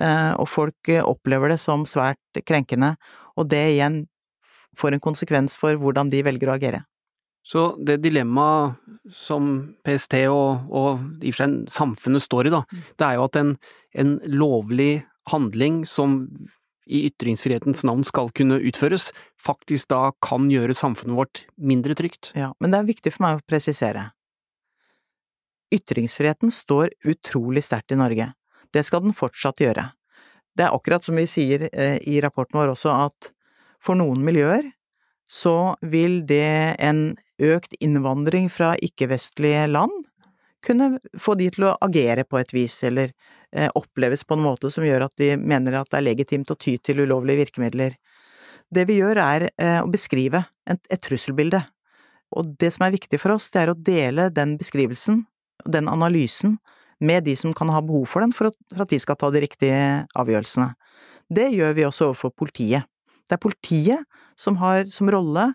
eh, 0.00 0.32
og 0.38 0.48
folk 0.48 0.94
opplever 1.02 1.54
det 1.54 1.60
som 1.62 1.86
svært 1.88 2.44
krenkende, 2.46 2.94
og 3.36 3.48
det 3.50 3.64
igjen 3.74 4.04
får 4.78 4.96
en 4.96 5.02
konsekvens 5.02 5.56
for 5.58 5.78
hvordan 5.78 6.10
de 6.10 6.22
velger 6.26 6.50
å 6.50 6.56
agere. 6.56 6.84
Så 7.44 7.74
det 7.76 7.98
dilemmaet 8.00 8.78
som 9.12 9.74
PST 9.84 10.16
og, 10.32 10.64
og 10.72 11.20
i 11.20 11.28
og 11.28 11.36
for 11.36 11.42
seg 11.42 11.56
samfunnet 11.72 12.24
står 12.24 12.48
i, 12.48 12.54
da, 12.54 12.62
mm. 12.64 12.84
det 12.96 13.06
er 13.06 13.18
jo 13.18 13.26
at 13.26 13.36
en, 13.36 13.50
en 14.00 14.14
lovlig 14.32 14.92
handling 15.28 15.82
som 15.88 16.22
i 16.86 17.04
ytringsfrihetens 17.08 17.84
navn 17.88 18.04
skal 18.04 18.30
kunne 18.36 18.60
utføres, 18.60 19.10
faktisk 19.40 19.88
da 19.92 20.12
kan 20.24 20.50
gjøre 20.52 20.76
samfunnet 20.76 21.16
vårt 21.16 21.42
mindre 21.56 21.96
trygt. 21.98 22.32
Ja, 22.36 22.52
men 22.60 22.74
det 22.74 22.80
er 22.80 22.90
viktig 22.90 23.14
for 23.14 23.26
meg 23.26 23.40
å 23.40 23.44
presisere. 23.48 24.10
Ytringsfriheten 25.74 26.52
står 26.52 26.92
utrolig 27.08 27.64
sterkt 27.66 27.94
i 27.94 27.98
Norge. 27.98 28.30
Det 28.74 28.84
skal 28.86 29.04
den 29.04 29.16
fortsatt 29.16 29.62
gjøre. 29.62 29.88
Det 30.54 30.66
er 30.66 30.74
akkurat 30.76 31.04
som 31.06 31.18
vi 31.18 31.26
sier 31.30 31.68
eh, 31.72 31.98
i 32.06 32.20
rapporten 32.22 32.60
vår 32.60 32.74
også, 32.74 32.94
at 33.08 33.32
for 33.82 33.98
noen 33.98 34.22
miljøer 34.24 34.70
så 35.30 35.74
vil 35.80 36.20
det 36.28 36.76
en 36.84 37.14
økt 37.42 37.74
innvandring 37.82 38.50
fra 38.52 38.74
ikke-vestlige 38.84 39.66
land 39.72 40.04
kunne 40.64 40.98
få 41.20 41.34
de 41.38 41.50
til 41.52 41.66
å 41.68 41.76
agere 41.84 42.24
på 42.24 42.38
et 42.40 42.52
vis, 42.54 42.76
eller 42.88 43.12
oppleves 43.78 44.24
på 44.26 44.36
en 44.36 44.44
måte 44.44 44.70
som 44.72 44.84
gjør 44.86 45.06
at 45.06 45.14
de 45.20 45.34
mener 45.38 45.78
at 45.78 45.90
det 45.92 46.00
er 46.00 46.08
legitimt 46.08 46.50
å 46.50 46.58
ty 46.58 46.76
til 46.82 47.04
ulovlige 47.04 47.44
virkemidler. 47.44 47.94
Det 48.74 48.86
vi 48.88 48.98
gjør 48.98 49.20
er 49.22 49.48
eh, 49.52 49.80
å 49.82 49.90
beskrive 49.90 50.44
et, 50.66 51.00
trusselbilde, 51.04 51.60
og 52.34 52.54
det 52.58 52.72
som 52.74 52.86
er 52.86 52.94
viktig 52.96 53.20
for 53.22 53.36
oss, 53.36 53.50
det 53.54 53.62
er 53.62 53.70
å 53.70 53.78
dele 53.78 54.30
den 54.34 54.56
beskrivelsen, 54.58 55.22
den 55.70 55.90
analysen, 55.90 56.58
med 57.04 57.26
de 57.26 57.34
som 57.36 57.52
kan 57.54 57.68
ha 57.74 57.82
behov 57.84 58.06
for 58.08 58.24
den 58.24 58.32
for 58.32 58.48
at 58.50 58.90
de 58.90 58.98
skal 59.02 59.18
ta 59.20 59.28
de 59.34 59.42
riktige 59.44 59.78
avgjørelsene. 60.16 60.72
Det 61.28 61.50
gjør 61.52 61.74
vi 61.76 61.86
også 61.86 62.10
overfor 62.10 62.32
politiet. 62.38 62.86
Det 63.28 63.36
er 63.36 63.42
politiet 63.42 64.20
som 64.38 64.56
har 64.60 64.86
som 64.94 65.10
rolle 65.12 65.50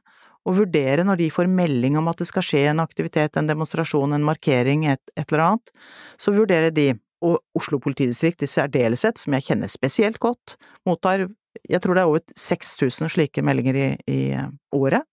å 0.48 0.54
vurdere 0.56 1.06
når 1.06 1.22
de 1.22 1.30
får 1.34 1.50
melding 1.52 1.98
om 2.00 2.10
at 2.12 2.22
det 2.22 2.28
skal 2.30 2.46
skje 2.46 2.64
en 2.72 2.84
aktivitet, 2.84 3.38
en 3.38 3.50
demonstrasjon, 3.50 4.14
en 4.16 4.26
markering, 4.26 4.86
et, 4.90 5.02
et 5.16 5.26
eller 5.28 5.46
annet, 5.46 5.74
så 6.22 6.34
vurderer 6.36 6.74
de 6.76 6.92
og 7.26 7.40
Oslo 7.58 7.80
politidistrikt 7.84 8.44
i 8.46 8.50
særdeleshet, 8.50 9.20
som 9.20 9.36
jeg 9.36 9.48
kjenner 9.50 9.72
spesielt 9.72 10.20
godt, 10.24 10.56
mottar 10.88 11.28
jeg 11.70 11.82
tror 11.84 11.98
det 11.98 12.04
er 12.04 12.10
over 12.10 12.22
6000 12.38 13.12
slike 13.12 13.44
meldinger 13.46 13.78
i, 13.78 13.88
i, 14.08 14.20
eh, 14.38 14.52
året. 14.76 15.06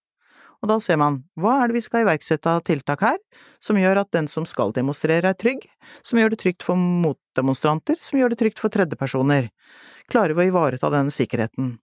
Og 0.64 0.70
da 0.70 0.78
ser 0.80 0.98
man 1.00 1.18
hva 1.38 1.58
er 1.60 1.68
det 1.68 1.76
vi 1.76 1.84
skal 1.84 2.04
iverksette 2.04 2.50
av 2.50 2.62
tiltak 2.66 3.02
her, 3.04 3.18
som 3.62 3.78
gjør 3.78 4.00
at 4.02 4.12
den 4.16 4.28
som 4.30 4.46
skal 4.48 4.72
demonstrere 4.76 5.30
er 5.30 5.38
trygg, 5.38 5.66
som 6.06 6.20
gjør 6.20 6.32
det 6.32 6.40
trygt 6.42 6.64
for 6.66 6.78
motdemonstranter, 6.80 7.98
som 8.00 8.18
gjør 8.18 8.32
det 8.32 8.40
trygt 8.40 8.62
for 8.62 8.72
tredjepersoner. 8.72 9.50
Klarer 10.12 10.36
vi 10.36 10.46
å 10.46 10.52
ivareta 10.52 10.90
den 10.92 11.12
sikkerheten? 11.12 11.76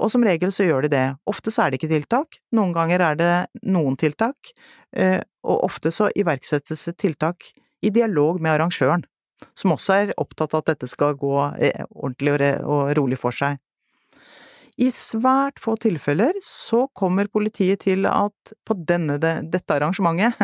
Og 0.00 0.12
som 0.12 0.24
regel 0.24 0.52
så 0.54 0.64
gjør 0.64 0.86
de 0.86 0.92
det. 0.94 1.06
Ofte 1.28 1.52
så 1.52 1.64
er 1.64 1.72
det 1.72 1.80
ikke 1.80 1.90
tiltak, 1.90 2.38
noen 2.56 2.72
ganger 2.76 3.02
er 3.10 3.18
det 3.18 3.32
noen 3.66 3.98
tiltak, 4.00 4.54
eh, 4.96 5.18
og 5.42 5.66
ofte 5.66 5.92
så 5.92 6.08
iverksettes 6.14 6.86
det 6.86 6.96
tiltak 7.02 7.50
i 7.82 7.90
dialog 7.92 8.38
med 8.40 8.54
arrangøren 8.54 9.04
som 9.56 9.74
også 9.74 9.96
er 9.96 10.14
opptatt 10.20 10.54
av 10.54 10.62
at 10.62 10.72
dette 10.74 10.88
skal 10.90 11.16
gå 11.18 11.34
eh, 11.58 11.84
ordentlig 11.90 12.54
og 12.64 12.92
rolig 12.98 13.18
for 13.20 13.34
seg. 13.34 13.60
I 14.80 14.88
svært 14.94 15.60
få 15.60 15.74
tilfeller 15.80 16.36
så 16.44 16.86
kommer 16.96 17.28
politiet 17.28 17.82
til 17.84 18.06
at 18.08 18.54
på 18.64 18.76
denne, 18.88 19.18
dette 19.20 19.76
arrangementet, 19.76 20.38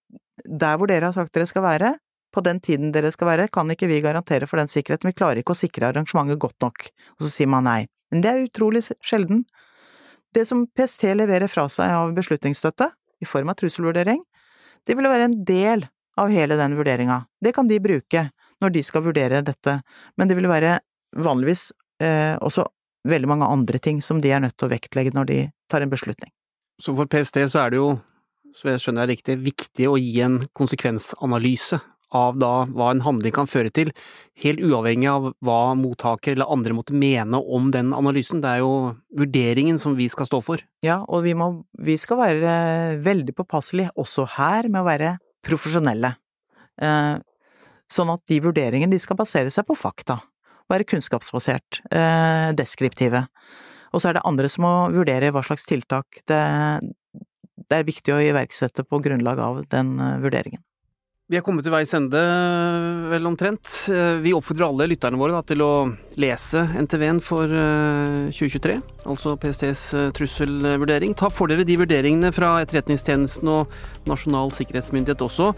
der 0.62 0.78
hvor 0.78 0.88
dere 0.90 1.10
har 1.10 1.16
sagt 1.16 1.34
dere 1.36 1.48
skal 1.48 1.64
være, 1.66 1.96
på 2.36 2.42
den 2.44 2.60
tiden 2.60 2.92
dere 2.92 3.10
skal 3.12 3.30
være, 3.30 3.48
kan 3.52 3.70
ikke 3.72 3.88
vi 3.88 4.02
garantere 4.04 4.48
for 4.48 4.60
den 4.60 4.68
sikkerheten, 4.68 5.08
vi 5.08 5.16
klarer 5.16 5.40
ikke 5.40 5.54
å 5.54 5.58
sikre 5.58 5.88
arrangementet 5.88 6.40
godt 6.40 6.58
nok. 6.64 6.88
Og 7.16 7.24
så 7.24 7.32
sier 7.32 7.48
man 7.48 7.64
nei. 7.64 7.86
Men 8.12 8.22
det 8.22 8.32
er 8.32 8.44
utrolig 8.44 8.82
sjelden. 8.84 9.46
Det 10.36 10.44
som 10.48 10.66
PST 10.76 11.08
leverer 11.16 11.48
fra 11.48 11.64
seg 11.72 11.94
av 11.96 12.12
beslutningsstøtte, 12.16 12.90
i 13.24 13.28
form 13.28 13.48
av 13.48 13.56
trusselvurdering, 13.56 14.20
Det 14.86 14.94
vil 14.94 15.08
være 15.08 15.24
en 15.26 15.44
del 15.44 15.80
av 16.16 16.32
hele 16.32 16.56
den 16.58 16.76
vurderinga. 16.78 17.24
Det 17.42 17.52
kan 17.56 17.68
de 17.68 17.80
bruke 17.82 18.28
når 18.62 18.72
de 18.72 18.82
skal 18.86 19.04
vurdere 19.04 19.42
dette, 19.44 19.80
men 20.16 20.28
det 20.28 20.36
vil 20.38 20.48
være 20.48 20.78
vanligvis 21.16 21.70
eh, 22.02 22.36
også 22.40 22.64
veldig 23.06 23.30
mange 23.30 23.48
andre 23.48 23.80
ting 23.82 24.00
som 24.02 24.20
de 24.22 24.32
er 24.32 24.42
nødt 24.42 24.56
til 24.58 24.68
å 24.68 24.72
vektlegge 24.72 25.14
når 25.14 25.30
de 25.30 25.40
tar 25.70 25.84
en 25.84 25.92
beslutning. 25.92 26.32
Så 26.82 26.92
for 26.96 27.08
PST 27.08 27.40
så 27.48 27.64
er 27.64 27.72
det 27.72 27.80
jo, 27.80 27.90
så 28.56 28.72
jeg 28.72 28.82
skjønner 28.82 29.06
det 29.06 29.16
riktig, 29.16 29.36
viktig 29.44 29.90
å 29.90 29.98
gi 30.00 30.18
en 30.24 30.40
konsekvensanalyse 30.56 31.78
av 32.14 32.36
da 32.38 32.50
hva 32.70 32.92
en 32.92 33.02
handling 33.02 33.34
kan 33.34 33.48
føre 33.50 33.72
til, 33.74 33.90
helt 34.42 34.62
uavhengig 34.62 35.08
av 35.10 35.30
hva 35.44 35.60
mottaker 35.78 36.36
eller 36.36 36.52
andre 36.52 36.76
måtte 36.76 36.96
mene 36.96 37.40
om 37.40 37.70
den 37.74 37.92
analysen. 37.96 38.42
Det 38.44 38.52
er 38.52 38.62
jo 38.62 38.72
vurderingen 39.18 39.80
som 39.82 39.96
vi 39.98 40.08
skal 40.12 40.28
stå 40.28 40.40
for. 40.44 40.62
Ja, 40.86 41.00
og 41.08 41.24
vi, 41.26 41.34
må, 41.38 41.50
vi 41.82 41.96
skal 42.00 42.20
være 42.20 42.56
veldig 43.04 43.34
påpasselige 43.36 43.94
også 43.98 44.28
her 44.36 44.70
med 44.70 44.84
å 44.84 44.88
være 44.88 45.16
profesjonelle. 45.46 46.14
Eh, 46.82 47.14
sånn 47.92 48.10
at 48.12 48.22
de 48.28 48.40
vurderingene 48.42 48.92
de 48.92 49.00
skal 49.02 49.18
basere 49.18 49.52
seg 49.54 49.66
på 49.68 49.76
fakta. 49.78 50.18
Være 50.70 50.86
kunnskapsbasert, 50.90 51.80
eh, 51.94 52.52
deskriptive. 52.58 53.26
Og 53.94 54.02
så 54.02 54.10
er 54.10 54.18
det 54.18 54.26
andre 54.26 54.48
som 54.50 54.66
må 54.66 54.74
vurdere 54.92 55.30
hva 55.32 55.44
slags 55.46 55.64
tiltak 55.64 56.20
det, 56.26 56.42
det 57.70 57.78
er 57.78 57.86
viktig 57.86 58.12
å 58.14 58.22
iverksette 58.22 58.84
på 58.84 59.00
grunnlag 59.02 59.38
av 59.42 59.62
den 59.72 59.98
eh, 60.00 60.18
vurderingen. 60.22 60.62
Vi 61.26 61.34
er 61.34 61.42
kommet 61.42 61.64
til 61.66 61.72
veis 61.74 61.90
ende, 61.96 62.20
vel 63.10 63.24
omtrent. 63.26 63.66
Eh, 63.90 64.20
vi 64.22 64.30
oppfordrer 64.36 64.68
alle 64.68 64.86
lytterne 64.92 65.18
våre 65.18 65.34
da, 65.34 65.40
til 65.42 65.64
å 65.64 65.70
lese 66.22 66.62
NTV-en 66.84 67.18
for 67.18 67.50
2023, 68.30 68.76
eh, 68.76 69.00
altså 69.10 69.34
PSTs 69.42 69.82
eh, 69.98 70.06
trusselvurdering. 70.14 71.16
Ta 71.18 71.26
for 71.34 71.50
dere 71.50 71.66
de 71.66 71.80
vurderingene 71.82 72.30
fra 72.30 72.52
Etterretningstjenesten 72.62 73.50
og 73.50 73.74
Nasjonal 74.06 74.54
sikkerhetsmyndighet 74.54 75.26
også. 75.26 75.50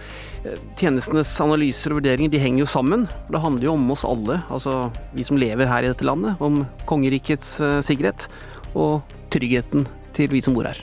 Tjenestenes 0.81 1.37
analyser 1.45 1.93
og 1.93 2.01
vurderinger 2.01 2.33
de 2.33 2.41
henger 2.41 2.65
jo 2.65 2.73
sammen. 2.73 3.05
Det 3.29 3.45
handler 3.45 3.69
jo 3.69 3.77
om 3.77 3.93
oss 3.93 4.09
alle, 4.09 4.41
altså 4.49 4.87
vi 5.13 5.29
som 5.29 5.37
lever 5.37 5.69
her 5.69 5.85
i 5.85 5.93
dette 5.93 6.09
landet. 6.09 6.41
Om 6.41 6.63
kongerikets 6.89 7.59
sikkerhet 7.85 8.31
og 8.73 9.03
tryggheten 9.29 9.85
til 10.17 10.33
vi 10.33 10.41
som 10.41 10.57
bor 10.57 10.73
her. 10.73 10.81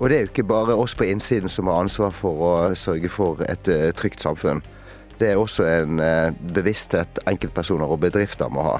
Og 0.00 0.08
det 0.08 0.16
er 0.16 0.24
jo 0.24 0.30
ikke 0.30 0.48
bare 0.48 0.76
oss 0.80 0.94
på 0.96 1.04
innsiden 1.04 1.52
som 1.52 1.68
har 1.68 1.82
ansvar 1.84 2.14
for 2.16 2.44
å 2.44 2.52
sørge 2.78 3.10
for 3.12 3.42
et 3.48 3.68
uh, 3.68 3.90
trygt 3.96 4.24
samfunn. 4.24 4.62
Det 5.20 5.28
er 5.28 5.40
også 5.40 5.66
en 5.68 6.00
uh, 6.00 6.32
bevissthet 6.56 7.20
enkeltpersoner 7.28 7.92
og 7.92 8.00
bedrifter 8.06 8.48
må 8.52 8.64
ha. 8.64 8.78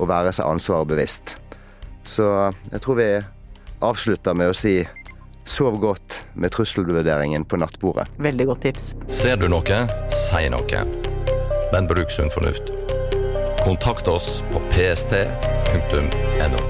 Å 0.00 0.08
være 0.08 0.32
seg 0.32 0.48
ansvaret 0.48 0.88
bevisst. 0.88 1.36
Så 2.08 2.24
jeg 2.72 2.80
tror 2.82 2.98
vi 2.98 3.10
avslutter 3.84 4.34
med 4.38 4.50
å 4.50 4.56
si 4.56 4.80
sov 5.44 5.76
godt 5.82 6.22
med 6.38 6.54
trusselvurderingen 6.54 7.44
på 7.44 7.58
nattbordet. 7.60 8.08
Veldig 8.22 8.46
godt 8.52 8.64
tips. 8.68 8.92
Ser 9.12 9.36
du 9.42 9.48
noe, 9.50 9.84
si 10.14 10.48
noe. 10.54 10.84
Men 11.74 11.90
bruk 11.90 12.10
sunn 12.14 12.32
fornuft. 12.32 12.72
Kontakt 13.62 14.08
oss 14.10 14.40
på 14.54 14.62
pst.no. 14.72 16.61